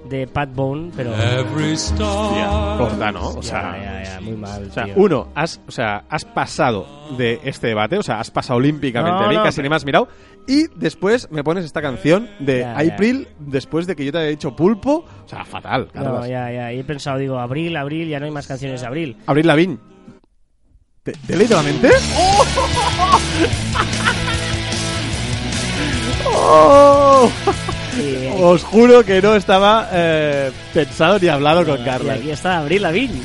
de 0.09 0.27
Pat 0.27 0.53
Bone, 0.53 0.91
pero... 0.95 1.13
Every 1.15 1.73
star. 1.73 2.77
Corta, 2.77 3.11
¿no? 3.11 3.29
O 3.29 3.41
sea, 3.43 3.75
ya, 3.77 4.03
ya, 4.03 4.03
ya, 4.15 4.21
muy 4.21 4.35
mal, 4.35 4.67
o 4.69 4.71
sea, 4.73 4.85
tío. 4.85 4.93
uno, 4.97 5.27
has, 5.35 5.59
o 5.67 5.71
sea, 5.71 6.03
has 6.09 6.25
pasado 6.25 6.85
de 7.17 7.39
este 7.43 7.67
debate, 7.67 7.97
o 7.97 8.03
sea, 8.03 8.19
has 8.19 8.31
pasado 8.31 8.57
olímpicamente 8.57 9.17
No, 9.19 9.25
a 9.25 9.29
mí, 9.29 9.35
no, 9.35 9.43
casi 9.43 9.57
pero- 9.57 9.63
ni 9.65 9.69
me 9.69 9.75
has 9.75 9.85
mirado. 9.85 10.07
Y 10.47 10.67
después 10.75 11.29
me 11.31 11.43
pones 11.43 11.65
esta 11.65 11.81
canción 11.81 12.29
de 12.39 12.59
Ya, 12.59 12.83
ya. 12.83 12.93
April, 12.93 13.27
después 13.39 13.87
de 13.87 13.95
que 13.95 14.05
yo 14.05 14.11
te 14.11 14.19
haya 14.19 14.27
dicho 14.29 14.55
pulpo. 14.55 15.03
O 15.25 15.27
sea, 15.27 15.43
fatal, 15.43 15.89
No, 15.93 16.03
Carlas. 16.03 16.29
ya, 16.29 16.51
ya, 16.51 16.71
y 16.71 16.79
he 16.79 16.83
pensado, 16.83 17.17
digo, 17.17 17.39
abril, 17.39 17.75
abril, 17.77 18.07
ya 18.09 18.19
no 18.19 18.25
hay 18.25 18.31
más 18.31 18.45
canciones 18.47 18.81
de 18.81 18.87
abril. 18.87 19.17
Abril 19.25 19.47
Lavigne. 19.47 19.77
¿Te, 21.01 21.13
¿Te 21.13 21.33
he 21.33 21.37
leído 21.37 21.55
la 21.57 21.63
mente? 21.63 21.89
¡Oh! 26.27 27.31
Y, 27.97 28.29
Os 28.41 28.63
juro 28.63 29.03
que 29.05 29.21
no 29.21 29.35
estaba 29.35 29.87
eh, 29.91 30.51
pensado 30.73 31.17
ni 31.19 31.27
hablado 31.27 31.65
con 31.65 31.81
y 31.81 31.85
Carla. 31.85 32.13
aquí 32.15 32.29
está 32.31 32.57
Abril 32.59 32.81
Lavigne. 32.81 33.21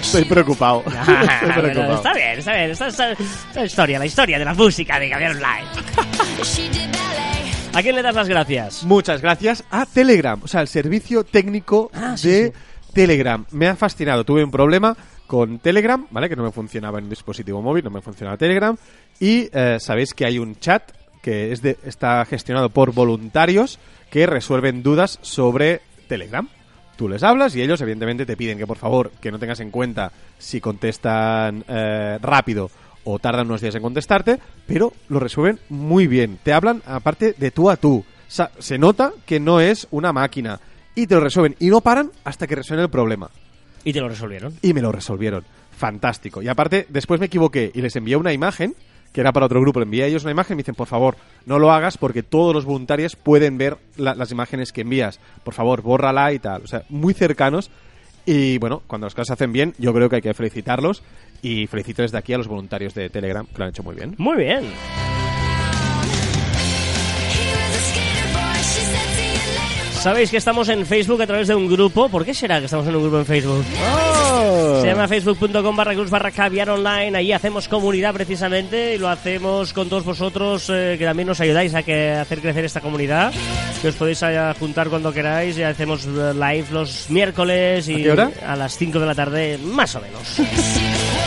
Estoy 0.00 0.24
preocupado. 0.24 0.82
Estoy 0.86 0.98
Ah, 0.98 1.40
está 1.96 2.12
bien, 2.14 2.38
está 2.38 2.52
bien, 2.54 2.70
esta, 2.70 2.86
esta- 2.86 3.10
esta 3.12 3.64
historia, 3.64 3.98
la 3.98 4.06
historia 4.06 4.38
de 4.38 4.44
la 4.44 4.54
música 4.54 4.98
de 4.98 5.08
Gabriel 5.08 5.38
ballet. 5.40 5.66
¿A 7.74 7.82
quién 7.82 7.94
le 7.96 8.02
das 8.02 8.14
las 8.14 8.28
gracias? 8.28 8.84
Muchas 8.84 9.20
gracias 9.20 9.64
a 9.70 9.84
Telegram, 9.84 10.40
o 10.42 10.48
sea, 10.48 10.62
el 10.62 10.68
servicio 10.68 11.24
técnico 11.24 11.90
Ah, 11.92 12.14
sí, 12.16 12.28
de 12.28 12.46
sí. 12.46 12.52
Telegram. 12.94 13.44
Me 13.50 13.66
ha 13.68 13.76
fascinado. 13.76 14.24
Tuve 14.24 14.42
un 14.44 14.50
problema 14.50 14.96
con 15.26 15.58
Telegram, 15.58 16.06
¿vale? 16.10 16.28
Que 16.28 16.36
no 16.36 16.44
me 16.44 16.52
funcionaba 16.52 16.98
en 16.98 17.04
un 17.04 17.10
dispositivo 17.10 17.60
móvil, 17.62 17.84
no 17.84 17.90
me 17.90 18.00
funcionaba 18.00 18.36
Telegram. 18.36 18.76
Y 19.20 19.48
eh, 19.52 19.78
sabéis 19.80 20.14
que 20.14 20.26
hay 20.26 20.38
un 20.38 20.56
chat 20.56 20.92
que 21.22 21.52
está 21.52 22.24
gestionado 22.24 22.70
por 22.70 22.92
voluntarios 22.92 23.80
que 24.10 24.26
resuelven 24.26 24.82
dudas 24.82 25.18
sobre 25.22 25.80
Telegram. 26.08 26.48
Tú 26.96 27.08
les 27.08 27.22
hablas 27.22 27.54
y 27.56 27.62
ellos 27.62 27.80
evidentemente 27.80 28.24
te 28.24 28.36
piden 28.36 28.58
que 28.58 28.66
por 28.66 28.78
favor 28.78 29.10
que 29.20 29.30
no 29.30 29.38
tengas 29.38 29.60
en 29.60 29.70
cuenta 29.70 30.12
si 30.38 30.60
contestan 30.60 31.64
eh, 31.68 32.18
rápido 32.22 32.70
o 33.04 33.18
tardan 33.18 33.46
unos 33.46 33.60
días 33.60 33.74
en 33.74 33.82
contestarte, 33.82 34.38
pero 34.66 34.92
lo 35.08 35.20
resuelven 35.20 35.60
muy 35.68 36.06
bien. 36.06 36.38
Te 36.42 36.52
hablan 36.52 36.82
aparte 36.86 37.34
de 37.36 37.50
tú 37.50 37.70
a 37.70 37.76
tú. 37.76 38.04
Se 38.28 38.78
nota 38.78 39.12
que 39.24 39.38
no 39.38 39.60
es 39.60 39.86
una 39.90 40.12
máquina 40.12 40.60
y 40.94 41.06
te 41.06 41.14
lo 41.14 41.20
resuelven 41.20 41.56
y 41.60 41.68
no 41.68 41.80
paran 41.80 42.10
hasta 42.24 42.46
que 42.46 42.56
resuelven 42.56 42.84
el 42.84 42.90
problema. 42.90 43.30
Y 43.86 43.92
te 43.92 44.00
lo 44.00 44.08
resolvieron. 44.08 44.52
Y 44.62 44.74
me 44.74 44.82
lo 44.82 44.90
resolvieron. 44.92 45.44
Fantástico. 45.70 46.42
Y 46.42 46.48
aparte, 46.48 46.86
después 46.88 47.20
me 47.20 47.26
equivoqué 47.26 47.70
y 47.72 47.80
les 47.82 47.94
envié 47.96 48.16
una 48.16 48.32
imagen, 48.32 48.74
que 49.12 49.20
era 49.20 49.32
para 49.32 49.46
otro 49.46 49.60
grupo, 49.60 49.78
le 49.78 49.84
envié 49.84 50.02
a 50.02 50.06
ellos 50.08 50.24
una 50.24 50.32
imagen 50.32 50.54
y 50.54 50.56
me 50.56 50.62
dicen, 50.62 50.74
por 50.74 50.88
favor, 50.88 51.16
no 51.46 51.58
lo 51.58 51.70
hagas 51.70 51.96
porque 51.96 52.22
todos 52.22 52.52
los 52.54 52.64
voluntarios 52.64 53.14
pueden 53.16 53.56
ver 53.58 53.78
la- 53.96 54.14
las 54.14 54.32
imágenes 54.32 54.72
que 54.72 54.80
envías. 54.80 55.20
Por 55.44 55.54
favor, 55.54 55.82
bórrala 55.82 56.32
y 56.32 56.38
tal. 56.40 56.62
O 56.64 56.66
sea, 56.66 56.82
muy 56.88 57.14
cercanos. 57.14 57.70
Y 58.26 58.58
bueno, 58.58 58.82
cuando 58.88 59.06
las 59.06 59.14
cosas 59.14 59.28
se 59.28 59.32
hacen 59.34 59.52
bien, 59.52 59.72
yo 59.78 59.94
creo 59.94 60.08
que 60.10 60.16
hay 60.16 60.22
que 60.22 60.34
felicitarlos. 60.34 61.02
Y 61.42 61.68
felicito 61.68 62.02
desde 62.02 62.18
aquí 62.18 62.32
a 62.32 62.38
los 62.38 62.48
voluntarios 62.48 62.92
de 62.94 63.08
Telegram, 63.08 63.46
que 63.46 63.56
lo 63.58 63.64
han 63.64 63.70
hecho 63.70 63.84
muy 63.84 63.94
bien. 63.94 64.14
Muy 64.18 64.36
bien. 64.36 64.64
Sabéis 70.00 70.30
que 70.30 70.36
estamos 70.36 70.68
en 70.68 70.86
Facebook 70.86 71.20
a 71.22 71.26
través 71.26 71.48
de 71.48 71.54
un 71.54 71.68
grupo. 71.68 72.08
¿Por 72.08 72.24
qué 72.24 72.32
será 72.32 72.60
que 72.60 72.66
estamos 72.66 72.86
en 72.86 72.94
un 72.94 73.02
grupo 73.02 73.18
en 73.18 73.26
Facebook? 73.26 73.64
Se 74.80 74.86
llama 74.86 75.08
facebook.com 75.08 75.74
barra 75.74 75.94
cruz 75.94 76.10
barra 76.10 76.30
caviar 76.30 76.70
online. 76.70 77.16
Ahí 77.18 77.32
hacemos 77.32 77.66
comunidad 77.66 78.14
precisamente 78.14 78.94
y 78.94 78.98
lo 78.98 79.08
hacemos 79.08 79.72
con 79.72 79.88
todos 79.88 80.04
vosotros 80.04 80.70
eh, 80.70 80.94
que 80.98 81.04
también 81.04 81.26
nos 81.26 81.40
ayudáis 81.40 81.74
a 81.74 81.82
que, 81.82 82.12
a 82.12 82.20
hacer 82.20 82.40
crecer 82.40 82.64
esta 82.64 82.80
comunidad. 82.80 83.32
Que 83.82 83.88
os 83.88 83.96
podéis 83.96 84.22
eh, 84.22 84.54
juntar 84.60 84.88
cuando 84.88 85.12
queráis 85.12 85.58
y 85.58 85.62
hacemos 85.64 86.06
eh, 86.06 86.32
live 86.34 86.66
los 86.70 87.10
miércoles 87.10 87.88
y 87.88 87.94
¿A 87.94 87.96
qué 87.98 88.10
hora? 88.12 88.30
a 88.46 88.54
las 88.54 88.76
5 88.76 89.00
de 89.00 89.06
la 89.06 89.14
tarde, 89.14 89.58
más 89.58 89.94
o 89.96 90.00
menos. 90.00 90.40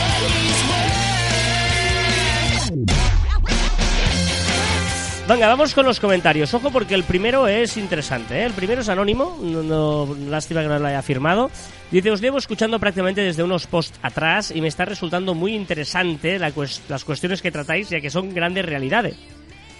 Venga, 5.30 5.46
vamos 5.46 5.74
con 5.74 5.86
los 5.86 6.00
comentarios. 6.00 6.52
Ojo 6.54 6.72
porque 6.72 6.96
el 6.96 7.04
primero 7.04 7.46
es 7.46 7.76
interesante. 7.76 8.40
¿eh? 8.40 8.46
El 8.46 8.52
primero 8.52 8.80
es 8.80 8.88
anónimo, 8.88 9.38
no, 9.40 9.62
no- 9.62 10.16
lástima 10.28 10.60
que 10.60 10.66
no 10.66 10.76
lo 10.76 10.88
haya 10.88 11.02
firmado. 11.02 11.52
Dice, 11.92 12.10
os 12.10 12.20
llevo 12.20 12.38
escuchando 12.38 12.80
prácticamente 12.80 13.20
desde 13.20 13.44
unos 13.44 13.68
posts 13.68 13.96
atrás 14.02 14.50
y 14.50 14.60
me 14.60 14.66
está 14.66 14.84
resultando 14.86 15.34
muy 15.34 15.54
interesante 15.54 16.36
la 16.40 16.50
cues- 16.52 16.80
las 16.88 17.04
cuestiones 17.04 17.42
que 17.42 17.52
tratáis 17.52 17.88
ya 17.88 18.00
que 18.00 18.10
son 18.10 18.34
grandes 18.34 18.64
realidades. 18.66 19.14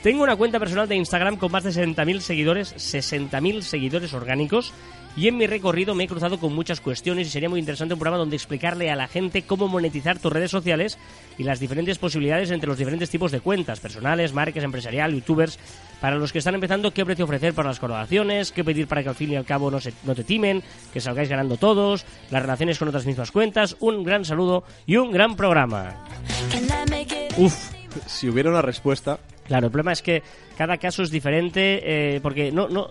Tengo 0.04 0.22
una 0.22 0.36
cuenta 0.36 0.60
personal 0.60 0.86
de 0.88 0.94
Instagram 0.94 1.36
con 1.36 1.50
más 1.50 1.64
de 1.64 1.70
60.000 1.72 2.20
seguidores, 2.20 2.74
60.000 2.76 3.62
seguidores 3.62 4.14
orgánicos 4.14 4.72
y 5.16 5.28
en 5.28 5.36
mi 5.36 5.46
recorrido 5.46 5.94
me 5.94 6.04
he 6.04 6.08
cruzado 6.08 6.38
con 6.38 6.54
muchas 6.54 6.80
cuestiones 6.80 7.26
y 7.26 7.30
sería 7.30 7.48
muy 7.48 7.60
interesante 7.60 7.94
un 7.94 8.00
programa 8.00 8.18
donde 8.18 8.36
explicarle 8.36 8.90
a 8.90 8.96
la 8.96 9.08
gente 9.08 9.42
cómo 9.42 9.68
monetizar 9.68 10.18
tus 10.18 10.32
redes 10.32 10.50
sociales 10.50 10.98
y 11.38 11.42
las 11.42 11.60
diferentes 11.60 11.98
posibilidades 11.98 12.50
entre 12.50 12.68
los 12.68 12.78
diferentes 12.78 13.10
tipos 13.10 13.32
de 13.32 13.40
cuentas, 13.40 13.80
personales, 13.80 14.32
marcas, 14.32 14.62
empresarial, 14.62 15.12
youtubers, 15.12 15.58
para 16.00 16.16
los 16.16 16.32
que 16.32 16.38
están 16.38 16.54
empezando, 16.54 16.92
qué 16.92 17.04
precio 17.04 17.24
ofrecer 17.24 17.54
para 17.54 17.68
las 17.68 17.80
colaboraciones, 17.80 18.52
qué 18.52 18.64
pedir 18.64 18.86
para 18.86 19.02
que 19.02 19.08
al 19.08 19.14
fin 19.14 19.32
y 19.32 19.36
al 19.36 19.44
cabo 19.44 19.70
no, 19.70 19.80
se, 19.80 19.92
no 20.04 20.14
te 20.14 20.24
timen, 20.24 20.62
que 20.92 21.00
salgáis 21.00 21.28
ganando 21.28 21.56
todos, 21.56 22.04
las 22.30 22.42
relaciones 22.42 22.78
con 22.78 22.88
otras 22.88 23.06
mismas 23.06 23.30
cuentas, 23.30 23.76
un 23.80 24.04
gran 24.04 24.24
saludo 24.24 24.64
y 24.86 24.96
un 24.96 25.10
gran 25.10 25.36
programa. 25.36 26.04
Uf, 27.36 27.72
Si 28.06 28.28
hubiera 28.28 28.50
una 28.50 28.62
respuesta, 28.62 29.18
Claro, 29.50 29.66
el 29.66 29.72
problema 29.72 29.90
es 29.90 30.00
que 30.00 30.22
cada 30.56 30.78
caso 30.78 31.02
es 31.02 31.10
diferente 31.10 31.80
eh, 31.82 32.20
porque 32.20 32.52
no, 32.52 32.68
no, 32.68 32.90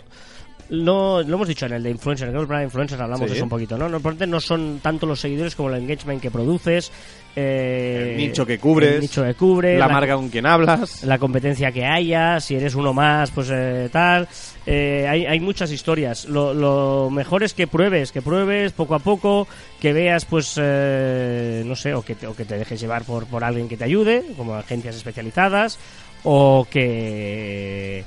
no, 0.70 1.22
lo 1.24 1.36
hemos 1.36 1.48
dicho 1.48 1.66
en 1.66 1.74
el 1.74 1.84
de 1.84 1.90
influencers, 1.92 2.30
en 2.30 2.36
el 2.36 2.42
programa 2.42 2.60
de 2.60 2.66
influencers 2.66 3.02
hablamos 3.02 3.26
Sí. 3.26 3.32
de 3.32 3.36
eso 3.38 3.44
un 3.46 3.50
poquito, 3.50 3.78
¿no? 3.78 3.90
Normalmente 3.90 4.28
no 4.28 4.40
son 4.40 4.80
tanto 4.82 5.06
los 5.06 5.20
seguidores 5.20 5.56
como 5.56 5.70
el 5.70 5.82
engagement 5.82 6.22
que 6.22 6.30
produces, 6.32 6.92
eh, 7.36 8.10
El 8.12 8.18
nicho 8.18 8.46
que 8.46 8.58
cubres, 8.60 8.94
el 8.96 9.02
nicho 9.02 9.24
que 9.24 9.34
cubres, 9.36 9.80
la 9.80 9.88
marca 9.88 10.16
con 10.16 10.30
quien 10.30 10.46
hablas. 10.46 11.04
la 11.04 11.18
competencia 11.18 11.72
que 11.72 11.86
haya, 11.86 12.40
si 12.40 12.56
eres 12.56 12.76
uno 12.76 12.94
más, 12.94 13.32
pues 13.32 13.50
eh, 13.52 13.90
tal. 13.92 14.28
Eh, 14.66 15.08
hay, 15.08 15.26
hay 15.26 15.40
muchas 15.40 15.72
historias. 15.72 16.26
Lo, 16.26 16.54
lo 16.54 17.10
mejor 17.10 17.44
es 17.44 17.54
que 17.54 17.66
pruebes, 17.68 18.12
que 18.12 18.22
pruebes 18.22 18.72
poco 18.72 18.94
a 18.96 19.00
poco, 19.00 19.48
que 19.80 19.94
veas, 19.94 20.26
pues, 20.26 20.56
eh, 20.62 21.64
no 21.66 21.76
sé, 21.76 21.94
o 21.94 22.02
que, 22.04 22.16
te, 22.16 22.28
o 22.28 22.36
que 22.36 22.46
te 22.46 22.58
dejes 22.58 22.80
llevar 22.80 23.04
por, 23.04 23.26
por 23.26 23.44
alguien 23.44 23.68
que 23.70 23.78
te 23.78 23.86
ayude, 23.86 24.24
como 24.38 24.56
agencias 24.56 24.96
especializadas, 24.96 25.80
o 26.24 26.68
que... 26.70 28.04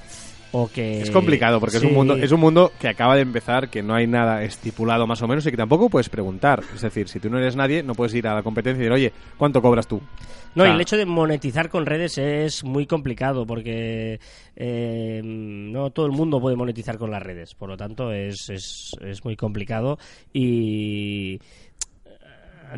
O 0.53 0.69
que 0.69 1.01
Es 1.01 1.11
complicado 1.11 1.59
porque 1.61 1.79
es 1.79 1.83
un 1.83 1.95
mundo 1.95 2.17
es 2.17 2.31
un 2.31 2.41
mundo 2.41 2.73
que 2.79 2.89
acaba 2.89 3.17
de 3.17 3.23
empezar, 3.23 3.71
que 3.71 3.83
no 3.83 3.95
hay 3.95 4.07
nada 4.07 4.43
estipulado 4.45 5.07
más 5.07 5.23
o 5.23 5.29
menos 5.29 5.47
y 5.47 5.51
que 5.51 5.57
tampoco 5.57 5.89
puedes 5.89 6.09
preguntar. 6.09 6.63
Es 6.75 6.83
decir, 6.83 7.09
si 7.09 7.19
tú 7.21 7.31
no 7.31 7.39
eres 7.39 7.57
nadie, 7.57 7.83
no 7.83 7.95
puedes 7.95 8.15
ir 8.15 8.27
a 8.29 8.35
la 8.35 8.43
competencia 8.43 8.81
y 8.81 8.85
decir, 8.85 8.93
oye, 8.93 9.13
¿cuánto 9.39 9.63
cobras 9.63 9.87
tú? 9.87 10.01
No, 10.55 10.65
O 10.65 10.67
y 10.67 10.71
el 10.71 10.81
hecho 10.81 10.99
de 10.99 11.07
monetizar 11.07 11.71
con 11.71 11.87
redes 11.87 12.19
es 12.19 12.63
muy 12.63 12.87
complicado 12.87 13.47
porque 13.47 14.21
eh, 14.55 15.23
no 15.25 15.91
todo 15.91 16.05
el 16.05 16.13
mundo 16.13 16.41
puede 16.41 16.57
monetizar 16.57 16.99
con 16.99 17.11
las 17.11 17.23
redes. 17.23 17.55
Por 17.55 17.71
lo 17.71 17.77
tanto, 17.79 18.13
es, 18.13 18.51
es, 18.51 18.91
es 19.01 19.25
muy 19.25 19.35
complicado 19.35 19.99
y 20.35 21.41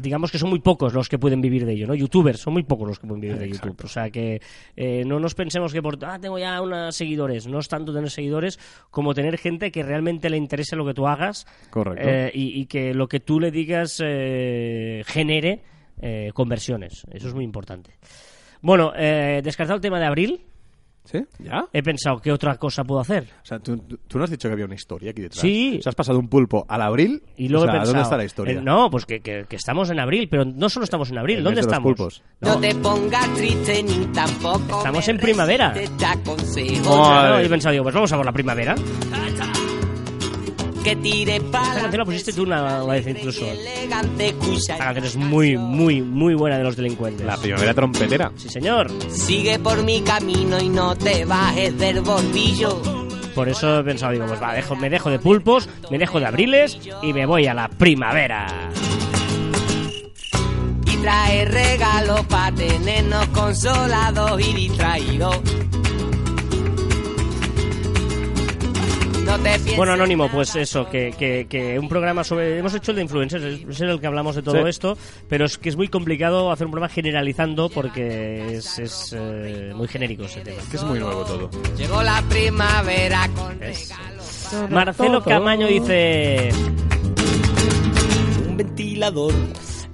digamos 0.00 0.30
que 0.30 0.38
son 0.38 0.50
muy 0.50 0.60
pocos 0.60 0.92
los 0.92 1.08
que 1.08 1.18
pueden 1.18 1.40
vivir 1.40 1.64
de 1.66 1.72
ello, 1.72 1.86
¿no? 1.86 1.94
Youtubers 1.94 2.40
son 2.40 2.52
muy 2.52 2.62
pocos 2.62 2.88
los 2.88 2.98
que 2.98 3.06
pueden 3.06 3.20
vivir 3.20 3.38
de 3.38 3.48
YouTube. 3.48 3.76
O 3.84 3.88
sea 3.88 4.10
que 4.10 4.40
eh, 4.76 5.04
no 5.06 5.20
nos 5.20 5.34
pensemos 5.34 5.72
que 5.72 5.82
por, 5.82 5.98
ah, 6.04 6.18
tengo 6.20 6.38
ya 6.38 6.60
unos 6.60 6.94
seguidores. 6.96 7.46
No 7.46 7.58
es 7.58 7.68
tanto 7.68 7.92
tener 7.92 8.10
seguidores 8.10 8.58
como 8.90 9.14
tener 9.14 9.38
gente 9.38 9.70
que 9.70 9.82
realmente 9.82 10.30
le 10.30 10.36
interese 10.36 10.76
lo 10.76 10.84
que 10.86 10.94
tú 10.94 11.06
hagas 11.06 11.46
Correcto. 11.70 12.08
eh, 12.08 12.30
y, 12.34 12.60
y 12.60 12.66
que 12.66 12.94
lo 12.94 13.08
que 13.08 13.20
tú 13.20 13.40
le 13.40 13.50
digas 13.50 14.00
eh, 14.04 15.02
genere 15.06 15.62
conversiones. 16.34 17.06
Eso 17.12 17.28
es 17.28 17.34
muy 17.34 17.44
importante. 17.44 17.96
Bueno, 18.60 18.92
descartado 18.92 19.76
el 19.76 19.80
tema 19.80 19.98
de 19.98 20.04
abril, 20.04 20.44
¿Sí? 21.04 21.18
¿Ya? 21.38 21.66
he 21.72 21.82
pensado 21.82 22.16
qué 22.18 22.32
otra 22.32 22.56
cosa 22.56 22.82
puedo 22.82 22.98
hacer. 23.00 23.24
O 23.42 23.46
sea, 23.46 23.58
¿tú, 23.58 23.76
tú- 23.76 24.18
no 24.18 24.24
has 24.24 24.30
dicho 24.30 24.48
que 24.48 24.54
había 24.54 24.64
una 24.64 24.74
historia 24.74 25.10
aquí 25.10 25.20
detrás. 25.20 25.40
Sí. 25.42 25.76
O 25.78 25.82
sea, 25.82 25.90
has 25.90 25.94
pasado 25.96 26.18
un 26.18 26.28
pulpo 26.28 26.64
al 26.68 26.80
abril. 26.80 27.22
Y 27.36 27.48
luego 27.48 27.64
o 27.64 27.66
sea, 27.66 27.74
he 27.74 27.78
pensado, 27.78 27.92
¿dónde 27.92 28.02
está 28.04 28.16
la 28.16 28.24
historia? 28.24 28.54
eh, 28.54 28.62
no, 28.62 28.88
pues 28.90 29.04
que, 29.04 29.20
que- 29.20 29.44
que 29.48 29.56
estamos 29.56 29.90
en 29.90 30.00
abril, 30.00 30.28
pero 30.30 30.44
no 30.46 30.68
solo 30.70 30.84
estamos 30.84 31.10
en 31.10 31.18
abril. 31.18 31.38
El 31.38 31.44
¿Dónde 31.44 31.60
estamos? 31.60 31.82
pulpos. 31.94 32.22
No 32.40 32.58
te 32.58 32.74
pongas 32.76 33.34
triste 33.34 33.82
ni 33.82 34.06
tampoco. 34.06 34.78
Estamos 34.78 35.06
en 35.08 35.18
primavera. 35.18 35.72
Te 35.74 36.06
aconsejo 36.06 36.90
Oh, 36.90 37.04
Ay. 37.12 37.44
he 37.44 37.48
pensado, 37.50 37.72
digo, 37.72 37.82
pues 37.84 37.94
vamos 37.94 38.12
a 38.12 38.16
por 38.16 38.24
la 38.26 38.32
primavera. 38.32 38.74
Que 40.84 40.94
tire 40.96 41.36
Esta 41.36 41.50
para 41.50 41.80
canción 41.80 41.98
la 41.98 42.04
pusiste 42.04 42.32
tú 42.32 42.42
una, 42.42 42.84
una 42.84 42.92
vez 42.94 43.06
incluso. 43.06 43.44
escucha. 43.46 44.72
Esta 44.74 44.84
canción 44.84 45.04
es 45.04 45.16
muy, 45.16 45.56
muy, 45.56 46.02
muy 46.02 46.34
buena 46.34 46.58
de 46.58 46.64
los 46.64 46.76
delincuentes. 46.76 47.26
La 47.26 47.36
primavera 47.38 47.74
trompetera. 47.74 48.30
Sí, 48.36 48.48
señor. 48.48 48.90
Sigue 49.10 49.58
por 49.58 49.82
mi 49.82 50.02
camino 50.02 50.60
y 50.60 50.68
no 50.68 50.94
te 50.94 51.24
bajes 51.24 51.76
del 51.78 52.02
bordillo. 52.02 52.80
Por 53.34 53.48
eso 53.48 53.80
he 53.80 53.82
pensado, 53.84 54.12
digo, 54.12 54.26
pues 54.26 54.40
va, 54.40 54.52
dejo, 54.52 54.76
me 54.76 54.88
dejo 54.88 55.10
de 55.10 55.18
pulpos, 55.18 55.68
me 55.90 55.98
dejo 55.98 56.20
de 56.20 56.26
abriles 56.26 56.78
y 57.02 57.12
me 57.12 57.26
voy 57.26 57.46
a 57.48 57.54
la 57.54 57.68
primavera. 57.68 58.70
Y 60.86 60.96
trae 60.98 61.44
regalos 61.46 62.20
para 62.26 62.54
tenernos 62.54 63.26
consolados 63.28 64.40
y 64.40 64.52
distraídos. 64.52 65.40
No 69.36 69.42
te 69.42 69.50
pienses 69.50 69.76
Bueno, 69.76 69.92
Anónimo, 69.94 70.28
pues 70.30 70.54
eso, 70.54 70.88
que, 70.88 71.12
que, 71.18 71.46
que 71.48 71.76
un 71.76 71.88
programa 71.88 72.22
sobre... 72.22 72.56
Hemos 72.58 72.72
hecho 72.74 72.92
el 72.92 72.96
de 72.96 73.02
influencers, 73.02 73.42
es 73.68 73.80
en 73.80 73.88
el 73.88 74.00
que 74.00 74.06
hablamos 74.06 74.36
de 74.36 74.42
todo 74.42 74.62
Sí. 74.62 74.68
esto, 74.68 74.96
pero 75.28 75.44
es 75.46 75.58
que 75.58 75.70
es 75.70 75.76
muy 75.76 75.88
complicado 75.88 76.52
hacer 76.52 76.66
un 76.66 76.70
programa 76.70 76.92
generalizando 76.92 77.68
porque 77.68 78.54
es, 78.56 78.78
es 78.78 79.12
eh, 79.18 79.72
muy 79.74 79.88
genérico 79.88 80.24
ese 80.24 80.40
tema. 80.42 80.62
Que 80.70 80.76
es 80.76 80.84
muy 80.84 81.00
nuevo 81.00 81.24
todo. 81.24 81.50
Llegó 81.76 82.00
la 82.04 82.22
primavera 82.28 83.28
con 83.34 83.58
regalos. 83.58 84.70
Marcelo 84.70 85.20
Camaño 85.24 85.66
dice... 85.66 86.50
Un 88.48 88.56
ventilador. 88.56 89.34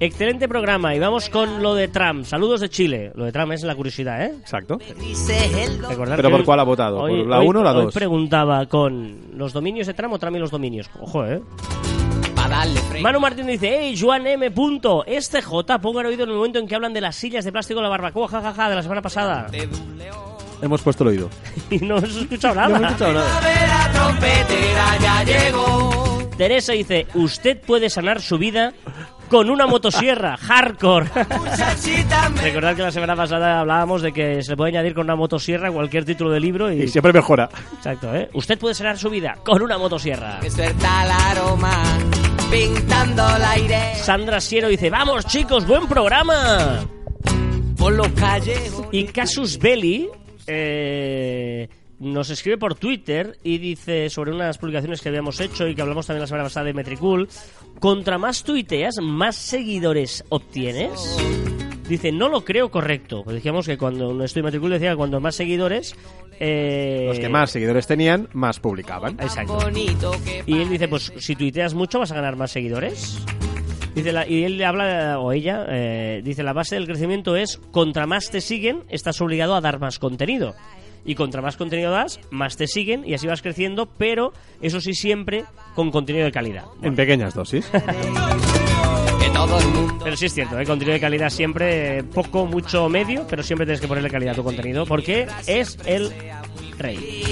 Excelente 0.03 0.49
programa 0.49 0.95
y 0.95 0.99
vamos 0.99 1.29
con 1.29 1.63
lo 1.63 1.75
de 1.75 1.89
Trump. 1.89 2.25
Saludos 2.25 2.63
de 2.63 2.71
Chile. 2.71 3.13
Lo 3.15 3.27
de 3.27 3.33
Trump 3.33 3.53
es 3.53 3.63
la 3.65 3.75
curiosidad, 3.75 4.25
¿eh? 4.25 4.33
Exacto. 4.41 4.79
¿Pero 6.17 6.31
por 6.31 6.41
hoy- 6.41 6.45
cuál 6.47 6.61
ha 6.61 6.63
votado? 6.63 7.01
¿Por 7.01 7.11
hoy- 7.11 7.27
la 7.27 7.39
hoy- 7.41 7.47
1 7.49 7.61
o 7.61 7.63
la 7.63 7.73
hoy 7.75 7.85
2? 7.85 7.95
preguntaba 7.95 8.65
con 8.65 9.27
los 9.37 9.53
dominios 9.53 9.87
de 9.87 9.93
Trump 9.95 10.15
o 10.15 10.19
Trump 10.19 10.37
y 10.37 10.41
los 10.41 10.51
dominios. 10.51 10.89
Ojo, 11.01 11.27
¿eh? 11.27 11.43
Manu 13.03 13.21
Martín 13.21 13.47
dice, 13.47 13.79
hey, 13.81 13.97
Juan 14.01 14.27
M. 14.27 14.51
Punto, 14.51 15.05
este 15.07 15.43
J, 15.43 15.79
pongan 15.81 16.07
oído 16.07 16.25
en 16.25 16.31
el 16.31 16.37
momento 16.37 16.59
en 16.59 16.67
que 16.67 16.75
hablan 16.75 16.95
de 16.95 17.03
las 17.03 17.15
sillas 17.15 17.45
de 17.45 17.53
plástico 17.53 17.79
de 17.81 17.85
la 17.85 17.91
barbacoa, 17.91 18.27
jajaja, 18.27 18.71
de 18.71 18.77
la 18.77 18.83
semana 18.83 19.03
pasada. 19.03 19.47
Hemos 20.63 20.81
puesto 20.83 21.05
el 21.05 21.11
oído. 21.11 21.29
y 21.71 21.79
no 21.79 21.99
hemos 21.99 22.17
escuchado 22.17 22.55
No 22.55 22.61
hemos 22.67 22.81
nada. 22.81 22.89
escuchado 22.95 23.13
nada. 23.13 23.41
Teresa 26.37 26.73
dice, 26.73 27.07
usted 27.15 27.61
puede 27.61 27.91
sanar 27.91 28.23
su 28.23 28.39
vida 28.39 28.73
con 29.31 29.49
una 29.49 29.67
motosierra, 29.67 30.37
hardcore. 30.41 31.07
Recordad 32.43 32.77
que 32.77 32.83
la 32.83 32.91
semana 32.91 33.17
pasada 33.17 33.61
hablábamos 33.61 34.03
de 34.03 34.13
que 34.13 34.43
se 34.43 34.57
puede 34.57 34.71
añadir 34.73 34.93
con 34.93 35.05
una 35.05 35.17
motosierra 35.17 35.69
a 35.69 35.73
cualquier 35.73 36.05
título 36.05 36.31
de 36.31 36.41
libro 36.41 36.71
y... 36.71 36.83
Y 36.83 36.89
siempre 36.89 37.13
mejora. 37.13 37.49
Exacto, 37.77 38.15
¿eh? 38.15 38.29
Usted 38.35 38.59
puede 38.59 38.75
sanar 38.75 38.99
su 38.99 39.09
vida 39.09 39.37
con 39.45 39.63
una 39.63 39.79
motosierra. 39.79 40.41
que 40.41 40.51
suelta 40.51 41.05
el 41.05 41.11
aroma, 41.13 41.83
pintando 42.51 43.37
el 43.37 43.43
aire 43.45 43.95
Sandra 43.95 44.41
Siero 44.41 44.69
dice, 44.69 44.91
vamos 44.91 45.25
chicos, 45.27 45.67
buen 45.67 45.87
programa. 45.87 46.81
por 47.79 47.93
los 47.93 48.09
callejones. 48.09 48.89
Y 48.93 49.05
Casus 49.07 49.59
Belli 49.59 50.09
eh, 50.47 51.69
nos 52.01 52.31
escribe 52.31 52.59
por 52.59 52.75
Twitter 52.75 53.39
y 53.45 53.59
dice 53.59 54.11
sobre 54.11 54.33
unas 54.33 54.59
publicaciones 54.59 55.01
que 55.01 55.11
habíamos 55.11 55.39
hecho 55.41 55.69
y 55.69 55.75
que 55.75 55.83
hablamos 55.83 56.07
también 56.07 56.23
la 56.23 56.27
semana 56.27 56.45
pasada 56.45 56.67
de 56.67 56.75
Metricool. 56.75 57.29
Contra 57.79 58.19
más 58.19 58.43
tuiteas, 58.43 58.97
más 59.01 59.37
seguidores 59.37 60.25
obtienes. 60.31 61.17
Dice, 61.89 62.13
no 62.13 62.29
lo 62.29 62.45
creo 62.45 62.71
correcto. 62.71 63.23
Pues 63.25 63.35
decíamos 63.35 63.67
que 63.67 63.77
cuando 63.77 64.13
no 64.15 64.25
estoy 64.25 64.43
Metricool 64.43 64.71
decía 64.71 64.91
que 64.91 64.97
cuando 64.97 65.21
más 65.21 65.35
seguidores... 65.35 65.95
eh, 66.39 67.05
Los 67.09 67.19
que 67.19 67.29
más 67.29 67.51
seguidores 67.51 67.87
tenían, 67.87 68.29
más 68.33 68.61
publicaban. 68.61 69.19
Exacto. 69.21 69.59
Y 70.47 70.59
él 70.59 70.69
dice, 70.71 70.89
pues 70.89 71.13
si 71.19 71.37
tuiteas 71.37 71.75
mucho 71.75 71.99
vas 71.99 72.13
a 72.13 72.15
ganar 72.15 72.37
más 72.37 72.51
seguidores. 72.51 73.19
Dice 73.95 74.13
la- 74.13 74.27
y 74.29 74.45
él 74.45 74.57
le 74.57 74.65
habla, 74.67 75.19
o 75.19 75.33
ella, 75.33 75.67
eh, 75.69 76.21
dice, 76.25 76.45
la 76.45 76.53
base 76.53 76.77
del 76.77 76.87
crecimiento 76.87 77.35
es, 77.35 77.57
contra 77.73 78.07
más 78.07 78.31
te 78.31 78.41
siguen, 78.41 78.85
estás 78.89 79.21
obligado 79.21 79.55
a 79.57 79.61
dar 79.61 79.81
más 79.81 79.99
contenido. 79.99 80.55
Y 81.11 81.17
contra 81.17 81.43
más 81.43 81.57
contenido 81.57 81.91
das, 81.91 82.21
más 82.31 82.57
te 82.57 82.69
siguen 82.69 83.03
y 83.05 83.15
así 83.15 83.27
vas 83.27 83.43
creciendo, 83.43 83.87
pero 83.87 84.33
eso 84.63 84.81
sí 84.81 84.95
siempre 84.95 85.45
con 85.75 85.91
contenido 85.91 86.25
de 86.25 86.31
calidad. 86.31 86.67
En 86.83 86.95
pequeñas 86.95 87.35
dosis. 87.35 87.67
que 89.21 89.31
todo 89.31 89.59
el 89.59 89.67
mundo 89.71 89.99
Pero 90.05 90.17
sí 90.17 90.27
es 90.27 90.35
cierto, 90.35 90.57
¿eh? 90.57 90.65
contenido 90.65 90.95
de 90.95 91.01
calidad 91.01 91.31
siempre, 91.31 92.05
poco, 92.05 92.47
mucho, 92.47 92.89
medio, 92.89 93.27
pero 93.29 93.43
siempre 93.43 93.67
tienes 93.67 93.81
que 93.81 93.89
ponerle 93.89 94.09
calidad 94.09 94.35
a 94.35 94.37
tu 94.37 94.45
contenido, 94.45 94.87
porque 94.87 95.27
es 95.49 95.77
el 95.85 96.13
rey. 96.79 97.25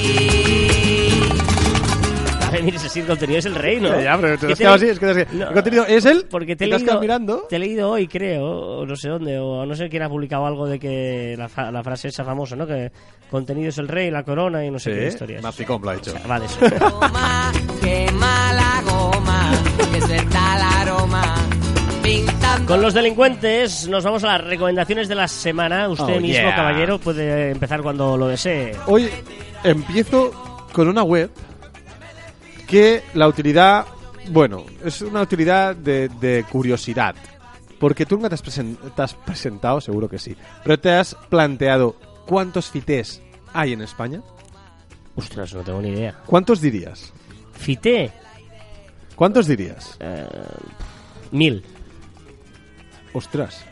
A 2.49 2.51
ver, 2.51 2.63
mire, 2.63 2.79
si 2.79 3.01
el 3.01 3.07
contenido 3.07 3.39
es 3.41 3.45
el 3.47 3.55
rey, 3.55 3.79
¿no? 3.79 4.01
Ya, 4.01 4.17
pero 4.19 4.39
te 4.39 4.47
¿Qué 4.47 4.53
has 4.55 4.59
quedado 4.59 4.75
así, 4.77 4.87
es 4.87 4.99
que 4.99 5.05
te 5.07 5.11
has 5.13 5.17
quedado- 5.19 5.39
No, 5.39 5.49
El 5.49 5.55
contenido 5.55 5.87
es 5.87 6.05
él, 6.07 6.27
Porque 6.31 6.57
te 6.57 6.65
he, 6.65 6.69
leído, 6.69 6.85
quedado 6.85 7.01
mirando. 7.01 7.47
te 7.49 7.57
he 7.57 7.59
leído 7.59 7.91
hoy, 7.91 8.09
creo, 8.09 8.45
o 8.81 8.87
no 8.87 8.97
sé 8.97 9.11
dónde, 9.11 9.39
o 9.39 9.67
no 9.67 9.75
sé 9.75 9.89
quién 9.91 10.03
ha 10.03 10.09
publicado 10.09 10.47
algo 10.47 10.67
de 10.67 10.79
que 10.79 11.35
la, 11.37 11.49
fa- 11.49 11.71
la 11.71 11.83
frase 11.85 12.09
esa 12.09 12.25
famosa, 12.25 12.57
¿no? 12.57 12.67
Que 12.67 12.91
contenido 13.31 13.69
es 13.69 13.77
el 13.79 13.87
rey, 13.89 14.11
la 14.11 14.23
corona 14.23 14.65
y 14.65 14.71
no 14.71 14.79
sé 14.79 14.93
qué 14.93 15.09
historias. 15.09 15.43
Mapicom 15.43 15.83
lo 15.83 15.91
ha 15.91 15.95
hecho. 15.97 16.15
Va 16.29 16.41
de 16.41 16.47
eso. 16.47 16.59
goma, 16.91 17.53
quema 17.83 18.53
la 18.55 18.83
goma, 18.91 19.53
que 19.93 20.01
suelta 20.01 20.57
el 20.57 20.89
aroma, 20.89 21.35
pintando 22.03 22.67
Con 22.67 22.81
los 22.81 22.95
delincuentes 22.95 23.87
nos 23.89 24.05
vamos 24.05 24.25
a 24.25 24.39
las 24.39 24.45
recomendaciones 24.47 25.07
de 25.09 25.15
la 25.15 25.29
semana. 25.29 25.89
Usted 25.89 26.05
Oh, 26.17 26.21
mismo, 26.21 26.45
yeah. 26.49 26.57
caballero, 26.57 26.99
puede 26.99 27.51
empezar 27.51 27.83
cuando 27.83 28.17
lo 28.17 28.27
desee. 28.29 28.73
Hoy 28.87 29.09
empiezo 29.65 30.31
con 30.73 30.89
una 30.89 31.03
web 31.03 31.31
que 32.69 33.03
la 33.15 33.27
utilidad 33.27 33.87
Bueno, 34.31 34.65
es 34.85 35.01
una 35.03 35.23
utilidad 35.23 35.75
de, 35.75 36.09
de 36.21 36.45
curiosidad. 36.51 37.15
Porque 37.81 38.05
tú 38.07 38.17
nunca 38.17 38.29
te 38.29 38.35
has, 38.35 38.45
presen- 38.45 38.77
te 38.95 39.03
has 39.03 39.15
presentado, 39.15 39.81
seguro 39.81 40.09
que 40.09 40.19
sí. 40.19 40.37
Pero 40.65 40.79
te 40.79 40.91
has 40.93 41.15
planteado 41.29 41.97
cuántos 42.27 42.69
fités 42.71 43.23
hay 43.55 43.73
en 43.73 43.81
España. 43.83 44.21
Ostras, 45.17 45.55
no 45.55 45.63
tengo 45.63 45.81
ni 45.81 45.89
idea. 45.91 46.15
¿Cuántos 46.27 46.61
dirías? 46.61 47.13
Fité, 47.55 48.13
¿Cuántos 49.17 49.47
dirías? 49.49 49.99
mil. 51.33 51.65
Ostras. 53.13 53.65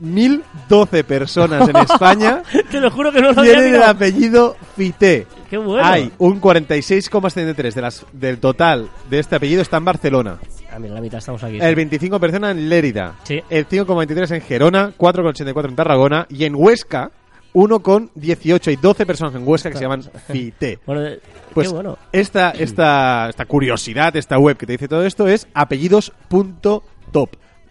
1012 0.00 1.04
personas 1.04 1.68
en 1.68 1.76
España 1.76 2.42
Te 2.70 2.80
lo 2.80 2.90
juro 2.90 3.12
que 3.12 3.20
no 3.20 3.32
lo 3.32 3.40
había 3.40 3.52
tienen 3.52 3.64
el 3.66 3.72
mirado. 3.72 3.90
apellido 3.92 4.56
Fité. 4.76 5.26
Qué 5.50 5.58
bueno. 5.58 5.84
Hay 5.84 6.12
un 6.18 6.40
46,73 6.40 7.74
de 7.74 7.82
las, 7.82 8.06
del 8.12 8.38
total 8.38 8.88
de 9.10 9.18
este 9.18 9.34
apellido 9.36 9.60
está 9.62 9.76
en 9.78 9.84
Barcelona. 9.84 10.38
Ah, 10.72 10.78
mira, 10.78 10.94
la 10.94 11.00
mitad 11.00 11.18
estamos 11.18 11.42
aquí. 11.42 11.58
El 11.60 11.76
25% 11.76 12.50
en 12.50 12.68
Lérida. 12.68 13.16
Sí. 13.24 13.42
El 13.50 13.66
5,23 13.68 14.36
en 14.36 14.40
Gerona, 14.42 14.92
4,84 14.96 15.68
en 15.68 15.74
Tarragona 15.76 16.26
y 16.30 16.44
en 16.44 16.54
Huesca 16.54 17.10
1,18 17.52 18.72
y 18.72 18.76
12 18.76 19.06
personas 19.06 19.34
en 19.34 19.46
Huesca 19.46 19.70
que 19.70 19.76
se 19.76 19.82
llaman 19.82 20.02
Fité. 20.28 20.78
Bueno, 20.86 21.04
eh, 21.04 21.20
Pues 21.52 21.66
qué 21.68 21.74
bueno. 21.74 21.98
esta, 22.12 22.50
esta, 22.52 23.28
esta 23.30 23.44
curiosidad, 23.46 24.14
esta 24.16 24.38
web 24.38 24.56
que 24.56 24.66
te 24.66 24.72
dice 24.72 24.86
todo 24.86 25.04
esto 25.04 25.26
es 25.26 25.48
apellidos.top. 25.52 27.30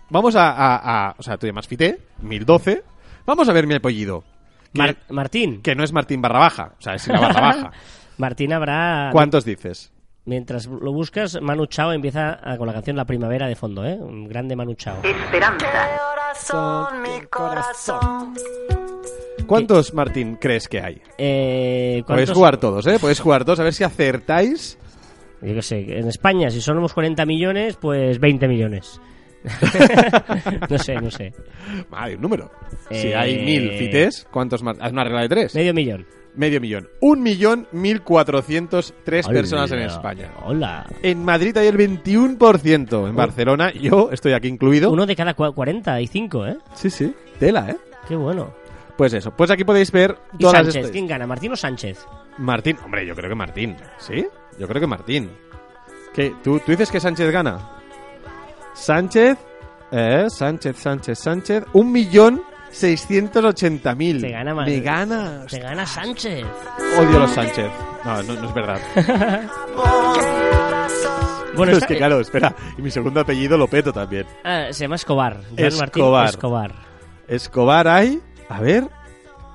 Vamos 0.10 0.36
a, 0.36 0.50
a- 0.52 1.08
a- 1.10 1.16
O 1.18 1.24
sea, 1.24 1.38
tú 1.38 1.48
llamas 1.48 1.68
Fité, 1.68 2.00
1012. 2.22 2.84
Vamos 3.26 3.48
a 3.48 3.54
ver 3.54 3.68
mi 3.68 3.76
apellido. 3.76 4.24
Mar- 4.74 4.98
Martín. 5.10 5.62
que 5.62 5.76
no 5.76 5.84
es 5.84 5.94
Martín 5.94 6.22
barra 6.22 6.40
baja. 6.40 6.74
O 6.78 6.82
sea, 6.82 6.96
es 6.96 7.08
la 7.08 7.20
barra 7.20 7.42
baja. 7.42 7.72
Martín 8.18 8.54
habrá... 8.54 9.10
¿Cuántos 9.12 9.46
dices? 9.46 9.92
Mientras 10.26 10.68
lo 10.68 10.92
buscas, 10.92 11.40
Manu 11.42 11.66
Chao 11.68 11.92
empieza 11.92 12.40
a- 12.44 12.58
con 12.58 12.68
la 12.68 12.74
canción 12.74 12.96
La 12.98 13.06
Primavera 13.06 13.48
de 13.48 13.56
fondo, 13.56 13.86
¿eh? 13.86 13.96
Un 14.00 14.28
grande 14.28 14.56
Manu 14.56 14.74
Chao. 14.76 14.98
Corazón, 15.02 17.02
mi 17.02 17.22
corazón. 17.30 18.34
¿Cuántos, 19.48 19.94
Martín, 19.94 20.38
crees 20.40 20.68
que 20.68 20.82
hay? 20.82 21.02
Eh, 21.18 22.04
Podéis 22.06 22.28
¿cuántos- 22.30 22.38
jugar 22.38 22.58
todos, 22.58 22.86
¿eh? 22.88 22.98
Podéis 23.00 23.20
jugar 23.20 23.46
todos 23.46 23.60
a 23.60 23.64
ver 23.64 23.74
si 23.74 23.84
acertáis. 23.84 24.78
Yo 25.42 25.54
qué 25.56 25.62
sé, 25.62 26.00
en 26.00 26.08
España, 26.08 26.50
si 26.50 26.62
somos 26.62 26.94
40 26.94 27.26
millones, 27.26 27.78
pues 27.78 28.20
20 28.20 28.48
millones. 28.48 29.00
no 30.70 30.78
sé, 30.78 30.96
no 30.96 31.12
sé. 31.12 31.34
Hay 31.92 32.16
un 32.16 32.22
número. 32.22 32.52
Si 32.92 33.08
Eh, 33.10 33.16
hay 33.16 33.44
mil 33.44 33.72
fités, 33.78 34.28
¿cuántos 34.32 34.64
más? 34.64 34.78
Haz 34.80 34.92
una 34.92 35.04
regla 35.04 35.22
de 35.22 35.30
tres. 35.30 35.56
Medio 35.56 35.74
millón. 35.74 36.06
Medio 36.36 36.62
millón. 36.62 36.88
Un 37.02 37.22
millón 37.24 37.68
mil 37.72 38.02
cuatrocientos 38.02 38.94
tres 39.04 39.28
personas 39.28 39.72
en 39.72 39.80
España. 39.80 40.32
Hola. 40.46 40.86
En 41.02 41.24
Madrid 41.26 41.56
hay 41.58 41.68
el 41.68 41.78
21%. 41.78 43.10
En 43.10 43.16
Barcelona, 43.16 43.72
yo 43.74 44.10
estoy 44.12 44.34
aquí 44.34 44.48
incluido. 44.48 44.92
Uno 44.92 45.06
de 45.06 45.16
cada 45.16 45.36
cua- 45.36 45.54
45, 45.54 46.48
¿eh? 46.48 46.58
Sí, 46.74 46.90
sí. 46.90 47.14
Tela, 47.40 47.70
¿eh? 47.72 47.78
Qué 48.08 48.16
bueno. 48.16 48.54
Pues 48.96 49.14
eso. 49.14 49.32
Pues 49.32 49.50
aquí 49.50 49.64
podéis 49.64 49.92
ver 49.92 50.16
¿Y 50.38 50.40
todas 50.44 50.64
Sánchez? 50.74 50.92
¿Quién 50.92 51.08
gana? 51.08 51.26
¿Martín 51.26 51.52
o 51.54 51.56
Sánchez? 51.56 52.06
Martín. 52.38 52.78
Hombre, 52.84 53.06
yo 53.06 53.16
creo 53.16 53.30
que 53.30 53.36
Martín. 53.36 53.76
¿Sí? 53.98 54.26
Yo 54.60 54.68
creo 54.68 54.82
que 54.82 54.88
Martín. 54.88 55.30
¿Qué? 56.14 56.34
¿Tú, 56.44 56.60
tú 56.60 56.72
dices 56.72 56.92
que 56.92 57.00
Sánchez 57.00 57.32
gana? 57.32 57.79
Sánchez. 58.80 59.38
Eh, 59.92 60.26
Sánchez, 60.30 60.78
Sánchez, 60.78 61.20
Sánchez. 61.20 61.64
Un 61.74 61.92
millón 61.92 62.42
seiscientos 62.72 63.44
ochenta 63.44 63.96
mil. 63.96 64.22
Te 64.22 64.30
gana 64.32 64.52
Me 64.52 64.62
Madrid. 64.62 64.82
gana. 64.84 65.46
Te 65.50 65.60
gana 65.60 65.86
Sánchez. 65.86 66.46
Odio 66.98 67.18
a 67.18 67.20
los 67.20 67.32
Sánchez. 67.32 67.68
No, 68.06 68.24
no, 68.24 68.34
no 68.36 68.48
es 68.48 68.54
verdad. 68.54 68.80
Bueno, 71.56 71.74
es 71.78 71.86
que 71.86 71.98
claro, 71.98 72.20
espera. 72.22 72.56
Y 72.78 72.82
mi 72.82 72.90
segundo 72.92 73.20
apellido 73.20 73.58
lo 73.58 73.68
peto 73.68 73.92
también. 73.92 74.26
Ah, 74.44 74.68
se 74.72 74.86
llama 74.86 74.96
Escobar. 74.96 75.42
Joan 75.58 75.66
Escobar. 75.68 75.80
Martín 75.80 76.26
Escobar. 76.30 76.72
Escobar 77.28 77.88
hay. 77.88 78.22
A 78.48 78.62
ver. 78.62 78.88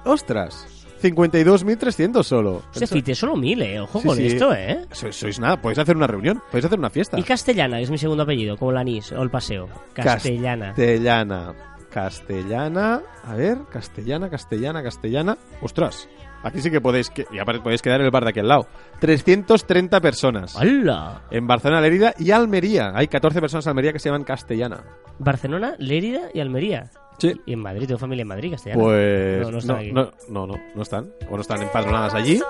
Ostras. 0.04 0.66
52.300 1.10 2.22
solo. 2.22 2.62
Este 2.72 2.86
fite 2.86 3.14
solo 3.14 3.36
mil, 3.36 3.60
eh. 3.62 3.80
Ojo 3.80 4.00
Sí, 4.00 4.06
con 4.08 4.16
sí. 4.16 4.26
esto, 4.26 4.54
eh. 4.54 4.86
Sois, 4.92 5.14
sois 5.14 5.38
nada. 5.38 5.60
Podéis 5.60 5.78
hacer 5.78 5.96
una 5.96 6.06
reunión. 6.06 6.40
Podéis 6.50 6.64
hacer 6.66 6.78
una 6.78 6.90
fiesta. 6.90 7.18
Y 7.18 7.22
Castellana, 7.22 7.76
que 7.78 7.82
es 7.84 7.90
mi 7.90 7.98
segundo 7.98 8.22
apellido, 8.22 8.56
como 8.56 8.70
el 8.70 8.76
anís 8.78 9.12
o 9.12 9.22
el 9.22 9.30
paseo. 9.30 9.68
Castellana. 9.92 10.68
Castellana. 10.68 11.54
Castellana. 11.90 13.02
A 13.24 13.34
ver. 13.36 13.58
Castellana, 13.70 14.28
castellana, 14.30 14.82
castellana. 14.82 15.38
Ostras. 15.62 16.08
Aquí 16.42 16.60
sí 16.60 16.70
que 16.70 16.80
podéis, 16.80 17.08
que, 17.08 17.26
y 17.32 17.38
aparte 17.38 17.62
podéis 17.62 17.80
quedar 17.80 18.00
en 18.00 18.04
el 18.04 18.10
bar 18.10 18.24
de 18.24 18.30
aquí 18.30 18.40
al 18.40 18.48
lado. 18.48 18.66
330 19.00 19.98
personas. 20.00 20.54
¡Hala! 20.56 21.22
En 21.30 21.46
Barcelona, 21.46 21.80
Lérida 21.80 22.14
y 22.18 22.32
Almería. 22.32 22.92
Hay 22.94 23.08
14 23.08 23.40
personas 23.40 23.64
en 23.64 23.70
Almería 23.70 23.92
que 23.94 23.98
se 23.98 24.10
llaman 24.10 24.24
Castellana. 24.24 24.84
Barcelona, 25.18 25.74
Lérida 25.78 26.28
y 26.34 26.40
Almería. 26.40 26.90
Sí. 27.18 27.32
Y 27.46 27.52
en 27.52 27.60
Madrid, 27.60 27.86
tengo 27.86 27.98
familia 27.98 28.22
en 28.22 28.28
Madrid, 28.28 28.50
Castellana. 28.52 28.82
Pues 28.82 29.40
No, 29.42 29.50
no 29.52 29.58
están 29.58 29.76
aquí. 29.76 29.92
no, 29.92 30.10
no, 30.28 30.46
no, 30.46 30.54
no 30.74 30.82
están. 30.82 31.12
O 31.30 31.34
no 31.36 31.40
están 31.40 31.62
empadronadas 31.62 32.14
allí. 32.14 32.40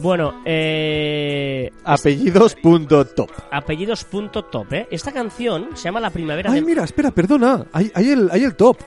Bueno, 0.00 0.42
eh, 0.44 1.70
Apellidos.top. 1.84 3.30
apellidos.top, 3.50 4.72
¿eh? 4.74 4.88
Esta 4.90 5.12
canción 5.12 5.70
se 5.74 5.84
llama 5.84 6.00
La 6.00 6.10
Primavera 6.10 6.50
Ay, 6.52 6.60
de... 6.60 6.66
mira, 6.66 6.84
espera, 6.84 7.10
perdona. 7.10 7.64
Hay, 7.72 7.90
hay, 7.94 8.10
el, 8.10 8.28
hay 8.30 8.44
el 8.44 8.56
top. 8.56 8.78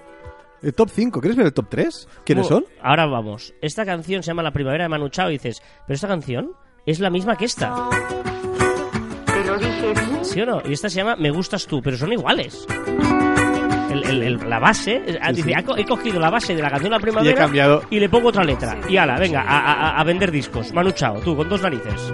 El 0.61 0.73
top 0.73 0.89
5. 0.93 1.21
¿Quieres 1.21 1.37
ver 1.37 1.47
el 1.47 1.53
top 1.53 1.67
3? 1.69 2.07
¿Quiénes 2.25 2.47
son? 2.47 2.63
Bueno, 2.63 2.79
Ahora 2.83 3.05
vamos. 3.05 3.53
Esta 3.61 3.85
canción 3.85 4.21
se 4.21 4.27
llama 4.27 4.43
La 4.43 4.51
Primavera 4.51 4.83
de 4.83 4.89
Manu 4.89 5.09
Chao 5.09 5.29
y 5.29 5.33
dices, 5.33 5.63
pero 5.87 5.95
esta 5.95 6.07
canción 6.09 6.51
es 6.85 6.99
la 6.99 7.09
misma 7.09 7.37
que 7.37 7.45
esta. 7.45 7.89
¿Sí 10.21 10.41
o 10.41 10.45
no? 10.45 10.61
Y 10.65 10.73
esta 10.73 10.89
se 10.89 10.97
llama 10.97 11.15
Me 11.15 11.31
Gustas 11.31 11.65
Tú, 11.65 11.81
pero 11.81 11.97
son 11.97 12.11
iguales. 12.13 12.67
El- 13.89 14.03
el- 14.03 14.23
el- 14.23 14.49
la 14.49 14.59
base, 14.59 15.01
eh, 15.05 15.19
Sí, 15.29 15.35
dice, 15.35 15.47
sí. 15.49 15.53
"Ha 15.53 15.63
co- 15.63 15.75
he 15.77 15.85
cogido 15.85 16.19
la 16.19 16.29
base 16.29 16.55
de 16.55 16.61
la 16.61 16.69
canción 16.69 16.91
La 16.91 16.99
Primavera 16.99 17.29
Y 17.29 17.33
he 17.33 17.35
cambiado. 17.35 17.83
y 17.89 17.99
le 17.99 18.07
pongo 18.09 18.29
otra 18.29 18.43
letra. 18.43 18.77
Y 18.87 18.97
ala, 18.97 19.17
venga, 19.19 19.41
a, 19.41 19.59
a- 19.73 19.99
a 19.99 20.03
vender 20.03 20.31
discos. 20.31 20.71
Manu 20.73 20.91
Chao, 20.91 21.19
tú, 21.21 21.35
con 21.35 21.49
dos 21.49 21.61
narices. 21.61 22.13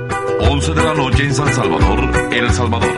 11 0.49 0.73
de 0.73 0.83
la 0.83 0.93
noche 0.93 1.23
en 1.25 1.33
San 1.33 1.53
Salvador, 1.53 2.33
El 2.33 2.49
Salvador. 2.51 2.91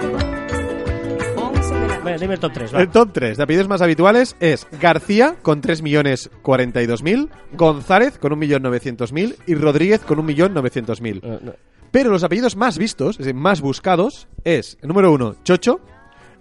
Venga, 2.03 2.17
dime 2.19 2.35
el 2.35 2.39
top 2.39 2.53
3, 2.53 2.73
va. 2.75 2.81
El 2.81 2.87
top 2.89 3.09
3 3.11 3.35
de 3.37 3.43
apellidos 3.43 3.67
más 3.67 3.81
habituales 3.81 4.35
es 4.39 4.65
García 4.79 5.35
con 5.41 5.61
3.042.000, 5.61 7.29
González 7.53 8.17
con 8.17 8.31
1.900.000 8.39 9.35
y 9.45 9.55
Rodríguez 9.55 10.01
con 10.01 10.19
1.900.000. 10.25 11.21
No, 11.23 11.39
no. 11.41 11.53
Pero 11.91 12.09
los 12.11 12.23
apellidos 12.23 12.55
más 12.55 12.77
vistos, 12.77 13.11
es 13.19 13.25
decir, 13.25 13.33
más 13.33 13.61
buscados, 13.61 14.27
es 14.43 14.77
el 14.81 14.87
número 14.89 15.11
1, 15.11 15.35
Chocho, 15.43 15.79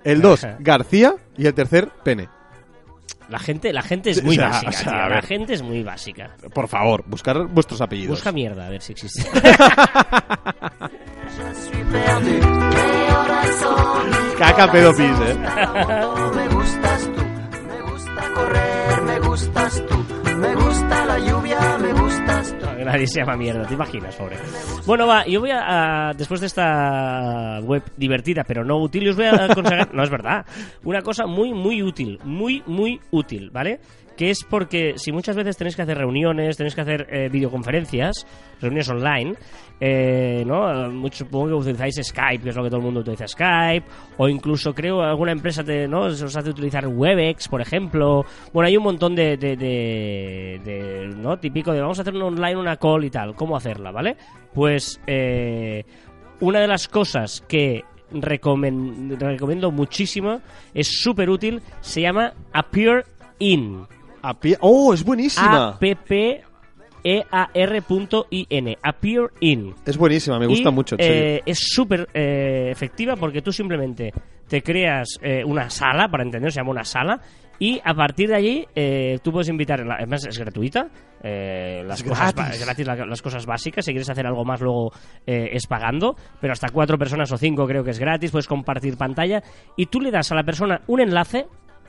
el 0.07 0.23
2, 0.23 0.45
Ajá. 0.45 0.57
García 0.61 1.15
y 1.37 1.47
el 1.47 1.55
tercer, 1.55 1.89
Pene. 2.05 2.29
La 3.29 3.41
gente, 3.41 3.73
la 3.73 3.83
gente 3.83 4.11
es 4.11 4.23
muy 4.23 4.37
o 4.37 4.41
sea, 4.41 4.49
básica, 4.51 4.71
o 4.71 4.73
sea, 4.73 4.83
tío. 4.85 4.93
a 4.93 5.09
La 5.09 5.15
ver. 5.17 5.27
gente 5.27 5.53
es 5.55 5.63
muy 5.63 5.83
básica. 5.83 6.31
Por 6.55 6.69
favor, 6.69 7.03
buscar 7.07 7.45
vuestros 7.49 7.81
apellidos. 7.81 8.11
Busca 8.19 8.31
mierda, 8.31 8.67
a 8.67 8.71
ver 8.71 8.81
si 8.83 8.93
existe. 8.93 9.25
Caca 14.39 14.71
pedo 14.71 14.91
pis, 14.95 15.17
eh. 15.27 15.37
Me 16.35 16.49
gustas 16.49 17.03
tú, 17.15 17.23
me 17.69 17.81
gusta 17.91 18.23
correr, 18.35 19.03
me 19.03 19.19
gustas 19.21 19.83
tú, 19.89 20.05
me 20.39 20.55
gusta 20.55 21.07
la 21.07 21.19
lluvia, 21.19 21.46
que 22.77 22.85
nadie 22.85 23.07
se 23.07 23.21
llama 23.21 23.37
mierda, 23.37 23.67
te 23.67 23.75
imaginas, 23.75 24.15
pobre. 24.17 24.37
Bueno, 24.87 25.07
va, 25.07 25.27
yo 25.27 25.41
voy 25.41 25.51
a, 25.53 26.13
después 26.17 26.41
de 26.41 26.47
esta 26.47 27.61
web 27.63 27.83
divertida, 27.97 28.45
pero 28.47 28.65
no 28.65 28.79
útil, 28.79 29.05
yo 29.05 29.11
os 29.11 29.17
voy 29.17 29.27
a 29.27 29.45
aconsejar, 29.45 29.89
no 29.95 30.03
es 30.03 30.11
verdad, 30.11 30.45
una 30.85 31.03
cosa 31.03 31.27
muy, 31.27 31.53
muy 31.53 31.83
útil, 31.83 32.19
muy, 32.25 32.63
muy 32.67 33.01
útil, 33.11 33.51
¿vale? 33.51 33.81
Que 34.17 34.31
es 34.31 34.45
porque 34.45 34.95
si 34.97 35.13
muchas 35.13 35.37
veces 35.37 35.57
tenéis 35.59 35.77
que 35.77 35.83
hacer 35.83 35.99
reuniones, 35.99 36.57
tenéis 36.57 36.75
que 36.75 36.81
hacer 36.81 37.07
eh, 37.11 37.29
videoconferencias, 37.31 38.27
reuniones 38.63 38.89
online, 38.89 39.35
eh, 39.79 40.43
¿no? 40.47 40.91
Mucho, 40.91 41.19
supongo 41.27 41.49
que 41.49 41.53
utilizáis 41.55 41.97
Skype, 42.03 42.43
que 42.43 42.49
es 42.49 42.57
lo 42.57 42.63
que 42.63 42.71
todo 42.71 42.79
el 42.79 42.85
mundo 42.85 43.01
utiliza 43.01 43.29
Skype, 43.29 43.85
o 44.17 44.27
incluso 44.29 44.73
creo 44.73 45.03
alguna 45.03 45.33
empresa 45.33 45.63
te, 45.63 45.87
¿no? 45.87 46.11
se 46.11 46.25
os 46.25 46.35
hace 46.35 46.49
utilizar 46.49 46.87
Webex, 46.89 47.49
por 47.49 47.61
ejemplo. 47.61 48.25
Bueno, 48.55 48.69
hay 48.69 48.77
un 48.79 48.85
montón 48.85 49.15
de, 49.15 49.37
de, 49.37 49.55
de- 49.57 50.61
de, 50.65 51.09
¿no? 51.15 51.39
Típico 51.39 51.73
de 51.73 51.81
vamos 51.83 51.99
a 51.99 52.03
hacer 52.03 52.15
un 52.15 52.23
online, 52.23 52.57
una 52.57 52.77
call 52.79 53.05
y 53.05 53.11
tal. 53.11 53.35
¿Cómo 53.35 53.55
hacerla, 53.55 53.91
vale? 53.91 54.17
Pues 54.55 54.99
eh, 55.07 55.85
una 56.41 56.61
de 56.61 56.69
las 56.69 56.89
cosas 56.89 57.45
que 57.47 57.85
recomen- 58.13 59.19
recomiendo 59.19 59.71
muchísimo, 59.71 60.41
es 60.73 60.89
súper 61.03 61.29
útil, 61.29 61.61
se 61.83 62.01
llama 62.01 62.33
Appear 62.55 63.05
In. 63.39 63.83
Oh, 64.61 64.93
es 64.95 65.05
buenísima. 65.05 65.69
A-P-P-E-A-R.I-N. 67.47 68.79
Appear 68.83 69.31
In. 69.41 69.75
Es 69.85 69.97
buenísima, 69.97 70.39
me 70.39 70.47
gusta 70.47 70.69
Y, 70.71 70.73
mucho. 70.73 70.97
eh, 70.99 71.43
es 71.47 71.59
súper 71.61 72.09
eh, 72.15 72.69
efectiva 72.71 73.17
porque 73.17 73.43
tú 73.43 73.53
simplemente 73.53 74.13
te 74.49 74.63
creas 74.63 75.19
eh, 75.23 75.43
una 75.45 75.69
sala, 75.71 76.09
para 76.09 76.23
entender, 76.25 76.51
se 76.53 76.61
llama 76.61 76.71
una 76.71 76.85
sala, 76.85 77.21
Y 77.59 77.81
a 77.83 77.95
partir 77.95 78.29
de 78.29 78.35
allí, 78.35 78.67
eh, 78.75 79.19
tú 79.23 79.33
puedes 79.33 79.49
invitar, 79.49 79.81
la- 79.81 79.95
además 79.95 80.27
es 80.27 80.39
gratuita, 80.39 80.89
eh, 81.23 81.83
las, 81.87 82.01
Es 82.03 82.07
cosas, 82.07 82.35
gratis. 82.35 82.87
las 82.87 83.23
cosas 83.23 83.47
básicas, 83.47 83.83
si 83.87 83.93
quieres 83.93 84.11
hacer 84.11 84.27
algo 84.27 84.45
más 84.45 84.61
luego 84.61 84.93
eh, 85.27 85.49
es 85.53 85.67
pagando, 85.67 86.17
pero 86.39 86.53
hasta 86.53 86.69
cuatro 86.69 86.99
personas 86.99 87.33
o 87.33 87.39
cinco 87.39 87.67
creo 87.67 87.83
que 87.83 87.93
es 87.93 87.99
gratis, 87.99 88.31
puedes 88.31 88.47
compartir 88.47 88.99
pantalla 88.99 89.43
y 89.75 89.87
tú 89.87 90.03
le 90.03 90.11
das 90.11 90.31
a 90.33 90.35
la 90.35 90.43
persona 90.45 90.83
un 90.87 91.01
enlace 91.01 91.47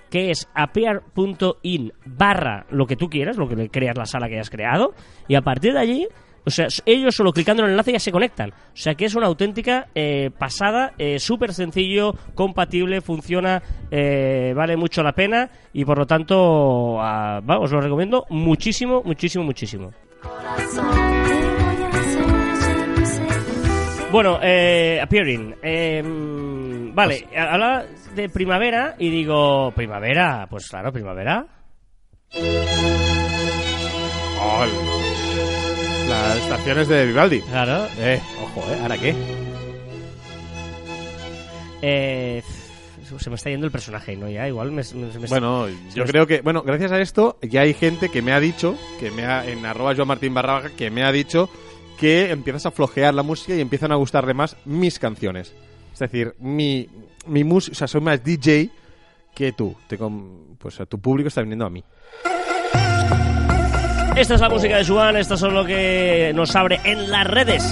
que 0.09 0.31
es 0.31 0.47
appear.in 0.53 1.93
barra 2.05 2.65
lo 2.69 2.85
que 2.85 2.95
tú 2.95 3.09
quieras, 3.09 3.37
lo 3.37 3.47
que 3.47 3.55
le 3.55 3.69
creas 3.69 3.97
la 3.97 4.05
sala 4.05 4.27
que 4.27 4.35
hayas 4.35 4.49
creado, 4.49 4.93
y 5.27 5.35
a 5.35 5.41
partir 5.41 5.73
de 5.73 5.79
allí, 5.79 6.07
o 6.45 6.49
sea, 6.49 6.67
ellos 6.85 7.13
solo 7.13 7.33
clicando 7.33 7.61
en 7.63 7.65
el 7.65 7.71
enlace 7.71 7.91
ya 7.91 7.99
se 7.99 8.09
conectan. 8.09 8.51
O 8.51 8.75
sea 8.75 8.95
que 8.95 9.03
es 9.03 9.15
una 9.15 9.27
auténtica 9.27 9.87
eh, 9.93 10.31
pasada, 10.37 10.93
eh, 10.97 11.19
súper 11.19 11.53
sencillo, 11.53 12.13
compatible, 12.35 13.01
funciona, 13.01 13.61
eh, 13.91 14.53
vale 14.55 14.77
mucho 14.77 15.03
la 15.03 15.11
pena, 15.11 15.49
y 15.73 15.83
por 15.83 15.97
lo 15.97 16.05
tanto, 16.05 17.01
ah, 17.01 17.41
va, 17.41 17.59
os 17.59 17.69
lo 17.69 17.81
recomiendo 17.81 18.25
muchísimo, 18.29 19.01
muchísimo, 19.03 19.43
muchísimo. 19.43 19.91
Bueno, 24.09 24.39
eh, 24.41 25.01
Appearing. 25.01 25.53
mm, 25.61 26.95
vale, 26.95 27.27
habla 27.37 27.85
de 28.17 28.27
primavera 28.29 28.95
y 28.99 29.09
digo, 29.09 29.71
¿primavera? 29.71 30.47
Pues 30.49 30.67
claro, 30.67 30.91
primavera. 30.91 31.45
Oh, 34.39 34.65
Las 36.09 36.37
estaciones 36.37 36.87
de 36.89 37.05
Vivaldi. 37.05 37.41
Claro. 37.41 37.87
Eh, 37.99 38.19
ojo, 38.43 38.61
¿eh? 38.71 38.77
¿Ahora 38.81 38.97
qué? 38.97 39.15
Eh, 41.81 42.41
se 43.19 43.29
me 43.29 43.35
está 43.35 43.49
yendo 43.49 43.65
el 43.65 43.71
personaje, 43.71 44.15
¿no? 44.15 44.27
Ya, 44.29 44.47
igual 44.47 44.71
me, 44.71 44.81
está- 44.81 44.97
Bueno, 45.29 45.67
yo 45.93 46.03
creo 46.05 46.27
que, 46.27 46.41
bueno, 46.41 46.63
gracias 46.63 46.91
a 46.91 46.99
esto 46.99 47.37
ya 47.41 47.61
hay 47.61 47.73
gente 47.73 48.09
que 48.09 48.21
me 48.21 48.33
ha 48.33 48.39
dicho, 48.39 48.75
que 48.99 49.11
me 49.11 49.25
ha, 49.25 49.45
en 49.47 49.65
arroba 49.65 49.95
Joan 49.95 50.07
Martín 50.09 50.33
barra 50.33 50.53
baja, 50.53 50.69
que 50.75 50.89
me 50.89 51.03
ha 51.03 51.11
dicho 51.11 51.49
que 51.99 52.31
empiezas 52.31 52.65
a 52.65 52.71
flojear 52.71 53.13
la 53.13 53.23
música 53.23 53.55
y 53.55 53.61
empiezan 53.61 53.91
a 53.91 53.95
gustarle 53.95 54.33
más 54.33 54.57
mis 54.65 54.99
canciones. 54.99 55.53
Es 55.97 56.11
decir, 56.11 56.35
mi, 56.37 56.87
mi 57.25 57.43
música, 57.43 57.71
o 57.71 57.75
sea, 57.75 57.87
soy 57.87 58.01
más 58.01 58.23
DJ 58.23 58.69
que 59.33 59.51
tú. 59.53 59.75
Te 59.87 59.97
pues 60.59 60.79
a 60.79 60.85
tu 60.85 60.99
público 60.99 61.27
está 61.27 61.41
viniendo 61.41 61.65
a 61.65 61.71
mí. 61.71 61.83
Esta 64.15 64.35
es 64.35 64.41
la 64.41 64.47
música 64.47 64.77
de 64.77 64.85
Juan, 64.85 65.17
esto 65.17 65.33
es 65.33 65.41
lo 65.41 65.65
que 65.65 66.31
nos 66.35 66.55
abre 66.55 66.79
en 66.83 67.09
las 67.09 67.25
redes. 67.25 67.63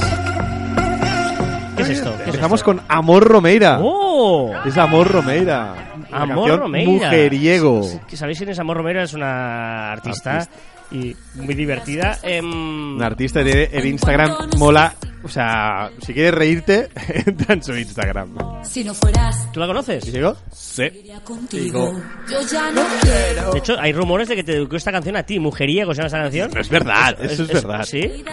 ¿Qué 1.76 1.84
es 1.84 1.90
esto? 1.90 2.16
¿Qué 2.18 2.22
es 2.24 2.28
Empezamos 2.30 2.62
esto? 2.62 2.72
con 2.72 2.82
Amor 2.88 3.26
Romeira. 3.26 3.78
¡Oh! 3.80 4.52
Es 4.66 4.76
Amor 4.76 5.08
Romeira. 5.12 5.76
Amor 6.12 6.62
Romeira. 6.62 6.90
Mujeriego. 6.90 7.84
¿Sabéis 8.12 8.40
quién 8.40 8.50
es 8.50 8.58
Amor 8.58 8.78
Romero? 8.78 9.04
Es 9.04 9.14
una 9.14 9.92
artista, 9.92 10.48
y 10.92 11.16
muy 11.36 11.54
divertida. 11.56 12.20
Em, 12.24 12.96
Un 12.96 13.04
artista 13.04 13.44
de 13.44 13.66
el 13.74 13.86
Instagram 13.86 14.50
mola. 14.58 14.94
O 15.24 15.28
sea, 15.28 15.90
si 16.02 16.14
quieres 16.14 16.36
reírte, 16.36 16.90
entra 17.26 17.56
en 17.56 17.64
su 17.64 17.76
Instagram. 17.76 18.36
Si 18.64 18.84
no 18.84 18.94
fueras, 18.94 19.52
¿Tú 19.52 19.60
la 19.60 19.66
conoces? 19.66 20.08
¿Y 20.08 20.12
sigo? 20.12 20.36
Sí. 20.52 20.84
contigo. 21.24 22.00
Yo 22.30 22.42
ya 22.52 22.70
no 22.72 22.84
quiero. 23.02 23.52
De 23.54 23.58
hecho, 23.58 23.76
hay 23.80 23.92
rumores 23.92 24.28
de 24.28 24.36
que 24.36 24.44
te 24.44 24.52
dedicó 24.52 24.76
esta 24.76 24.92
canción 24.92 25.16
a 25.16 25.24
ti, 25.24 25.40
Mujeriego, 25.40 25.94
¿se 25.96 25.98
llama 26.02 26.08
esta 26.08 26.22
canción? 26.22 26.52
No 26.54 26.62
es 26.62 26.70
verdad, 26.70 27.18
eso 27.24 27.42
es, 27.44 27.54
verdad. 27.54 27.84
¿Sí? 27.86 28.24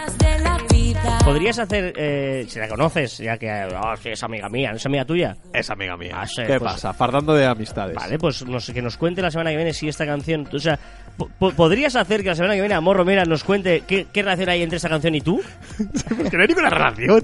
¿Podrías 1.25 1.57
hacer, 1.59 1.93
eh, 1.97 2.45
si 2.47 2.59
la 2.59 2.67
conoces, 2.67 3.17
ya 3.17 3.37
que 3.37 3.49
oh, 3.75 3.95
sí, 4.01 4.09
es 4.09 4.21
amiga 4.23 4.47
mía, 4.49 4.71
¿no 4.71 4.77
es 4.77 4.85
amiga 4.85 5.05
tuya? 5.05 5.35
Es 5.53 5.69
amiga 5.69 5.95
mía. 5.97 6.11
Ah, 6.15 6.27
sí, 6.27 6.43
¿Qué 6.45 6.59
pues- 6.59 6.73
pasa? 6.73 6.93
Fardando 6.93 7.33
de 7.33 7.45
amistades. 7.45 7.95
Vale, 7.95 8.17
pues 8.19 8.45
nos- 8.45 8.69
que 8.71 8.81
nos 8.81 8.97
cuente 8.97 9.21
la 9.21 9.31
semana 9.31 9.49
que 9.51 9.55
viene 9.55 9.73
si 9.73 9.87
esta 9.87 10.05
canción... 10.05 10.47
O 10.51 10.59
sea, 10.59 10.77
¿podrías 11.39 11.95
hacer 11.95 12.23
que 12.23 12.29
la 12.29 12.35
semana 12.35 12.55
que 12.55 12.61
viene 12.61 12.75
Amor 12.75 12.97
Romera 12.97 13.23
nos 13.25 13.43
cuente 13.43 13.83
qué, 13.87 14.07
qué 14.11 14.21
relación 14.23 14.49
hay 14.49 14.63
entre 14.63 14.77
esta 14.77 14.89
canción 14.89 15.15
y 15.15 15.21
tú? 15.21 15.39
Es 15.93 16.03
que 16.29 16.37
no 16.37 16.41
hay 16.41 16.47
ninguna 16.47 16.69
relación. 16.69 17.23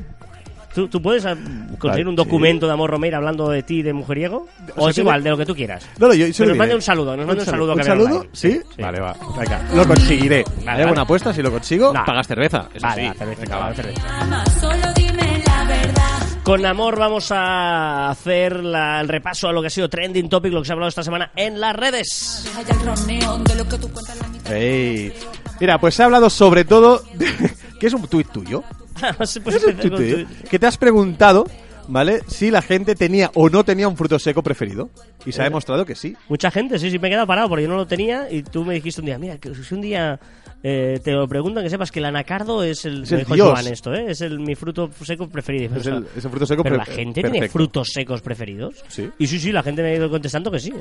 ¿Tú, 0.74 0.88
tú 0.88 1.02
puedes 1.02 1.26
ah, 1.26 1.36
conseguir 1.80 2.08
un 2.08 2.16
documento 2.16 2.68
de 2.68 2.74
Amor 2.74 2.92
Romera 2.92 3.18
hablando 3.18 3.50
de 3.50 3.64
ti, 3.64 3.82
de 3.82 3.92
mujeriego? 3.92 4.48
O, 4.76 4.82
sea, 4.82 4.90
es 4.92 4.98
igual, 5.00 5.24
de 5.24 5.32
lo 5.32 5.38
que 5.38 5.46
tú 5.46 5.56
quieras. 5.56 5.90
No, 5.98 6.08
no, 6.08 6.14
yo 6.14 6.28
lo 6.28 6.46
nos 6.50 6.58
mande 6.58 6.76
un 6.76 6.82
saludo, 6.82 7.18
nos 7.18 7.26
mande 7.26 7.42
un 7.42 7.46
saludo 7.50 7.72
a 7.72 7.76
¿Un 7.76 7.84
saludo? 7.84 8.16
Online. 8.18 8.30
¿Sí? 8.34 8.62
Sí. 8.76 8.82
Vale, 8.82 9.00
va. 9.00 9.16
Venga, 9.38 9.62
lo 9.74 9.88
conseguiré. 9.88 10.44
¿Hay 10.60 10.66
vale. 10.66 10.84
alguna 10.84 11.02
apuesta? 11.02 11.34
Si 11.34 11.42
lo 11.42 11.52
consigo, 11.52 11.92
No. 11.92 12.06
pagas 12.06 12.28
cerveza. 12.28 12.70
Eso 12.74 12.86
Vale, 12.86 13.02
sí. 13.02 13.08
va, 13.08 13.14
cerveza, 13.16 13.42
Venga, 13.42 13.58
va. 13.58 13.74
cerveza. 13.74 14.02
Con 16.50 16.66
Amor 16.66 16.98
vamos 16.98 17.32
a 17.32 18.10
hacer 18.10 18.64
la- 18.64 19.02
el 19.02 19.08
repaso 19.08 19.48
a 19.48 19.54
lo 19.54 19.62
que 19.62 19.68
ha 19.68 19.70
sido 19.70 19.88
trending 19.88 20.28
topic, 20.30 20.52
lo 20.52 20.62
que 20.62 20.66
se 20.66 20.72
ha 20.72 20.74
hablado 20.74 20.90
esta 20.90 21.04
semana 21.04 21.30
en 21.36 21.60
las 21.60 21.76
redes. 21.76 22.42
Deja 22.44 22.64
ya 22.64 22.74
el 22.74 22.80
roneo 22.88 23.38
de 23.38 23.54
lo 23.56 23.68
que 23.70 23.78
tú 23.78 23.88
cuentas 23.92 24.18
la 24.20 24.28
mitad. 24.30 24.52
Ey. 24.56 25.14
Mira, 25.60 25.80
pues 25.80 25.94
se 25.94 26.02
ha 26.02 26.06
hablado 26.06 26.28
sobre 26.32 26.66
todo... 26.66 27.04
de- 27.14 27.28
¿Qué 27.80 27.86
es 27.86 27.94
un 27.94 28.08
tuit 28.08 28.30
tuyo? 28.32 28.64
Sí, 29.28 29.40
pues 29.42 29.58
Es 29.58 29.64
un 29.64 29.76
tuit 29.78 29.94
tuyo. 29.96 30.26
tu- 30.26 30.50
Que 30.50 30.58
te 30.58 30.66
has 30.66 30.76
preguntado, 30.80 31.46
¿vale? 31.88 32.22
Si 32.28 32.50
la 32.50 32.64
gente 32.64 32.96
tenía 32.96 33.30
o 33.36 33.48
no 33.52 33.64
tenía 33.64 33.88
un 33.88 33.96
fruto 33.96 34.18
seco 34.18 34.42
preferido. 34.42 34.90
Y 35.28 35.32
se 35.34 35.42
ha 35.42 35.46
Eh. 35.46 35.50
demostrado 35.50 35.86
que 35.86 35.94
sí. 35.94 36.18
Mucha 36.30 36.50
gente, 36.50 36.80
sí, 36.80 36.90
sí, 36.90 36.98
me 36.98 37.10
he 37.10 37.12
quedado 37.12 37.28
parado 37.28 37.48
porque 37.48 37.62
yo 37.66 37.70
no 37.70 37.76
lo 37.78 37.86
tenía 37.86 38.28
y 38.32 38.42
tú 38.42 38.66
me 38.66 38.74
dijiste 38.74 39.02
un 39.02 39.06
día, 39.06 39.20
mira, 39.20 39.38
que 39.38 39.54
si 39.54 39.76
un 39.76 39.82
día 39.82 40.20
eh, 40.64 41.00
te 41.04 41.12
lo 41.12 41.28
preguntan, 41.28 41.64
que 41.64 41.70
sepas 41.70 41.92
que 41.92 42.00
el 42.00 42.06
anacardo 42.06 42.64
es 42.64 42.86
el, 42.86 43.04
Es 43.04 43.12
el 43.12 43.20
dijo 43.20 43.36
Dios. 43.36 43.50
Joan 43.50 43.68
esto, 43.68 43.94
¿eh? 43.94 44.06
es 44.10 44.22
el, 44.22 44.40
mi 44.40 44.56
fruto 44.56 44.90
seco 45.04 45.28
preferido. 45.30 45.76
Es 45.78 45.86
el, 45.88 46.06
es 46.16 46.26
el 46.26 46.32
fruto 46.32 46.46
seco 46.46 46.64
Pero 46.64 46.78
pre- 46.78 46.86
la 46.86 46.94
gente 46.94 47.22
tiene 47.24 47.48
frutos 47.50 47.90
secos 47.94 48.22
preferidos. 48.22 48.76
Sí. 48.88 49.10
Y 49.18 49.28
sí, 49.28 49.40
sí, 49.40 49.52
la 49.52 49.64
gente 49.64 49.82
me 49.82 49.90
ha 49.90 49.96
ido 49.96 50.10
contestando 50.10 50.52
que 50.52 50.60
sí. 50.60 50.74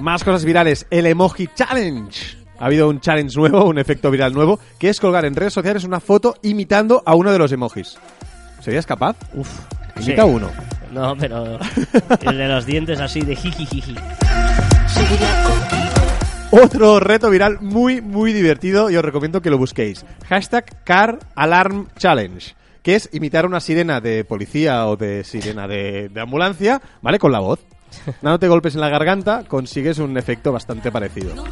Más 0.00 0.22
cosas 0.24 0.44
virales. 0.44 0.86
El 0.90 1.06
Emoji 1.06 1.48
Challenge. 1.54 2.44
Ha 2.58 2.66
habido 2.66 2.88
un 2.88 3.00
challenge 3.00 3.36
nuevo, 3.36 3.64
un 3.64 3.78
efecto 3.78 4.10
viral 4.12 4.32
nuevo, 4.32 4.60
que 4.78 4.88
es 4.88 5.00
colgar 5.00 5.24
en 5.24 5.34
redes 5.34 5.52
sociales 5.52 5.82
una 5.84 5.98
foto 5.98 6.36
imitando 6.42 7.02
a 7.04 7.14
uno 7.16 7.32
de 7.32 7.38
los 7.38 7.50
emojis. 7.50 7.98
¿Serías 8.60 8.86
capaz? 8.86 9.16
Uf. 9.34 9.48
Imita 9.96 10.22
sí. 10.22 10.28
uno. 10.28 10.50
No, 10.92 11.16
pero 11.18 11.58
el 12.30 12.38
de 12.38 12.48
los 12.48 12.64
dientes 12.64 13.00
así 13.00 13.20
de 13.22 13.34
jijijiji. 13.34 13.96
Otro 16.56 17.00
reto 17.00 17.30
viral 17.30 17.58
muy, 17.60 18.00
muy 18.00 18.32
divertido 18.32 18.88
y 18.88 18.94
os 18.94 19.04
recomiendo 19.04 19.42
que 19.42 19.50
lo 19.50 19.58
busquéis. 19.58 20.06
Hashtag 20.28 20.84
Car 20.84 21.18
Alarm 21.34 21.88
Challenge, 21.98 22.54
que 22.80 22.94
es 22.94 23.08
imitar 23.12 23.44
una 23.44 23.58
sirena 23.58 24.00
de 24.00 24.24
policía 24.24 24.86
o 24.86 24.96
de 24.96 25.24
sirena 25.24 25.66
de, 25.66 26.08
de 26.10 26.20
ambulancia, 26.20 26.80
¿vale? 27.02 27.18
Con 27.18 27.32
la 27.32 27.40
voz. 27.40 27.58
Dándote 28.22 28.46
golpes 28.46 28.76
en 28.76 28.82
la 28.82 28.88
garganta, 28.88 29.42
consigues 29.48 29.98
un 29.98 30.16
efecto 30.16 30.52
bastante 30.52 30.92
parecido. 30.92 31.34
No 31.34 31.44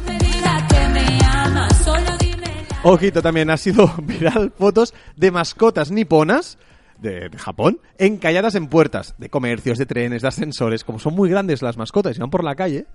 Ojito, 2.83 3.21
también 3.21 3.49
ha 3.49 3.57
sido 3.57 3.93
viral 4.03 4.53
fotos 4.57 4.93
de 5.17 5.31
mascotas 5.31 5.91
niponas 5.91 6.57
de, 7.03 7.29
de 7.29 7.37
Japón 7.37 7.79
encalladas 7.99 8.55
en 8.55 8.67
puertas 8.67 9.13
de 9.19 9.29
comercios, 9.29 9.77
de 9.77 9.85
trenes, 9.85 10.23
de 10.23 10.27
ascensores. 10.27 10.83
Como 10.83 10.97
son 10.97 11.13
muy 11.13 11.29
grandes 11.29 11.61
las 11.61 11.77
mascotas 11.77 12.17
y 12.17 12.19
van 12.19 12.31
por 12.31 12.43
la 12.43 12.55
calle, 12.55 12.87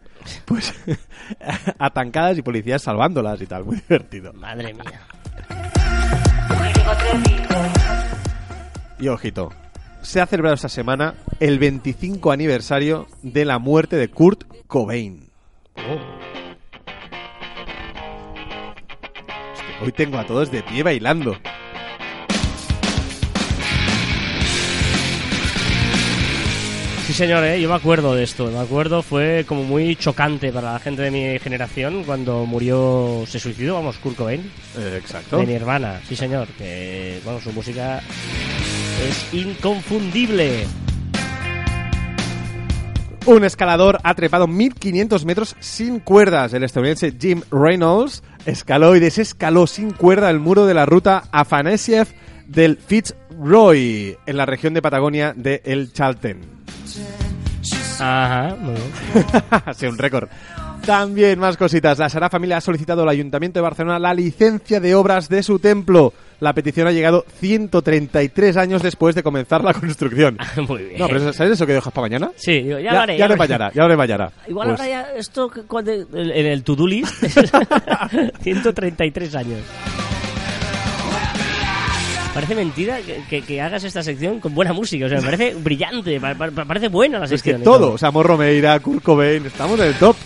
pues 0.44 0.74
atancadas 1.78 2.36
y 2.38 2.42
policías 2.42 2.82
salvándolas 2.82 3.40
y 3.40 3.46
tal. 3.46 3.64
Muy 3.64 3.76
divertido. 3.76 4.32
Madre 4.32 4.74
mía. 4.74 5.00
Y 8.98 9.06
ojito, 9.06 9.52
se 10.02 10.20
ha 10.20 10.26
celebrado 10.26 10.56
esta 10.56 10.68
semana 10.68 11.14
el 11.38 11.60
25 11.60 12.32
aniversario 12.32 13.06
de 13.22 13.44
la 13.44 13.60
muerte 13.60 13.94
de 13.96 14.08
Kurt 14.08 14.44
Cobain. 14.66 15.28
Hostia, 15.76 16.18
Hoy 19.80 19.92
tengo 19.92 20.18
a 20.18 20.26
todos 20.26 20.50
de 20.50 20.64
pie 20.64 20.82
bailando. 20.82 21.36
Sí, 27.08 27.14
señor, 27.14 27.42
¿eh? 27.42 27.58
yo 27.58 27.70
me 27.70 27.74
acuerdo 27.74 28.14
de 28.14 28.22
esto. 28.22 28.50
Me 28.50 28.58
acuerdo, 28.58 29.02
fue 29.02 29.46
como 29.48 29.64
muy 29.64 29.96
chocante 29.96 30.52
para 30.52 30.74
la 30.74 30.78
gente 30.78 31.00
de 31.00 31.10
mi 31.10 31.38
generación 31.38 32.04
cuando 32.04 32.44
murió, 32.44 33.24
se 33.26 33.40
suicidó, 33.40 33.76
vamos, 33.76 33.96
Kurt 33.96 34.14
Cobain, 34.16 34.42
Eh, 34.76 34.98
exacto. 34.98 35.38
de 35.38 35.46
mi 35.46 35.54
hermana. 35.54 36.02
Sí, 36.06 36.14
señor, 36.14 36.48
que, 36.48 37.18
bueno, 37.24 37.40
su 37.40 37.50
música 37.54 38.02
es 39.08 39.32
inconfundible. 39.32 40.66
Un 43.24 43.42
escalador 43.44 44.00
ha 44.04 44.14
trepado 44.14 44.46
1500 44.46 45.24
metros 45.24 45.56
sin 45.60 46.00
cuerdas. 46.00 46.52
El 46.52 46.62
estadounidense 46.62 47.14
Jim 47.18 47.40
Reynolds 47.50 48.22
escaló 48.44 48.94
y 48.96 49.00
desescaló 49.00 49.66
sin 49.66 49.92
cuerda 49.92 50.28
el 50.28 50.40
muro 50.40 50.66
de 50.66 50.74
la 50.74 50.84
ruta 50.84 51.24
Afanasiev 51.32 52.08
del 52.46 52.76
Fitzroy 52.76 54.18
en 54.26 54.36
la 54.36 54.44
región 54.44 54.74
de 54.74 54.82
Patagonia 54.82 55.32
de 55.34 55.62
El 55.64 55.90
Chalten. 55.94 56.57
Ajá, 58.00 58.56
muy 58.60 58.74
bien. 58.74 59.34
ha 59.50 59.74
sido 59.74 59.92
un 59.92 59.98
récord. 59.98 60.28
También 60.86 61.38
más 61.38 61.56
cositas. 61.56 61.98
La 61.98 62.08
Sagrada 62.08 62.30
Familia 62.30 62.58
ha 62.58 62.60
solicitado 62.60 63.02
al 63.02 63.08
Ayuntamiento 63.08 63.58
de 63.58 63.62
Barcelona 63.62 63.98
la 63.98 64.14
licencia 64.14 64.80
de 64.80 64.94
obras 64.94 65.28
de 65.28 65.42
su 65.42 65.58
templo. 65.58 66.12
la 66.40 66.52
petición 66.54 66.86
ha 66.86 66.92
llegado 66.92 67.24
133 67.40 68.56
años 68.56 68.82
después 68.82 69.14
de 69.14 69.22
comenzar 69.24 69.62
la 69.64 69.74
construcción. 69.74 70.38
Muy 70.68 70.84
bien. 70.84 70.98
No, 71.00 71.08
pero 71.08 71.32
¿sabes 71.32 71.54
eso 71.54 71.66
que 71.66 71.72
dejas 71.74 71.92
para 71.92 72.02
mañana? 72.06 72.30
Sí, 72.36 72.62
digo, 72.62 72.78
ya, 72.78 72.84
ya, 72.84 72.92
lo 72.92 73.00
haré. 73.00 73.18
ya 73.18 73.24
lo 73.24 73.34
le 73.34 73.34
haré. 73.34 73.48
mañana, 73.48 73.72
ya 73.74 73.88
le 73.88 73.96
mañana. 73.96 74.30
Igual 74.46 74.68
Pues, 74.68 74.80
ahora 74.80 74.90
ya 74.90 75.02
esto 75.16 75.50
cuando- 75.66 75.92
en 75.92 76.46
el 76.46 76.62
to-do 76.62 76.86
list 76.86 77.12
133 78.42 79.34
años. 79.34 79.58
Parece 82.34 82.54
mentira 82.54 82.98
que, 83.00 83.22
que- 83.28 83.42
que 83.42 83.60
hagas 83.60 83.82
esta 83.84 84.02
sección 84.02 84.38
con 84.38 84.54
buena 84.54 84.72
música. 84.72 85.06
O 85.06 85.08
sea, 85.08 85.18
me 85.18 85.24
parece 85.24 85.54
brillante, 85.54 86.20
pa- 86.20 86.34
pa- 86.34 86.50
parece 86.64 86.88
buena 86.88 87.18
la 87.18 87.24
es 87.24 87.30
que 87.32 87.38
sección. 87.38 87.62
todo, 87.62 87.92
o 87.92 87.98
sea, 87.98 88.10
Morro 88.12 88.36
Meira, 88.36 88.78
Kurt 88.80 89.02
Cobain, 89.02 89.44
estamos 89.46 89.78
en 89.80 89.86
el 89.86 89.94
top. 89.94 90.16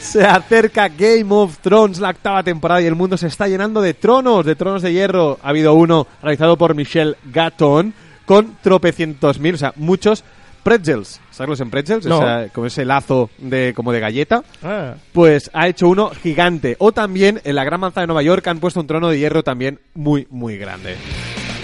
Se 0.00 0.24
acerca 0.24 0.88
Game 0.88 1.26
of 1.28 1.58
Thrones, 1.58 2.00
la 2.00 2.10
octava 2.10 2.42
temporada, 2.42 2.80
y 2.82 2.86
el 2.86 2.94
mundo 2.96 3.16
se 3.16 3.26
está 3.28 3.46
llenando 3.46 3.80
de 3.80 3.94
tronos, 3.94 4.44
de 4.44 4.56
tronos 4.56 4.82
de 4.82 4.92
hierro. 4.92 5.38
Ha 5.42 5.50
habido 5.50 5.74
uno 5.74 6.06
realizado 6.22 6.56
por 6.56 6.74
Michelle 6.74 7.14
Gatton 7.32 7.92
con 8.24 8.56
tropecientos 8.62 9.38
mil, 9.38 9.54
o 9.54 9.58
sea, 9.58 9.72
muchos 9.76 10.24
pretzels. 10.62 11.20
¿Sabes 11.30 11.48
los 11.50 11.60
en 11.60 11.70
pretzels? 11.70 12.06
No. 12.06 12.18
O 12.18 12.22
sea, 12.22 12.48
como 12.50 12.66
ese 12.66 12.84
lazo 12.84 13.30
de 13.38 13.72
como 13.74 13.92
de 13.92 14.00
galleta. 14.00 14.42
Ah, 14.62 14.94
Pues 15.12 15.50
ha 15.54 15.68
hecho 15.68 15.88
uno 15.88 16.10
gigante. 16.10 16.76
O 16.78 16.92
también 16.92 17.40
en 17.44 17.54
la 17.56 17.64
Gran 17.64 17.80
Manzana 17.80 18.02
de 18.02 18.06
Nueva 18.08 18.22
York 18.22 18.46
han 18.48 18.60
puesto 18.60 18.80
un 18.80 18.86
trono 18.86 19.08
de 19.08 19.18
hierro 19.18 19.42
también 19.42 19.80
muy, 19.94 20.26
muy 20.30 20.56
grande. 20.58 20.96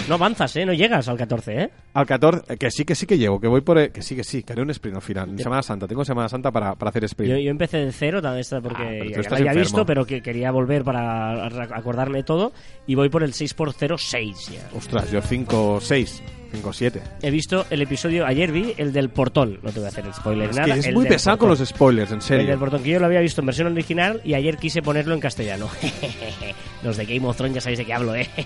no 0.07 0.15
avanzas, 0.15 0.55
¿eh? 0.55 0.65
No 0.65 0.71
llegas 0.73 1.07
al 1.09 1.17
14, 1.17 1.63
¿eh? 1.63 1.69
Al 1.93 2.05
14, 2.05 2.55
que 2.57 2.71
sí, 2.71 2.85
que 2.85 2.95
sí 2.95 3.05
que 3.05 3.17
llego, 3.17 3.41
que 3.41 3.47
voy 3.47 3.59
por... 3.61 3.77
el- 3.77 3.91
que 3.91 4.01
sí, 4.01 4.15
que 4.15 4.23
sí, 4.23 4.41
que 4.41 4.53
haré 4.53 4.61
un 4.61 4.69
sprint 4.69 4.95
al 4.95 5.01
final. 5.01 5.29
En 5.29 5.37
Semana 5.37 5.61
Santa, 5.61 5.85
tengo 5.85 6.05
Semana 6.05 6.29
Santa 6.29 6.49
para, 6.49 6.75
para 6.75 6.89
hacer 6.91 7.03
sprint. 7.03 7.33
Yo, 7.33 7.39
yo 7.39 7.51
empecé 7.51 7.77
de 7.79 7.91
cero, 7.91 8.21
tal 8.21 8.35
vez 8.35 8.49
porque 8.63 8.83
Ah, 8.83 9.03
ya 9.05 9.29
lo 9.29 9.35
había 9.35 9.37
enfermo. 9.51 9.59
visto, 9.59 9.85
pero 9.85 10.05
que 10.05 10.21
quería 10.21 10.49
volver 10.51 10.83
para 10.85 11.49
ra- 11.49 11.67
acordarme 11.77 12.23
todo. 12.23 12.53
Y 12.87 12.95
voy 12.95 13.09
por 13.09 13.21
el 13.21 13.33
6x0, 13.33 13.97
6 13.97 14.49
ya. 14.53 14.69
Ostras, 14.77 15.11
yo 15.11 15.21
5, 15.21 15.79
6, 15.81 16.23
5, 16.51 16.73
7. 16.73 17.01
He 17.21 17.29
visto 17.31 17.65
el 17.69 17.81
episodio, 17.81 18.25
ayer 18.25 18.51
vi 18.51 18.73
el 18.77 18.93
del 18.93 19.09
portón. 19.09 19.59
No 19.61 19.71
te 19.71 19.79
voy 19.79 19.85
a 19.85 19.89
hacer 19.89 20.05
el 20.05 20.13
spoiler 20.13 20.49
Es 20.49 20.55
nada. 20.55 20.73
que 20.73 20.79
es 20.79 20.85
el 20.87 20.93
muy 20.95 21.05
pesado 21.05 21.37
con 21.37 21.49
los 21.49 21.59
spoilers, 21.59 22.09
en 22.11 22.15
El 22.15 22.19
del 22.19 22.27
serio. 22.27 22.59
portón 22.59 22.83
que 22.83 22.89
yo 22.91 22.99
lo 22.99 23.05
había 23.05 23.19
visto 23.19 23.41
en 23.41 23.47
versión 23.47 23.67
original 23.67 24.21
y 24.23 24.33
ayer 24.33 24.57
quise 24.57 24.81
ponerlo 24.81 25.13
en 25.13 25.19
castellano. 25.19 25.69
Los 26.83 26.97
de 26.97 27.05
Game 27.05 27.27
of 27.27 27.35
Thrones 27.35 27.55
ya 27.55 27.61
sabéis 27.61 27.79
de 27.79 27.85
qué 27.85 27.93
hablo, 27.93 28.15
¿eh? 28.15 28.29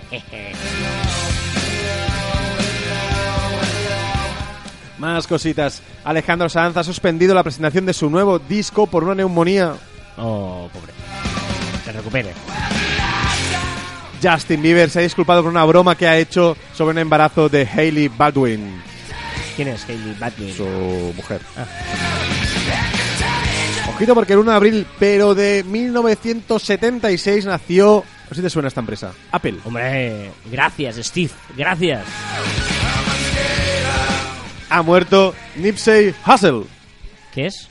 Más 4.98 5.26
cositas. 5.26 5.82
Alejandro 6.04 6.48
Sanz 6.48 6.76
ha 6.76 6.84
suspendido 6.84 7.34
la 7.34 7.42
presentación 7.42 7.86
de 7.86 7.92
su 7.92 8.08
nuevo 8.08 8.38
disco 8.38 8.86
por 8.86 9.02
una 9.04 9.14
neumonía. 9.16 9.74
Oh, 10.16 10.68
pobre. 10.72 10.92
Se 11.84 11.92
recupere. 11.92 12.32
Justin 14.22 14.62
Bieber 14.62 14.88
se 14.90 15.00
ha 15.00 15.02
disculpado 15.02 15.42
por 15.42 15.50
una 15.50 15.64
broma 15.64 15.96
que 15.96 16.06
ha 16.06 16.16
hecho 16.18 16.56
sobre 16.74 16.92
un 16.92 16.98
embarazo 16.98 17.48
de 17.48 17.66
Hailey 17.66 18.08
Baldwin, 18.08 18.80
¿Quién 19.56 19.68
es 19.68 19.84
Hailey 19.88 20.14
Baldwin? 20.18 20.54
su 20.54 20.64
mujer. 21.16 21.40
Ah. 21.56 21.66
Ojito 23.94 24.14
porque 24.14 24.32
el 24.32 24.38
1 24.40 24.50
de 24.50 24.56
abril, 24.56 24.86
pero 24.98 25.34
de 25.34 25.64
1976 25.66 27.44
nació... 27.44 28.04
No 28.24 28.28
sé 28.30 28.36
si 28.36 28.42
te 28.42 28.50
suena 28.50 28.68
esta 28.68 28.80
empresa. 28.80 29.12
Apple. 29.30 29.56
Hombre, 29.64 30.30
gracias, 30.50 30.96
Steve. 30.96 31.30
Gracias. 31.56 32.02
Ha 34.70 34.80
muerto 34.82 35.34
Nipsey 35.56 36.14
Hussle, 36.26 36.64
¿Qué 37.34 37.46
es? 37.46 37.68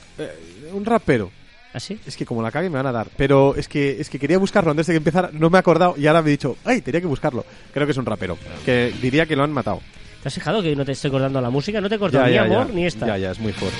un 0.71 0.85
rapero. 0.85 1.31
¿Así? 1.73 1.99
Es 2.05 2.17
que 2.17 2.25
como 2.25 2.41
la 2.41 2.51
cague 2.51 2.69
me 2.69 2.75
van 2.77 2.87
a 2.87 2.91
dar. 2.91 3.07
Pero 3.15 3.55
es 3.55 3.67
que, 3.69 3.99
es 4.01 4.09
que 4.09 4.19
quería 4.19 4.37
buscarlo 4.37 4.71
antes 4.71 4.87
de 4.87 4.93
que 4.93 4.97
empezara. 4.97 5.29
No 5.31 5.49
me 5.49 5.57
he 5.57 5.59
acordado 5.59 5.95
y 5.97 6.05
ahora 6.07 6.21
me 6.21 6.27
he 6.29 6.31
dicho, 6.31 6.57
ay, 6.65 6.81
tenía 6.81 6.99
que 6.99 7.07
buscarlo. 7.07 7.45
Creo 7.73 7.85
que 7.87 7.91
es 7.91 7.97
un 7.97 8.05
rapero. 8.05 8.37
Que 8.65 8.93
diría 9.01 9.25
que 9.25 9.35
lo 9.37 9.43
han 9.43 9.51
matado. 9.53 9.79
¿Te 10.21 10.27
has 10.27 10.33
fijado 10.33 10.61
que 10.61 10.75
no 10.75 10.83
te 10.85 10.91
estoy 10.91 11.09
cortando 11.11 11.39
la 11.41 11.49
música? 11.49 11.79
No 11.81 11.87
te 11.89 11.95
he 11.95 11.99
cortado 11.99 12.27
ni 12.27 12.37
amor 12.37 12.69
ni 12.73 12.85
esta. 12.85 13.07
Ya, 13.07 13.17
ya, 13.17 13.31
es 13.31 13.39
muy 13.39 13.53
fuerte. 13.53 13.77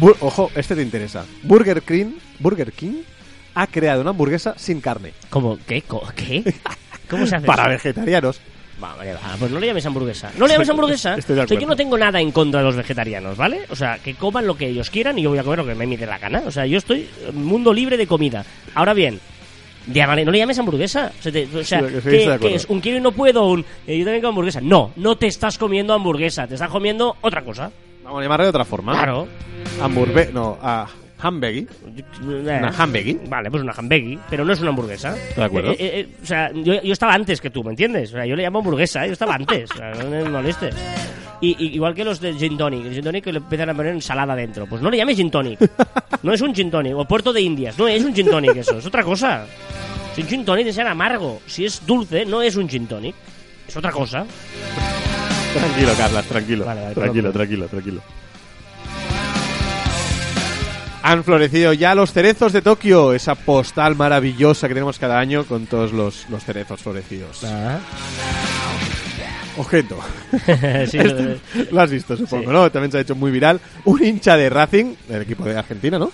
Bu- 0.00 0.16
Ojo, 0.20 0.50
este 0.54 0.74
te 0.74 0.82
interesa. 0.82 1.24
Burger 1.42 1.80
King, 1.82 2.16
Burger 2.38 2.72
King 2.72 3.02
ha 3.54 3.66
creado 3.66 4.02
una 4.02 4.10
hamburguesa 4.10 4.54
sin 4.58 4.80
carne. 4.80 5.12
¿Cómo? 5.30 5.58
¿Qué? 5.66 5.82
Co- 5.82 6.06
¿Qué? 6.14 6.42
¿Cómo 7.08 7.26
se 7.26 7.36
hace 7.36 7.46
Para 7.46 7.62
eso? 7.64 7.70
vegetarianos. 7.70 8.40
Va, 8.82 8.94
vale, 8.94 9.14
va, 9.14 9.20
pues 9.38 9.50
no 9.50 9.58
le 9.58 9.66
llames 9.68 9.86
hamburguesa. 9.86 10.30
No 10.36 10.46
le 10.46 10.52
llames 10.52 10.68
hamburguesa. 10.70 11.14
Estoy 11.14 11.34
de 11.36 11.42
O 11.42 11.48
sea, 11.48 11.58
yo 11.58 11.66
no 11.66 11.76
tengo 11.76 11.96
nada 11.96 12.20
en 12.20 12.30
contra 12.30 12.60
de 12.60 12.66
los 12.66 12.76
vegetarianos, 12.76 13.36
¿vale? 13.36 13.60
O 13.70 13.76
sea, 13.76 13.98
que 13.98 14.14
coman 14.14 14.46
lo 14.46 14.54
que 14.56 14.68
ellos 14.68 14.90
quieran 14.90 15.18
y 15.18 15.22
yo 15.22 15.30
voy 15.30 15.38
a 15.38 15.42
comer 15.44 15.60
lo 15.60 15.66
que 15.66 15.74
me 15.74 15.86
mide 15.86 16.04
la 16.04 16.18
gana. 16.18 16.42
O 16.46 16.50
sea, 16.50 16.66
yo 16.66 16.76
estoy 16.78 17.08
en 17.26 17.42
mundo 17.44 17.72
libre 17.72 17.96
de 17.96 18.06
comida. 18.06 18.44
Ahora 18.74 18.92
bien, 18.92 19.18
llámale- 19.90 20.24
no 20.26 20.30
le 20.30 20.38
llames 20.38 20.58
hamburguesa. 20.58 21.10
O 21.18 21.22
sea, 21.22 21.32
te- 21.32 21.48
o 21.56 21.64
sea, 21.64 21.80
Sí, 21.80 21.86
que 21.86 22.00
sí, 22.02 22.08
¿qué- 22.10 22.24
estoy 22.34 22.50
de 22.50 22.54
es? 22.56 22.66
¿Un 22.66 22.80
quiero 22.80 22.98
y 22.98 23.00
no 23.00 23.12
puedo? 23.12 23.46
Un, 23.46 23.64
eh, 23.86 23.98
yo 23.98 24.04
también 24.04 24.20
como 24.20 24.30
hamburguesa. 24.30 24.60
No, 24.60 24.92
no 24.96 25.16
te 25.16 25.26
estás 25.26 25.56
comiendo 25.56 25.94
hamburguesa. 25.94 26.46
Te 26.46 26.54
estás 26.54 26.68
comiendo 26.70 27.16
otra 27.22 27.42
cosa. 27.42 27.70
Vamos 28.04 28.20
a 28.20 28.22
llamarle 28.24 28.44
de 28.44 28.50
otra 28.50 28.64
forma. 28.66 28.92
Claro. 28.92 29.26
Hamburgue... 29.80 30.30
No, 30.34 30.58
a 30.62 30.86
hamburgues. 31.20 31.64
Eh, 31.64 32.02
Una 32.22 32.68
hamburguesa. 32.68 33.18
Vale, 33.28 33.50
pues 33.50 33.62
una 33.62 33.72
hamburguesa, 33.72 34.22
pero 34.30 34.44
no 34.44 34.52
es 34.52 34.60
una 34.60 34.70
hamburguesa. 34.70 35.14
De 35.36 35.42
acuerdo. 35.44 35.72
Eh, 35.72 35.76
eh, 35.78 36.00
eh, 36.00 36.08
o 36.22 36.26
sea, 36.26 36.50
yo, 36.52 36.82
yo 36.82 36.92
estaba 36.92 37.14
antes 37.14 37.40
que 37.40 37.50
tú, 37.50 37.62
¿me 37.64 37.70
entiendes? 37.70 38.10
O 38.10 38.16
sea, 38.16 38.26
yo 38.26 38.36
le 38.36 38.42
llamo 38.42 38.58
hamburguesa, 38.58 39.04
¿eh? 39.04 39.08
yo 39.08 39.12
estaba 39.14 39.34
antes. 39.34 39.70
O 39.70 39.76
sea, 39.76 39.90
no 39.92 40.10
me 40.10 40.24
molestes. 40.24 40.74
Y, 41.40 41.56
y- 41.62 41.74
igual 41.74 41.94
que 41.94 42.04
los 42.04 42.18
de 42.20 42.32
gin 42.34 42.56
tonic. 42.56 42.86
El 42.86 42.94
gin 42.94 43.04
tonic 43.04 43.24
que 43.24 43.32
le 43.32 43.38
empiezan 43.38 43.68
a 43.70 43.74
poner 43.74 43.92
ensalada 43.92 44.34
dentro. 44.34 44.66
Pues 44.66 44.80
no 44.80 44.90
le 44.90 44.96
llames 44.96 45.16
gin 45.16 45.30
tonic. 45.30 45.58
No 46.22 46.32
es 46.32 46.40
un 46.40 46.54
gin 46.54 46.70
tonic. 46.70 46.94
O 46.96 47.04
puerto 47.04 47.32
de 47.32 47.40
Indias. 47.42 47.78
No 47.78 47.86
es 47.88 48.02
un 48.02 48.14
gin 48.14 48.26
tonic 48.30 48.56
eso. 48.56 48.78
Es 48.78 48.86
otra 48.86 49.02
cosa. 49.02 49.44
Si 50.14 50.22
un 50.22 50.28
gin 50.28 50.44
tonic 50.46 50.64
debe 50.64 50.72
ser 50.74 50.86
amargo. 50.86 51.40
Si 51.46 51.64
es 51.66 51.84
dulce, 51.86 52.24
no 52.24 52.40
es 52.40 52.56
un 52.56 52.68
gin 52.68 52.86
tonic. 52.86 53.14
Es 53.68 53.76
otra 53.76 53.90
cosa. 53.92 54.24
Tranquilo, 55.52 55.92
Carlas, 55.96 56.24
tranquilo. 56.26 56.64
Vale, 56.64 56.82
vale, 56.82 56.94
tranquilo, 56.94 57.32
perdón. 57.32 57.32
tranquilo, 57.32 57.66
tranquilo. 57.68 58.00
Han 61.08 61.22
florecido 61.22 61.72
ya 61.72 61.94
los 61.94 62.12
cerezos 62.12 62.52
de 62.52 62.62
Tokio, 62.62 63.12
esa 63.12 63.36
postal 63.36 63.94
maravillosa 63.94 64.66
que 64.66 64.74
tenemos 64.74 64.98
cada 64.98 65.20
año 65.20 65.44
con 65.44 65.66
todos 65.66 65.92
los, 65.92 66.26
los 66.30 66.44
cerezos 66.44 66.82
florecidos. 66.82 67.44
Ah. 67.44 67.78
Ojito. 69.56 69.98
Sí, 70.90 70.98
lo 70.98 71.14
de- 71.14 71.38
Lo 71.70 71.80
has 71.80 71.90
visto, 71.90 72.16
supongo, 72.16 72.46
Sí. 72.46 72.52
¿no? 72.52 72.70
También 72.72 72.90
se 72.90 72.98
ha 72.98 73.00
hecho 73.02 73.14
muy 73.14 73.30
viral. 73.30 73.60
Un 73.84 74.04
hincha 74.04 74.36
de 74.36 74.50
Racing, 74.50 74.94
del 75.08 75.22
equipo 75.22 75.44
de 75.44 75.56
Argentina, 75.56 75.96
¿no? 75.98 76.10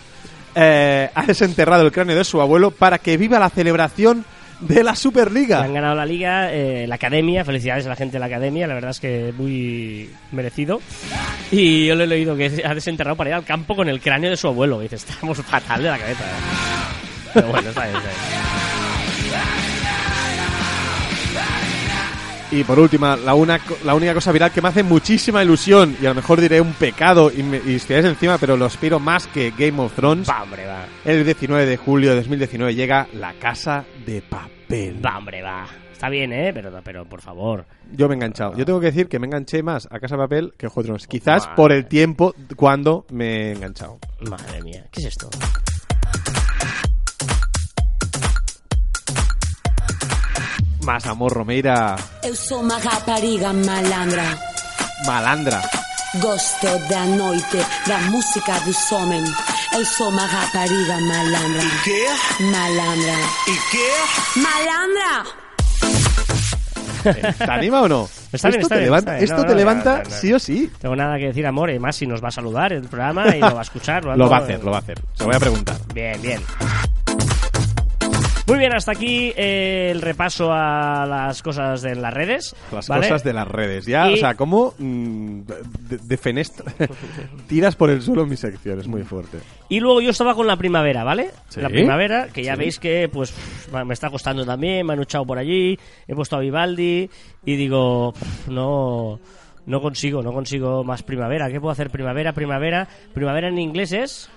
Eh, 0.55 1.09
ha 1.15 1.25
desenterrado 1.25 1.85
el 1.87 1.91
cráneo 1.93 2.15
de 2.15 2.25
su 2.25 2.41
abuelo 2.43 2.71
para 2.71 2.99
que 2.99 3.17
viva 3.17 3.39
la 3.39 3.49
celebración 3.49 4.25
de 4.61 4.83
la 4.85 4.95
Superliga. 4.95 5.63
han 5.63 5.75
ganado 5.75 5.95
la 5.95 6.07
liga, 6.07 6.53
eh, 6.53 6.87
la 6.87 6.95
academia, 6.97 7.45
felicidades 7.45 7.87
a 7.87 7.89
la 7.89 7.97
gente 7.97 8.15
de 8.15 8.21
la 8.21 8.27
academia, 8.27 8.67
la 8.67 8.75
verdad 8.75 8.91
es 8.91 9.01
que 9.01 9.33
muy 9.37 10.11
merecido. 10.31 10.81
Y 11.51 11.87
yo 11.87 11.95
le 11.95 12.05
he 12.05 12.07
leído 12.07 12.37
que 12.37 12.63
ha 12.65 12.75
desenterrado 12.75 13.17
para 13.17 13.31
ir 13.31 13.35
al 13.35 13.45
campo 13.45 13.77
con 13.77 13.89
el 13.89 14.01
cráneo 14.01 14.31
de 14.31 14.37
su 14.37 14.49
abuelo. 14.49 14.81
Y 14.81 14.85
dice, 14.85 14.97
estamos 14.97 15.39
fatal 15.39 15.83
de 15.83 15.91
la 15.91 15.99
cabeza. 15.99 16.25
¿eh?". 16.25 17.31
Pero 17.35 17.49
bueno, 17.49 17.69
está 17.69 17.85
bien, 17.85 17.97
está 17.97 18.09
bien. 18.09 18.62
Y 22.53 22.65
por 22.65 22.79
última, 22.79 23.17
la, 23.17 23.35
una, 23.35 23.59
la 23.83 23.95
única 23.95 24.13
cosa 24.13 24.31
viral 24.31 24.53
que 24.53 24.61
me 24.61 24.69
hace 24.69 24.83
muchísima 24.83 25.43
ilusión, 25.43 25.97
y 26.01 26.05
a 26.05 26.11
lo 26.11 26.17
mejor 26.17 26.39
diré 26.39 26.61
un 26.61 26.75
pecado 26.75 27.33
y, 27.35 27.43
me, 27.43 27.61
y 27.65 27.77
estiráis 27.77 28.05
encima, 28.05 28.37
pero 28.37 28.59
lo 28.59 28.67
aspiro 28.67 29.01
más 29.01 29.27
que 29.27 29.53
Game 29.57 29.81
of 29.81 29.95
Thrones. 29.95 30.29
Va, 30.29 30.43
hombre, 30.43 30.67
va. 30.67 30.85
El 31.05 31.25
19 31.25 31.65
de 31.65 31.77
julio 31.79 32.11
de 32.11 32.17
2019 32.17 32.75
llega 32.75 33.09
La 33.15 33.33
Casa 33.35 33.87
de 34.05 34.21
Papel. 34.21 35.05
Va, 35.05 35.17
hombre, 35.17 35.41
va. 35.43 35.67
Está 35.93 36.11
bien, 36.11 36.31
¿eh? 36.33 36.53
Pero, 36.53 36.79
pero 36.85 37.07
por 37.07 37.23
favor. 37.23 37.65
Yo 37.93 38.07
me 38.07 38.15
he 38.15 38.17
enganchado. 38.17 38.55
Yo 38.55 38.67
tengo 38.67 38.81
que 38.81 38.87
decir 38.87 39.09
que 39.09 39.19
me 39.19 39.27
enganché 39.29 39.63
más 39.63 39.89
a 39.91 39.99
Casa 39.99 40.17
de 40.17 40.23
Papel 40.23 40.53
que 40.59 40.67
a 40.67 40.69
Juego 40.69 40.83
de 40.83 40.87
Tronos. 40.89 41.07
Quizás 41.07 41.45
Madre. 41.45 41.57
por 41.57 41.73
el 41.73 41.87
tiempo 41.87 42.35
cuando 42.57 43.07
me 43.11 43.49
he 43.49 43.53
enganchado. 43.53 43.99
Madre 44.29 44.63
mía, 44.63 44.85
¿qué 44.91 45.01
es 45.01 45.07
esto? 45.07 45.31
Más 50.85 51.07
amor, 51.07 51.33
Romeira. 51.33 51.97
Eu 52.23 52.35
sou 52.35 52.61
uma 52.61 52.79
rapariga 52.79 53.53
malandra. 53.53 54.25
Malandra. 55.07 55.63
Gosto 56.21 56.67
da 56.91 57.05
noite, 57.07 57.59
da 57.87 57.99
música 58.11 58.59
dos 58.65 58.93
homens. 58.93 59.31
Eu 59.75 59.85
sou 59.85 60.09
uma 60.09 60.27
rapariga 60.27 60.99
malandra. 61.01 61.63
¿Qué? 61.85 62.07
Malandra. 62.45 63.19
¿Y 63.47 63.57
qué? 63.71 64.41
Malandra! 64.41 65.25
¿Te 67.39 67.51
anima 67.51 67.83
o 67.83 67.89
no? 67.89 68.09
Está 68.33 68.49
bien, 68.49 68.61
esto 68.61 68.67
está 68.67 68.75
te 68.77 68.81
bien, 68.81 68.85
levanta, 68.91 69.13
está 69.13 69.13
bien. 69.19 69.25
esto 69.25 69.37
No, 69.37 69.43
te 69.43 69.49
no, 69.51 69.55
levanta 69.59 69.91
no, 69.99 70.03
no, 70.05 70.09
no. 70.11 70.17
sí 70.17 70.33
o 70.33 70.39
sí. 70.39 70.73
Tengo 70.81 70.97
nada 70.97 71.19
que 71.19 71.27
decir, 71.27 71.47
amor, 71.47 71.71
y 71.71 71.79
más 71.79 71.97
si 71.97 72.07
nos 72.07 72.23
va 72.25 72.29
a 72.29 72.31
saludar 72.31 72.73
en 72.73 72.83
el 72.85 72.89
programa 72.89 73.37
y 73.37 73.41
lo 73.41 73.55
va 73.55 73.59
a 73.61 73.63
escuchar. 73.63 74.05
Lo 74.05 74.29
va 74.29 74.37
a 74.39 74.41
hacer, 74.41 74.63
lo 74.65 74.71
va 74.71 74.79
a 74.79 74.81
hacer. 74.81 74.99
Se 75.15 75.23
lo 75.25 75.27
voy 75.27 75.37
a 75.37 75.41
preguntar. 75.41 75.77
Bien, 75.93 76.21
bien. 76.23 76.41
Muy 78.49 78.59
bien, 78.59 78.75
hasta 78.75 78.91
aquí 78.93 79.33
eh, 79.37 79.91
el 79.93 80.03
repaso 80.03 80.53
a 80.53 81.07
las 81.07 81.43
cosas 81.43 81.81
de 81.83 81.95
las 81.95 82.13
redes. 82.13 82.57
Las 82.73 82.89
¿vale? 82.89 83.03
cosas 83.09 83.23
de 83.23 83.33
las 83.33 83.47
redes. 83.47 83.87
Ya, 83.87 84.11
Y- 84.11 84.15
o 84.15 84.17
sea, 84.17 84.35
¿cómo 84.35 84.75
mm, 84.79 85.41
de, 85.43 85.99
de 85.99 86.17
fenestra 86.17 86.65
tiras 87.49 87.77
por 87.77 87.91
el 87.91 88.03
suelo 88.03 88.27
mi 88.27 88.37
sección? 88.37 88.81
Es 88.81 88.89
muy 88.89 89.05
fuerte. 89.05 89.39
Y 89.69 89.79
luego 89.81 90.01
yo 90.01 90.11
estaba 90.11 90.35
con 90.35 90.47
la 90.49 90.57
primavera, 90.57 91.05
¿vale? 91.05 91.31
Sí. 91.49 91.61
La 91.61 91.69
primavera, 91.69 92.29
que 92.33 92.43
ya 92.43 92.55
Sí. 92.55 92.59
veis 92.59 92.79
que 92.81 93.09
pues 93.13 93.33
me 93.87 93.95
está 93.95 94.11
costando 94.11 94.45
también, 94.45 94.85
me 94.87 94.95
han 94.95 95.03
echado 95.03 95.25
por 95.25 95.39
allí, 95.39 95.79
he 96.09 96.15
puesto 96.15 96.37
a 96.37 96.41
Vivaldi 96.41 97.09
y 97.47 97.57
digo, 97.57 98.13
no 98.49 99.21
no 99.65 99.81
consigo, 99.81 100.21
no 100.21 100.33
consigo 100.33 100.83
más 100.83 101.05
primavera. 101.05 101.49
¿Qué 101.49 101.61
puedo 101.61 101.71
hacer? 101.71 101.91
Primavera, 101.91 102.33
primavera. 102.33 102.89
Primavera 103.15 103.47
en 103.49 103.59
inglés 103.59 103.93
es 103.93 104.29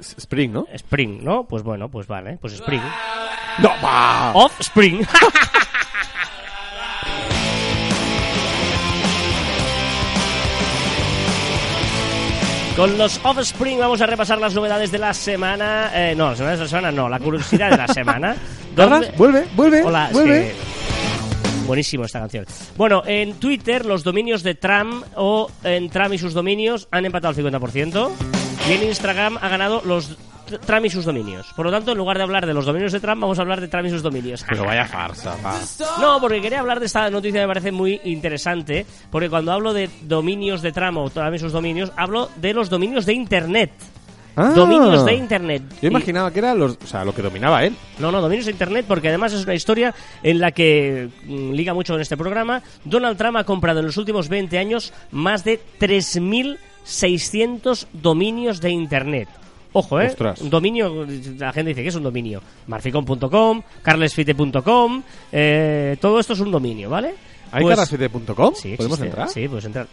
Spring, 0.00 0.52
¿no? 0.52 0.66
spring, 0.74 1.22
¿no? 1.22 1.44
Pues 1.44 1.62
bueno, 1.62 1.88
pues 1.88 2.06
vale, 2.06 2.38
pues 2.40 2.52
spring. 2.54 2.82
¡No! 3.58 3.70
va! 3.82 4.32
Offspring. 4.34 5.06
Con 12.76 12.98
los 12.98 13.18
Offspring 13.24 13.78
vamos 13.78 14.02
a 14.02 14.06
repasar 14.06 14.38
las 14.38 14.54
novedades 14.54 14.92
de 14.92 14.98
la 14.98 15.14
semana. 15.14 15.90
Eh, 15.94 16.14
no, 16.14 16.28
las 16.30 16.38
novedades 16.40 16.58
de 16.58 16.64
la 16.66 16.68
semana 16.68 16.92
no, 16.92 17.08
la 17.08 17.18
curiosidad 17.18 17.70
de 17.70 17.76
la 17.78 17.88
semana. 17.88 18.36
¿Dónde- 18.76 19.12
vuelve, 19.16 19.46
vuelve, 19.54 19.82
Hola, 19.82 20.06
es 20.08 20.12
vuelve. 20.12 20.40
que- 20.52 20.76
Buenísimo 21.66 22.04
esta 22.04 22.20
canción. 22.20 22.44
Bueno, 22.76 23.02
en 23.06 23.34
Twitter 23.40 23.86
los 23.86 24.04
dominios 24.04 24.42
de 24.42 24.54
Tram 24.54 25.02
o 25.16 25.50
en 25.64 25.88
Tram 25.88 26.12
y 26.12 26.18
sus 26.18 26.34
dominios 26.34 26.86
han 26.92 27.06
empatado 27.06 27.30
al 27.30 27.34
50% 27.60 28.10
y 28.68 28.72
en 28.72 28.82
Instagram 28.84 29.38
ha 29.40 29.48
ganado 29.48 29.82
los 29.84 30.16
t- 30.48 30.58
Tram 30.58 30.84
y 30.84 30.90
sus 30.90 31.04
dominios. 31.04 31.46
Por 31.56 31.66
lo 31.66 31.72
tanto, 31.72 31.92
en 31.92 31.98
lugar 31.98 32.16
de 32.16 32.22
hablar 32.24 32.46
de 32.46 32.54
los 32.54 32.64
dominios 32.66 32.92
de 32.92 33.00
Tram, 33.00 33.20
vamos 33.20 33.38
a 33.38 33.42
hablar 33.42 33.60
de 33.60 33.68
Tram 33.68 33.86
y 33.86 33.90
sus 33.90 34.02
dominios. 34.02 34.44
Pero 34.48 34.64
vaya 34.64 34.84
farsa, 34.86 35.36
va. 35.44 35.54
No, 36.00 36.20
porque 36.20 36.40
quería 36.40 36.60
hablar 36.60 36.80
de 36.80 36.86
esta 36.86 37.08
noticia 37.10 37.40
que 37.40 37.46
me 37.46 37.50
parece 37.54 37.72
muy 37.72 38.00
interesante, 38.04 38.86
porque 39.10 39.28
cuando 39.30 39.52
hablo 39.52 39.72
de 39.72 39.88
dominios 40.02 40.62
de 40.62 40.72
Tram 40.72 40.96
o 40.98 41.10
Tram 41.10 41.34
y 41.34 41.38
sus 41.38 41.52
dominios, 41.52 41.92
hablo 41.96 42.30
de 42.36 42.54
los 42.54 42.68
dominios 42.70 43.06
de 43.06 43.12
Internet. 43.14 43.70
Ah. 44.38 44.52
Dominios 44.54 45.02
de 45.06 45.14
Internet. 45.14 45.62
Yo 45.80 45.88
Y- 45.88 45.90
imaginaba 45.90 46.30
que 46.30 46.40
era 46.40 46.54
los, 46.54 46.76
o 46.84 46.86
sea, 46.86 47.04
lo 47.06 47.14
que 47.14 47.22
dominaba 47.22 47.64
él. 47.64 47.74
no, 47.98 48.12
no, 48.12 48.20
dominios 48.20 48.44
de 48.44 48.52
Internet, 48.52 48.84
porque 48.86 49.08
además 49.08 49.32
es 49.32 49.44
una 49.44 49.54
historia 49.54 49.94
en 50.22 50.40
la 50.40 50.52
que 50.52 51.08
mm, 51.24 51.52
liga 51.52 51.72
mucho 51.72 51.94
en 51.94 52.02
este 52.02 52.18
programa. 52.18 52.62
Donald 52.84 53.16
Trump 53.16 53.38
ha 53.38 53.44
comprado 53.44 53.80
en 53.80 53.86
los 53.86 53.96
últimos 53.96 54.28
20 54.28 54.58
años 54.58 54.92
más 55.10 55.42
de 55.42 55.56
3.600 56.86 57.86
dominios 57.92 58.60
de 58.60 58.70
Internet. 58.70 59.28
Ojo, 59.72 60.00
¿eh? 60.00 60.06
Ostras. 60.06 60.40
Un 60.40 60.48
dominio, 60.48 61.06
la 61.38 61.52
gente 61.52 61.70
dice 61.70 61.82
que 61.82 61.88
es 61.88 61.94
un 61.94 62.02
dominio. 62.02 62.40
Marficon.com, 62.66 63.62
carlesfite.com, 63.82 65.02
eh, 65.32 65.96
todo 66.00 66.18
esto 66.18 66.32
es 66.32 66.40
un 66.40 66.50
dominio, 66.50 66.88
¿vale? 66.88 67.14
¿Hay 67.52 67.62
Pues- 67.62 67.76
carasfite.com? 67.76 68.54
Sí, 68.54 68.74
¿Podemos 68.76 68.98
existe. 68.98 69.06
entrar? 69.06 69.28
Sí, 69.28 69.48
puedes 69.48 69.64
entrar. 69.66 69.86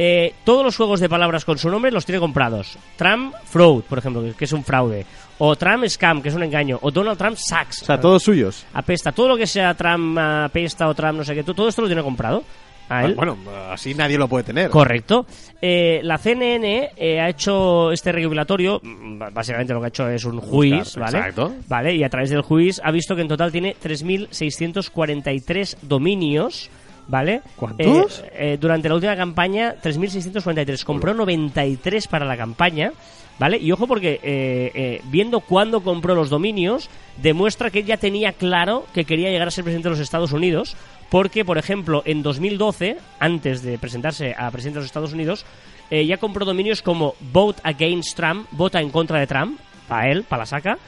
Eh, 0.00 0.34
todos 0.44 0.64
los 0.64 0.76
juegos 0.76 1.00
de 1.00 1.08
palabras 1.08 1.44
con 1.44 1.58
su 1.58 1.68
nombre 1.70 1.90
los 1.90 2.04
tiene 2.04 2.20
comprados. 2.20 2.78
Trump 2.96 3.34
Fraud, 3.44 3.82
por 3.84 3.98
ejemplo, 3.98 4.22
que 4.36 4.44
es 4.44 4.52
un 4.52 4.62
fraude. 4.64 5.04
O 5.38 5.56
Trump 5.56 5.84
Scam, 5.86 6.20
que 6.22 6.28
es 6.28 6.34
un 6.34 6.42
engaño. 6.42 6.78
O 6.82 6.90
Donald 6.90 7.18
Trump 7.18 7.36
Sacks. 7.36 7.82
O 7.82 7.84
sea, 7.86 8.00
todos 8.00 8.22
suyos. 8.22 8.64
Apesta. 8.74 9.10
Todo 9.12 9.28
lo 9.28 9.36
que 9.36 9.46
sea 9.46 9.74
Trump 9.74 10.16
apesta 10.18 10.88
o 10.88 10.94
Trump 10.94 11.18
no 11.18 11.24
sé 11.24 11.34
qué, 11.34 11.42
todo 11.42 11.68
esto 11.68 11.82
lo 11.82 11.88
tiene 11.88 12.02
comprado. 12.02 12.44
A 12.88 13.04
él. 13.04 13.12
Ah, 13.12 13.14
Bueno, 13.16 13.36
así 13.70 13.94
nadie 13.94 14.16
lo 14.18 14.28
puede 14.28 14.44
tener. 14.44 14.70
Correcto. 14.70 15.26
Eh, 15.60 16.00
la 16.02 16.18
CNN 16.18 16.90
eh, 16.96 17.20
ha 17.20 17.28
hecho 17.28 17.90
este 17.92 18.12
regulatorio, 18.12 18.80
mm, 18.82 19.18
básicamente 19.32 19.72
lo 19.74 19.80
que 19.80 19.86
ha 19.86 19.88
hecho 19.88 20.08
es 20.08 20.24
un 20.24 20.40
juiz, 20.40 20.96
¿vale? 20.96 21.18
exacto. 21.18 21.54
Vale, 21.68 21.94
y 21.94 22.02
a 22.04 22.08
través 22.08 22.30
del 22.30 22.42
juiz 22.42 22.80
ha 22.82 22.90
visto 22.90 23.14
que 23.16 23.22
en 23.22 23.28
total 23.28 23.52
tiene 23.52 23.74
3.643 23.82 25.76
dominios, 25.82 26.70
¿vale? 27.08 27.42
¿Cuántos? 27.56 28.24
Eh, 28.34 28.56
durante 28.60 28.88
la 28.88 28.94
última 28.94 29.16
campaña, 29.16 29.74
3.643. 29.82 30.84
Compró 30.84 31.14
93 31.14 32.06
para 32.08 32.24
la 32.24 32.36
campaña, 32.36 32.92
¿vale? 33.38 33.58
Y 33.58 33.72
ojo 33.72 33.86
porque 33.86 34.20
eh, 34.22 34.70
eh, 34.74 35.00
viendo 35.10 35.40
cuándo 35.40 35.80
compró 35.80 36.14
los 36.14 36.30
dominios, 36.30 36.88
demuestra 37.20 37.70
que 37.70 37.80
él 37.80 37.86
ya 37.86 37.96
tenía 37.96 38.32
claro 38.32 38.86
que 38.94 39.04
quería 39.04 39.30
llegar 39.30 39.48
a 39.48 39.50
ser 39.50 39.64
presidente 39.64 39.88
de 39.88 39.94
los 39.94 40.00
Estados 40.00 40.32
Unidos, 40.32 40.76
porque, 41.10 41.44
por 41.44 41.58
ejemplo, 41.58 42.02
en 42.04 42.22
2012, 42.22 42.98
antes 43.18 43.62
de 43.62 43.78
presentarse 43.78 44.34
a 44.36 44.50
presidente 44.50 44.78
de 44.78 44.82
los 44.82 44.86
Estados 44.88 45.12
Unidos, 45.12 45.44
eh, 45.90 46.04
ya 46.06 46.18
compró 46.18 46.44
dominios 46.44 46.82
como 46.82 47.14
Vote 47.32 47.60
Against 47.64 48.14
Trump, 48.16 48.46
vota 48.50 48.80
en 48.80 48.90
contra 48.90 49.18
de 49.18 49.26
Trump, 49.26 49.58
para 49.88 50.10
él, 50.10 50.24
para 50.24 50.42
la 50.42 50.46
saca, 50.46 50.78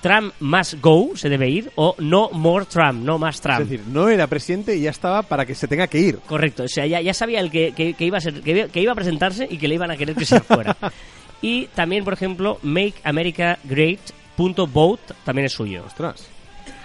Trump 0.00 0.32
must 0.40 0.74
go, 0.80 1.10
se 1.16 1.28
debe 1.28 1.48
ir, 1.48 1.70
o 1.76 1.94
No 1.98 2.30
more 2.32 2.64
Trump, 2.66 3.02
no 3.04 3.18
más 3.18 3.40
Trump. 3.40 3.62
Es 3.62 3.68
decir, 3.68 3.86
no 3.88 4.08
era 4.08 4.26
presidente 4.28 4.76
y 4.76 4.82
ya 4.82 4.90
estaba 4.90 5.22
para 5.22 5.44
que 5.46 5.54
se 5.54 5.66
tenga 5.68 5.86
que 5.88 5.98
ir. 5.98 6.18
Correcto, 6.26 6.64
o 6.64 6.68
sea, 6.68 6.86
ya, 6.86 7.00
ya 7.00 7.14
sabía 7.14 7.40
el 7.40 7.50
que, 7.50 7.72
que- 7.72 7.94
que 7.94 8.04
iba 8.04 8.18
a 8.18 8.20
ser, 8.20 8.40
que, 8.42 8.50
iba- 8.50 8.68
que 8.68 8.80
iba 8.80 8.92
a 8.92 8.96
presentarse 8.96 9.46
y 9.50 9.58
que 9.58 9.66
le 9.68 9.74
iban 9.74 9.90
a 9.90 9.96
querer 9.96 10.14
que 10.16 10.24
se 10.24 10.40
fuera. 10.40 10.76
y 11.42 11.66
también, 11.74 12.04
por 12.04 12.12
ejemplo, 12.14 12.58
Make 12.62 12.94
America 13.04 13.58
Great 13.64 14.00
punto 14.36 14.66
vote 14.68 15.14
también 15.24 15.46
es 15.46 15.52
suyo. 15.52 15.82
Ostras. 15.86 16.28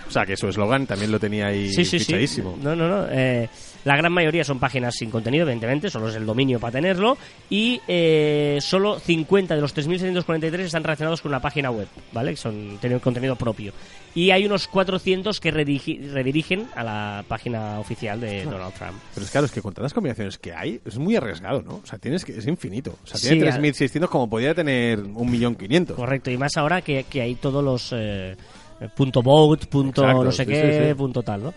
O 0.08 0.12
sea, 0.12 0.26
que 0.26 0.36
su 0.38 0.48
eslogan 0.48 0.86
también 0.86 1.12
lo 1.12 1.20
tenía 1.20 1.48
ahí 1.48 1.70
Sí, 1.70 1.86
sí, 1.86 1.98
sí. 2.00 2.06
fichadísimo. 2.06 2.58
No, 2.62 2.76
no, 2.76 2.88
no. 2.88 3.08
eh, 3.10 3.48
la 3.86 3.98
gran 3.98 4.14
mayoría 4.14 4.44
son 4.46 4.60
páginas 4.60 4.96
sin 4.96 5.10
contenido, 5.10 5.44
evidentemente, 5.44 5.90
solo 5.90 6.08
es 6.08 6.16
el 6.16 6.26
dominio 6.26 6.58
para 6.60 6.72
tenerlo. 6.72 7.18
Y 7.50 7.82
eh, 7.88 8.58
solo 8.62 8.98
50 9.00 9.56
de 9.56 9.62
los 9.62 9.76
3.643 9.76 10.60
están 10.60 10.84
relacionados 10.84 11.22
con 11.22 11.32
una 11.32 11.42
página 11.42 11.70
web, 11.70 11.88
¿vale? 12.14 12.32
Que 12.32 12.38
son, 12.38 12.78
tienen 12.80 13.00
contenido 13.00 13.36
propio. 13.36 13.74
Y 14.16 14.32
hay 14.32 14.46
unos 14.46 14.68
400 14.68 15.40
que 15.40 15.52
redirigen 15.52 16.68
a 16.76 16.84
la 16.84 17.26
página 17.28 17.80
oficial 17.80 18.22
de 18.22 18.46
Donald 18.46 18.74
Trump. 18.74 18.94
Pero 19.14 19.26
es 19.26 19.32
claro, 19.32 19.46
es 19.48 19.52
que 19.52 19.62
con 19.62 19.74
tantas 19.74 19.94
combinaciones 19.94 20.38
que 20.38 20.54
hay, 20.54 20.80
es 20.86 20.98
muy 20.98 21.16
arriesgado, 21.16 21.62
¿no? 21.62 21.82
O 21.84 21.86
sea, 21.86 21.98
tienes 22.00 22.24
que, 22.24 22.38
es 22.38 22.48
infinito. 22.48 22.98
O 23.04 23.08
sea, 23.08 23.18
Sí, 23.18 23.30
tiene 23.30 23.50
a- 23.50 23.58
3.600 23.60 24.08
como 24.08 24.30
podría 24.30 24.54
tener 24.54 25.00
1.500.000. 25.00 25.96
Correcto, 25.96 26.32
y 26.32 26.38
más 26.38 26.56
ahora 26.58 26.82
que, 26.82 27.04
que 27.10 27.22
hay 27.22 27.36
todos 27.36 27.64
los 27.64 27.90
eh, 27.94 28.36
punto 28.90 29.22
vote, 29.22 29.68
punto 29.68 30.02
Exacto, 30.02 30.24
no 30.24 30.32
sé 30.32 30.46
sí, 30.46 30.52
qué, 30.52 30.88
sí, 30.90 30.94
punto 30.96 31.22
tal, 31.22 31.44
¿no? 31.44 31.54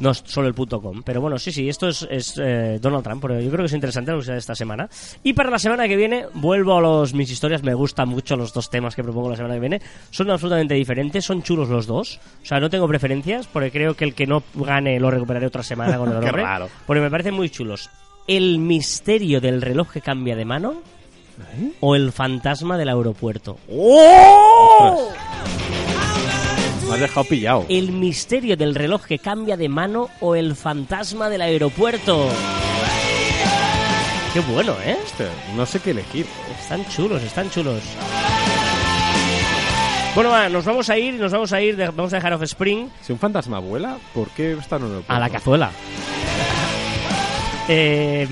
No 0.00 0.10
es 0.10 0.22
solo 0.26 0.46
el 0.46 0.54
punto 0.54 0.80
com. 0.80 1.02
Pero 1.02 1.20
bueno, 1.20 1.38
sí, 1.38 1.50
sí, 1.50 1.68
esto 1.68 1.88
es, 1.88 2.06
es, 2.08 2.38
eh, 2.38 2.78
Donald 2.80 3.02
Trump, 3.02 3.20
pero 3.20 3.40
yo 3.40 3.48
creo 3.50 3.62
que 3.62 3.66
es 3.66 3.72
interesante 3.72 4.12
lo 4.12 4.18
que 4.18 4.26
sea 4.26 4.34
de 4.34 4.40
esta 4.40 4.54
semana. 4.54 4.88
Y 5.24 5.32
para 5.32 5.50
la 5.50 5.58
semana 5.58 5.88
que 5.88 5.96
viene, 5.96 6.26
vuelvo 6.34 6.76
a 6.76 6.80
los 6.80 7.14
mis 7.14 7.30
historias, 7.30 7.64
me 7.64 7.74
gustan 7.74 8.08
mucho 8.08 8.36
los 8.36 8.52
dos 8.52 8.70
temas 8.70 8.94
que 8.94 9.02
propongo 9.02 9.30
la 9.30 9.36
semana 9.36 9.54
que 9.54 9.60
viene. 9.60 9.80
Son 10.10 10.30
absolutamente 10.30 10.74
diferentes, 10.74 11.24
son 11.24 11.42
chulos 11.42 11.68
los 11.68 11.86
dos. 11.88 12.20
O 12.42 12.46
sea, 12.46 12.60
no 12.60 12.70
tengo 12.70 12.86
preferencias, 12.86 13.48
porque 13.48 13.72
creo 13.72 13.94
que 13.94 14.04
el 14.04 14.14
que 14.14 14.26
no 14.28 14.44
gane 14.54 15.00
lo 15.00 15.10
recuperaré 15.10 15.46
otra 15.46 15.64
semana 15.64 15.98
con 15.98 16.08
el 16.12 16.20
nombre. 16.20 16.42
raro. 16.42 16.68
Porque 16.86 17.00
me 17.00 17.10
parecen 17.10 17.34
muy 17.34 17.50
chulos. 17.50 17.90
El 18.28 18.58
misterio 18.58 19.40
del 19.40 19.60
reloj 19.62 19.90
que 19.90 20.00
cambia 20.00 20.36
de 20.36 20.44
mano 20.44 20.82
o 21.80 21.96
el 21.96 22.12
fantasma 22.12 22.76
del 22.78 22.88
aeropuerto. 22.88 23.58
¡Oh! 23.70 25.12
Me 26.88 26.94
has 26.94 27.00
dejado 27.00 27.24
pillado. 27.28 27.66
El 27.68 27.92
misterio 27.92 28.56
del 28.56 28.74
reloj 28.74 29.04
que 29.04 29.18
cambia 29.18 29.56
de 29.56 29.68
mano 29.68 30.08
o 30.20 30.34
el 30.34 30.56
fantasma 30.56 31.28
del 31.28 31.42
aeropuerto. 31.42 32.28
Qué 34.32 34.40
bueno, 34.40 34.74
¿eh? 34.84 34.96
Hostia, 35.04 35.28
no 35.56 35.66
sé 35.66 35.80
qué 35.80 35.90
elegir. 35.90 36.26
Están 36.60 36.86
chulos, 36.88 37.22
están 37.22 37.50
chulos. 37.50 37.82
Bueno, 40.14 40.30
va, 40.30 40.48
nos 40.48 40.64
vamos 40.64 40.88
a 40.90 40.98
ir, 40.98 41.14
nos 41.14 41.30
vamos 41.32 41.52
a 41.52 41.60
ir, 41.60 41.76
de- 41.76 41.88
vamos 41.90 42.12
a 42.12 42.16
dejar 42.16 42.32
Offspring 42.32 42.90
Si 43.02 43.12
un 43.12 43.18
fantasma 43.18 43.58
vuela, 43.60 43.98
¿por 44.14 44.28
qué 44.30 44.52
está 44.52 44.76
en 44.76 44.84
un 44.84 45.04
a 45.06 45.18
la 45.20 45.30
cazuela. 45.30 45.70
Eh, 47.68 48.26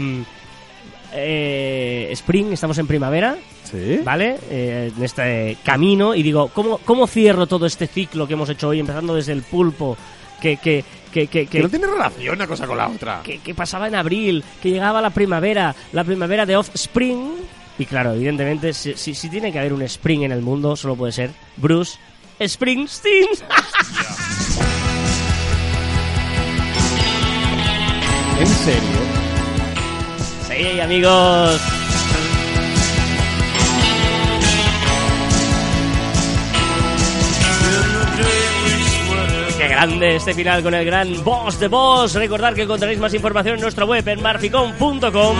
eh, 1.13 2.09
Spring, 2.13 2.53
estamos 2.53 2.79
en 2.79 2.87
primavera. 2.87 3.37
¿Sí? 3.71 4.01
¿vale? 4.05 4.37
Eh, 4.51 4.93
en 4.97 5.03
este 5.05 5.57
camino 5.64 6.14
y 6.14 6.23
digo, 6.23 6.49
¿cómo, 6.55 6.79
¿cómo 6.79 7.07
cierro 7.07 7.47
todo 7.47 7.67
este 7.67 7.87
ciclo 7.87 8.27
que 8.27 8.35
hemos 8.35 8.49
hecho 8.49 8.69
hoy, 8.69 8.81
empezando 8.81 9.14
desde 9.14 9.33
el 9.33 9.43
pulpo, 9.43 9.97
que, 10.41 10.57
que, 10.59 10.85
que, 11.12 11.27
que, 11.29 11.61
no 11.61 11.69
tiene 11.69 11.87
relación 11.87 12.35
una 12.37 12.47
cosa 12.47 12.67
con 12.67 12.77
la 12.77 12.89
otra. 12.89 13.21
que- 13.25 13.39
que 13.39 13.55
pasaba 13.55 13.89
en 13.89 13.95
abril, 13.95 14.45
que 14.62 14.71
llegaba 14.71 15.01
la 15.01 15.11
primavera, 15.11 15.75
la 15.93 16.05
primavera 16.05 16.45
de 16.47 16.57
Offspring? 16.57 17.33
Y 17.79 17.85
claro, 17.87 18.12
evidentemente, 18.14 18.73
si, 18.73 18.95
si, 18.95 19.14
si 19.14 19.29
tiene 19.29 19.51
que 19.53 19.59
haber 19.59 19.73
un 19.73 19.83
Spring 19.83 20.23
en 20.23 20.33
el 20.33 20.41
mundo, 20.43 20.77
solo 20.77 20.95
puede 20.97 21.12
ser 21.12 21.31
Bruce 21.57 21.99
Springsteen. 22.47 23.27
¿En 28.39 28.47
serio? 28.47 28.81
sí, 30.49 30.81
amigos. 30.81 31.61
Grande 39.77 40.16
este 40.16 40.33
final 40.33 40.62
con 40.62 40.72
el 40.72 40.87
gran 40.87 41.22
boss 41.22 41.61
de 41.61 41.68
boss. 41.68 42.14
Recordad 42.14 42.55
que 42.55 42.62
encontraréis 42.62 42.99
más 42.99 43.12
información 43.12 43.57
en 43.57 43.61
nuestra 43.61 43.85
web 43.85 44.09
en 44.09 44.22
marficon.com, 44.22 45.37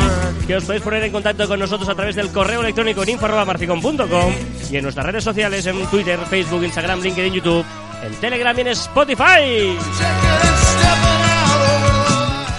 que 0.47 0.57
os 0.57 0.64
podéis 0.64 0.82
poner 0.82 1.05
en 1.05 1.12
contacto 1.12 1.49
con 1.49 1.59
nosotros 1.59 1.89
a 1.89 1.95
través 1.95 2.16
del 2.16 2.30
correo 2.30 2.61
electrónico 2.61 3.03
en 3.03 3.09
info@marficon.com 3.09 4.34
y 4.70 4.76
en 4.76 4.82
nuestras 4.82 5.07
redes 5.07 5.24
sociales 5.24 5.64
en 5.64 5.87
Twitter, 5.87 6.18
Facebook, 6.28 6.64
Instagram, 6.64 7.01
LinkedIn, 7.01 7.32
YouTube 7.32 7.64
en 8.05 8.14
Telegram 8.16 8.55
y 8.59 8.61
en 8.61 8.68
Spotify. 8.68 9.78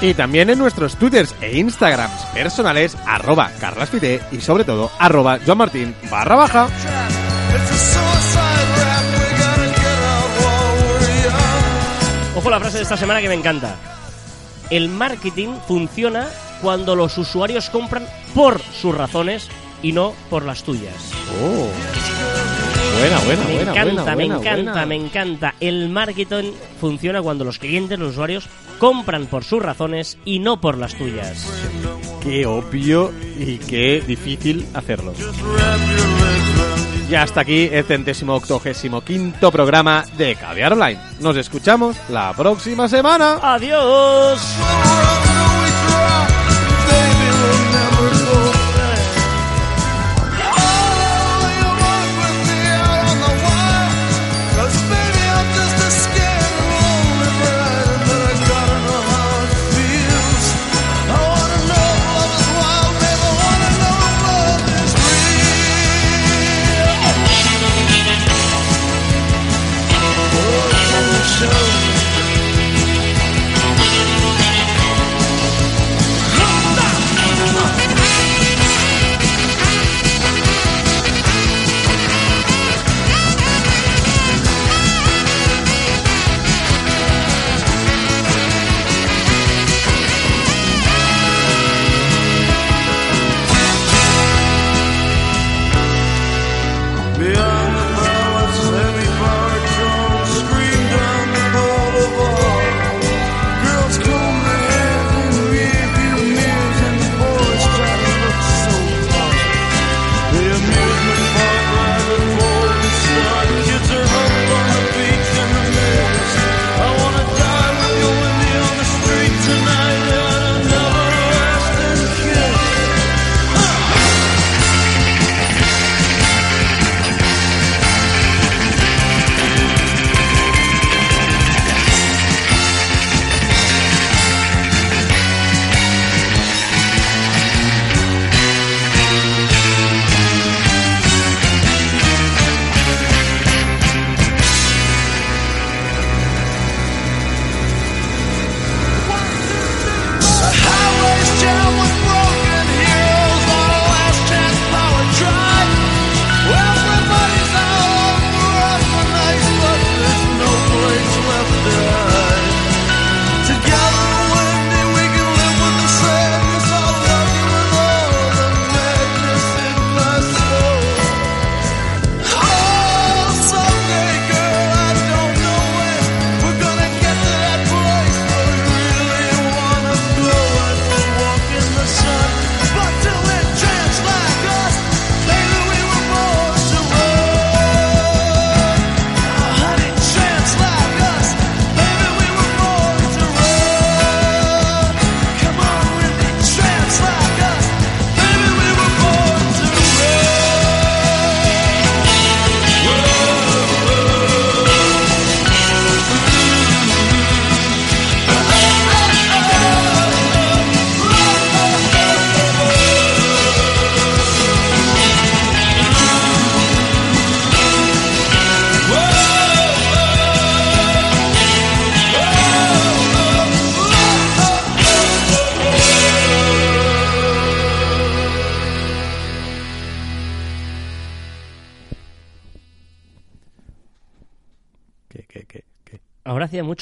Y 0.01 0.13
también 0.15 0.49
en 0.49 0.57
nuestros 0.57 0.95
twitters 0.95 1.35
e 1.41 1.59
instagrams 1.59 2.25
personales, 2.33 2.97
arroba 3.05 3.51
carlasfite 3.59 4.19
y 4.31 4.41
sobre 4.41 4.63
todo 4.63 4.89
arroba 4.97 5.37
joanmartin 5.45 5.93
barra 6.09 6.35
baja. 6.37 6.67
Ojo 12.47 12.53
la 12.53 12.61
frase 12.61 12.77
de 12.77 12.83
esta 12.83 12.95
semana 12.95 13.19
que 13.19 13.27
me 13.27 13.33
encanta. 13.33 13.75
El 14.69 14.87
marketing 14.87 15.49
funciona 15.67 16.29
cuando 16.61 16.95
los 16.95 17.17
usuarios 17.17 17.69
compran 17.69 18.07
por 18.33 18.61
sus 18.61 18.95
razones 18.95 19.49
y 19.83 19.91
no 19.91 20.13
por 20.29 20.45
las 20.45 20.63
tuyas. 20.63 20.95
Oh. 21.43 21.67
Buena, 22.99 23.19
buena, 23.19 23.43
Me 23.43 23.53
buena, 23.53 23.71
encanta, 23.71 23.83
buena, 23.83 24.05
me 24.05 24.15
buena, 24.15 24.35
encanta, 24.37 24.71
buena. 24.71 24.85
me 24.85 24.95
encanta. 24.95 25.55
El 25.59 25.89
marketing 25.89 26.53
funciona 26.79 27.21
cuando 27.21 27.43
los 27.43 27.59
clientes, 27.59 27.99
los 27.99 28.11
usuarios, 28.11 28.47
compran 28.79 29.25
por 29.25 29.43
sus 29.43 29.61
razones 29.61 30.17
y 30.23 30.39
no 30.39 30.61
por 30.61 30.77
las 30.77 30.95
tuyas. 30.95 31.51
Qué 32.23 32.45
obvio 32.45 33.11
y 33.37 33.57
qué 33.57 34.01
difícil 34.07 34.65
hacerlo. 34.73 35.13
Y 37.09 37.15
hasta 37.15 37.41
aquí 37.41 37.69
el 37.71 37.85
centésimo 37.85 38.35
octogésimo 38.35 39.01
quinto 39.01 39.49
programa 39.49 40.03
de 40.17 40.35
Caviar 40.35 40.73
Online. 40.73 40.99
Nos 41.21 41.37
escuchamos 41.37 41.95
la 42.09 42.33
próxima 42.33 42.89
semana. 42.89 43.39
¡Adiós! 43.41 44.41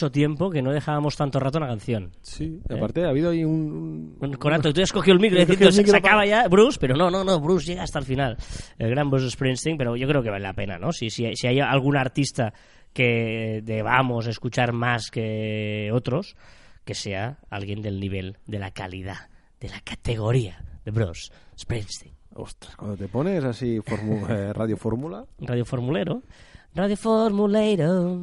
Mucho 0.06 0.12
tiempo 0.12 0.50
que 0.50 0.62
no 0.62 0.72
dejábamos 0.72 1.16
tanto 1.16 1.40
rato 1.40 1.58
una 1.58 1.68
canción. 1.68 2.12
Sí, 2.22 2.60
aparte 2.70 3.06
ha 3.06 3.10
habido 3.10 3.32
ahí 3.32 3.44
un... 3.44 4.16
un- 4.20 4.34
Conato, 4.34 4.72
tú 4.74 4.82
has 4.82 4.92
cogido 4.92 5.14
el 5.16 5.20
micro 5.20 5.38
y 5.38 5.46
decir, 5.46 5.58
micro 5.58 5.72
se 5.72 5.98
acaba 5.98 6.26
ya 6.26 6.48
Bruce, 6.48 6.78
pero 6.80 6.96
no, 6.96 7.10
no, 7.10 7.24
no, 7.24 7.40
Bruce 7.40 7.66
llega 7.66 7.84
hasta 7.84 8.00
el 8.00 8.06
final. 8.06 8.38
El 8.78 8.90
gran 8.92 9.10
Bruce 9.10 9.32
Springsteen, 9.32 9.78
pero 9.78 9.96
yo 9.96 10.08
creo 10.08 10.22
que 10.22 10.30
vale 10.30 10.44
la 10.44 10.54
pena, 10.54 10.78
¿no? 10.78 10.92
Si, 10.92 11.10
si, 11.10 11.36
si 11.36 11.48
hay 11.48 11.60
algún 11.60 11.98
artista 11.98 12.54
que 12.94 13.62
debamos 13.64 14.28
escuchar 14.28 14.74
más 14.74 15.10
que 15.10 15.90
otros, 15.94 16.36
que 16.84 16.94
sea 16.94 17.40
alguien 17.50 17.82
del 17.82 18.00
nivel, 18.00 18.38
de 18.46 18.60
la 18.60 18.72
calidad, 18.72 19.30
de 19.60 19.70
la 19.70 19.80
categoría 19.82 20.64
de 20.84 20.92
Bruce 20.92 21.32
Springsteen. 21.60 22.14
Ostras, 22.36 22.76
cuando 22.76 22.98
te 22.98 23.08
pones 23.08 23.44
así 23.44 23.80
eh, 24.30 24.54
radio 24.54 24.78
fórmula... 24.78 25.26
Radio 25.40 25.66
Formulero. 25.66 26.22
Radio 26.76 26.98
Formulero. 26.98 28.20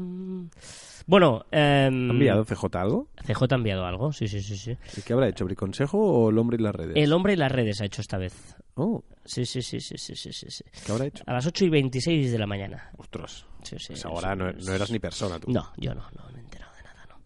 Bueno, 1.06 1.44
eh, 1.50 1.58
¿Ha 1.58 1.86
enviado 1.88 2.44
CJ 2.44 2.64
algo? 2.76 3.08
CJ 3.24 3.42
ha 3.50 3.54
enviado 3.56 3.84
algo, 3.84 4.12
sí, 4.12 4.28
sí, 4.28 4.40
sí, 4.40 4.56
sí. 4.56 4.76
¿Y 4.96 5.02
qué 5.02 5.12
habrá 5.12 5.28
hecho? 5.28 5.44
¿Briconsejo 5.44 5.98
o 5.98 6.30
el 6.30 6.38
hombre 6.38 6.56
y 6.58 6.62
las 6.62 6.74
redes? 6.74 6.96
El 6.96 7.12
hombre 7.12 7.32
y 7.32 7.36
las 7.36 7.50
redes 7.52 7.80
ha 7.80 7.84
hecho 7.86 8.00
esta 8.00 8.18
vez. 8.18 8.56
Oh, 8.74 9.02
Sí, 9.24 9.44
sí, 9.46 9.62
sí, 9.62 9.80
sí, 9.80 9.96
sí, 9.98 10.14
sí, 10.16 10.32
sí. 10.32 10.64
¿qué 10.84 10.92
habrá 10.92 11.06
hecho? 11.06 11.22
A 11.26 11.32
las 11.34 11.46
8 11.46 11.64
y 11.64 11.68
26 11.68 12.32
de 12.32 12.38
la 12.38 12.46
mañana. 12.46 12.90
Ostras, 12.96 13.46
Sí, 13.62 13.76
sí, 13.78 13.88
pues 13.88 14.04
ahora 14.04 14.34
no, 14.34 14.50
no 14.52 14.72
eras 14.72 14.90
ni 14.90 14.98
persona 14.98 15.38
tú. 15.38 15.50
No, 15.52 15.70
yo 15.76 15.94
no, 15.94 16.02
no 16.16 16.30
me 16.32 16.38
he 16.38 16.42
enterado 16.42 16.72
de 16.74 16.82
nada, 16.82 17.06
no. 17.08 17.16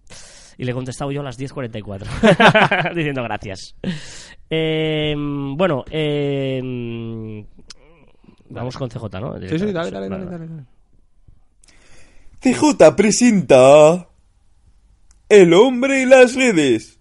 Y 0.59 0.65
le 0.65 0.71
he 0.71 0.75
contestado 0.75 1.11
yo 1.13 1.21
a 1.21 1.25
las 1.25 1.39
10.44, 1.39 2.95
diciendo 2.95 3.23
gracias. 3.23 3.75
Eh, 4.51 5.15
bueno, 5.17 5.85
eh, 5.91 7.47
vamos 8.51 8.77
con 8.77 8.91
CJ, 8.91 9.21
¿no? 9.21 9.39
Sí, 9.41 9.59
sí, 9.59 9.73
dale, 9.73 9.91
dale, 9.91 10.09
dale, 10.09 10.25
dale. 10.27 10.47
dale. 10.49 10.76
CJ 12.41 12.95
presenta 12.97 14.09
El 15.29 15.55
hombre 15.55 16.03
y 16.03 16.07
las 16.07 16.35
redes. 16.35 16.99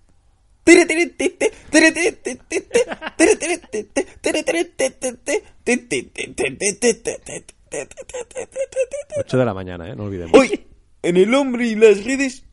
8 9.17 9.37
de 9.37 9.45
la 9.45 9.53
mañana, 9.53 9.89
¿eh? 9.89 9.95
No 9.95 10.05
olvidemos. 10.05 10.39
Hoy, 10.39 10.65
en 11.03 11.17
El 11.17 11.35
hombre 11.35 11.67
y 11.67 11.75
las 11.75 12.03
redes, 12.03 12.43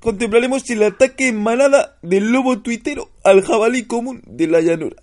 contemplaremos 0.00 0.68
el 0.68 0.82
ataque 0.82 1.28
en 1.28 1.42
manada 1.42 1.98
del 2.02 2.30
lobo 2.32 2.60
tuitero 2.60 3.10
al 3.22 3.42
jabalí 3.42 3.84
común 3.84 4.22
de 4.26 4.46
la 4.46 4.60
llanura. 4.60 4.96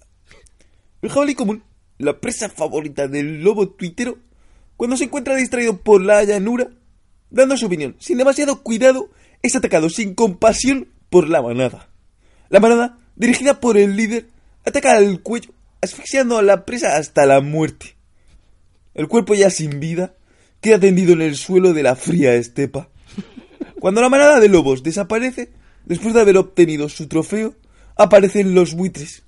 El 1.01 1.09
jabalí 1.09 1.33
común, 1.33 1.63
la 1.97 2.19
presa 2.19 2.49
favorita 2.49 3.07
del 3.07 3.41
lobo 3.43 3.69
tuitero, 3.69 4.19
cuando 4.77 4.97
se 4.97 5.05
encuentra 5.05 5.35
distraído 5.35 5.77
por 5.77 6.03
la 6.03 6.23
llanura, 6.23 6.69
dando 7.31 7.57
su 7.57 7.65
opinión 7.65 7.95
sin 7.99 8.17
demasiado 8.17 8.61
cuidado, 8.61 9.09
es 9.41 9.55
atacado 9.55 9.89
sin 9.89 10.13
compasión 10.13 10.89
por 11.09 11.27
la 11.27 11.41
manada. 11.41 11.89
La 12.49 12.59
manada, 12.59 12.99
dirigida 13.15 13.59
por 13.59 13.77
el 13.77 13.95
líder, 13.95 14.27
ataca 14.65 14.95
al 14.95 15.21
cuello, 15.21 15.51
asfixiando 15.81 16.37
a 16.37 16.43
la 16.43 16.65
presa 16.65 16.97
hasta 16.97 17.25
la 17.25 17.41
muerte. 17.41 17.95
El 18.93 19.07
cuerpo 19.07 19.33
ya 19.33 19.49
sin 19.49 19.79
vida 19.79 20.13
queda 20.59 20.79
tendido 20.79 21.13
en 21.13 21.21
el 21.21 21.35
suelo 21.35 21.73
de 21.73 21.83
la 21.83 21.95
fría 21.95 22.35
estepa. 22.35 22.89
Cuando 23.79 24.01
la 24.01 24.09
manada 24.09 24.39
de 24.39 24.49
lobos 24.49 24.83
desaparece, 24.83 25.49
después 25.85 26.13
de 26.13 26.21
haber 26.21 26.37
obtenido 26.37 26.87
su 26.89 27.07
trofeo, 27.07 27.55
aparecen 27.95 28.53
los 28.53 28.75
buitres. 28.75 29.23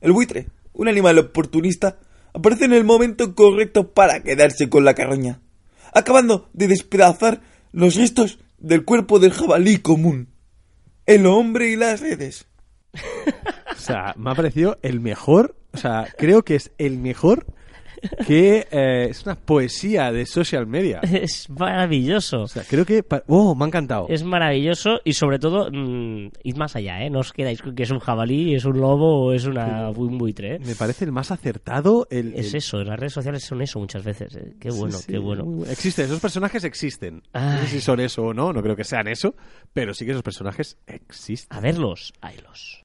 El 0.00 0.12
buitre, 0.12 0.48
un 0.72 0.88
animal 0.88 1.18
oportunista, 1.18 1.98
aparece 2.32 2.64
en 2.64 2.72
el 2.72 2.84
momento 2.84 3.34
correcto 3.34 3.92
para 3.92 4.22
quedarse 4.22 4.68
con 4.68 4.84
la 4.84 4.94
carroña, 4.94 5.40
acabando 5.92 6.48
de 6.52 6.68
despedazar 6.68 7.40
los 7.72 7.94
restos 7.94 8.38
del 8.58 8.84
cuerpo 8.84 9.18
del 9.18 9.32
jabalí 9.32 9.78
común. 9.78 10.28
El 11.06 11.26
hombre 11.26 11.70
y 11.70 11.76
las 11.76 12.00
redes. 12.00 12.46
O 13.72 13.84
sea, 13.84 14.14
me 14.16 14.30
ha 14.30 14.34
parecido 14.36 14.78
el 14.82 15.00
mejor, 15.00 15.56
o 15.72 15.76
sea, 15.76 16.06
creo 16.16 16.44
que 16.44 16.54
es 16.54 16.70
el 16.78 16.98
mejor 16.98 17.46
que 18.26 18.66
eh, 18.70 19.06
es 19.10 19.24
una 19.24 19.34
poesía 19.36 20.12
de 20.12 20.26
social 20.26 20.66
media. 20.66 21.00
Es 21.12 21.48
maravilloso. 21.50 22.42
O 22.42 22.48
sea, 22.48 22.64
creo 22.68 22.84
que... 22.84 23.04
Oh, 23.28 23.54
me 23.54 23.64
ha 23.64 23.68
encantado. 23.68 24.06
Es 24.08 24.24
maravilloso 24.24 25.00
y 25.04 25.12
sobre 25.12 25.38
todo, 25.38 25.70
mm, 25.70 26.30
id 26.42 26.56
más 26.56 26.74
allá, 26.76 27.04
¿eh? 27.04 27.10
No 27.10 27.20
os 27.20 27.32
quedáis 27.32 27.62
con 27.62 27.74
que 27.74 27.82
es 27.84 27.90
un 27.90 27.98
jabalí, 28.00 28.54
es 28.54 28.64
un 28.64 28.80
lobo 28.80 29.26
o 29.26 29.32
es 29.32 29.44
una, 29.46 29.90
un 29.90 30.18
buitre, 30.18 30.56
¿eh? 30.56 30.58
Me 30.64 30.74
parece 30.74 31.04
el 31.04 31.12
más 31.12 31.30
acertado. 31.30 32.06
El, 32.10 32.34
Es 32.34 32.50
el- 32.50 32.56
eso, 32.58 32.82
las 32.82 32.98
redes 32.98 33.12
sociales 33.12 33.44
son 33.44 33.62
eso 33.62 33.78
muchas 33.78 34.02
veces. 34.04 34.34
¿eh? 34.36 34.54
Qué 34.60 34.70
bueno, 34.70 34.96
Sí, 34.98 35.04
sí, 35.06 35.12
qué 35.12 35.18
bueno. 35.18 35.64
Existen, 35.70 36.06
esos 36.06 36.20
personajes 36.20 36.64
existen. 36.64 37.22
No 37.34 37.58
sé 37.58 37.66
si 37.66 37.80
son 37.80 38.00
eso 38.00 38.22
o 38.24 38.34
no, 38.34 38.52
no 38.52 38.62
creo 38.62 38.74
que 38.76 38.84
sean 38.84 39.06
eso, 39.08 39.34
pero 39.72 39.94
sí 39.94 40.04
que 40.04 40.12
esos 40.12 40.22
personajes 40.22 40.76
existen. 40.86 41.56
A 41.56 41.60
verlos, 41.60 42.12
haylos. 42.20 42.80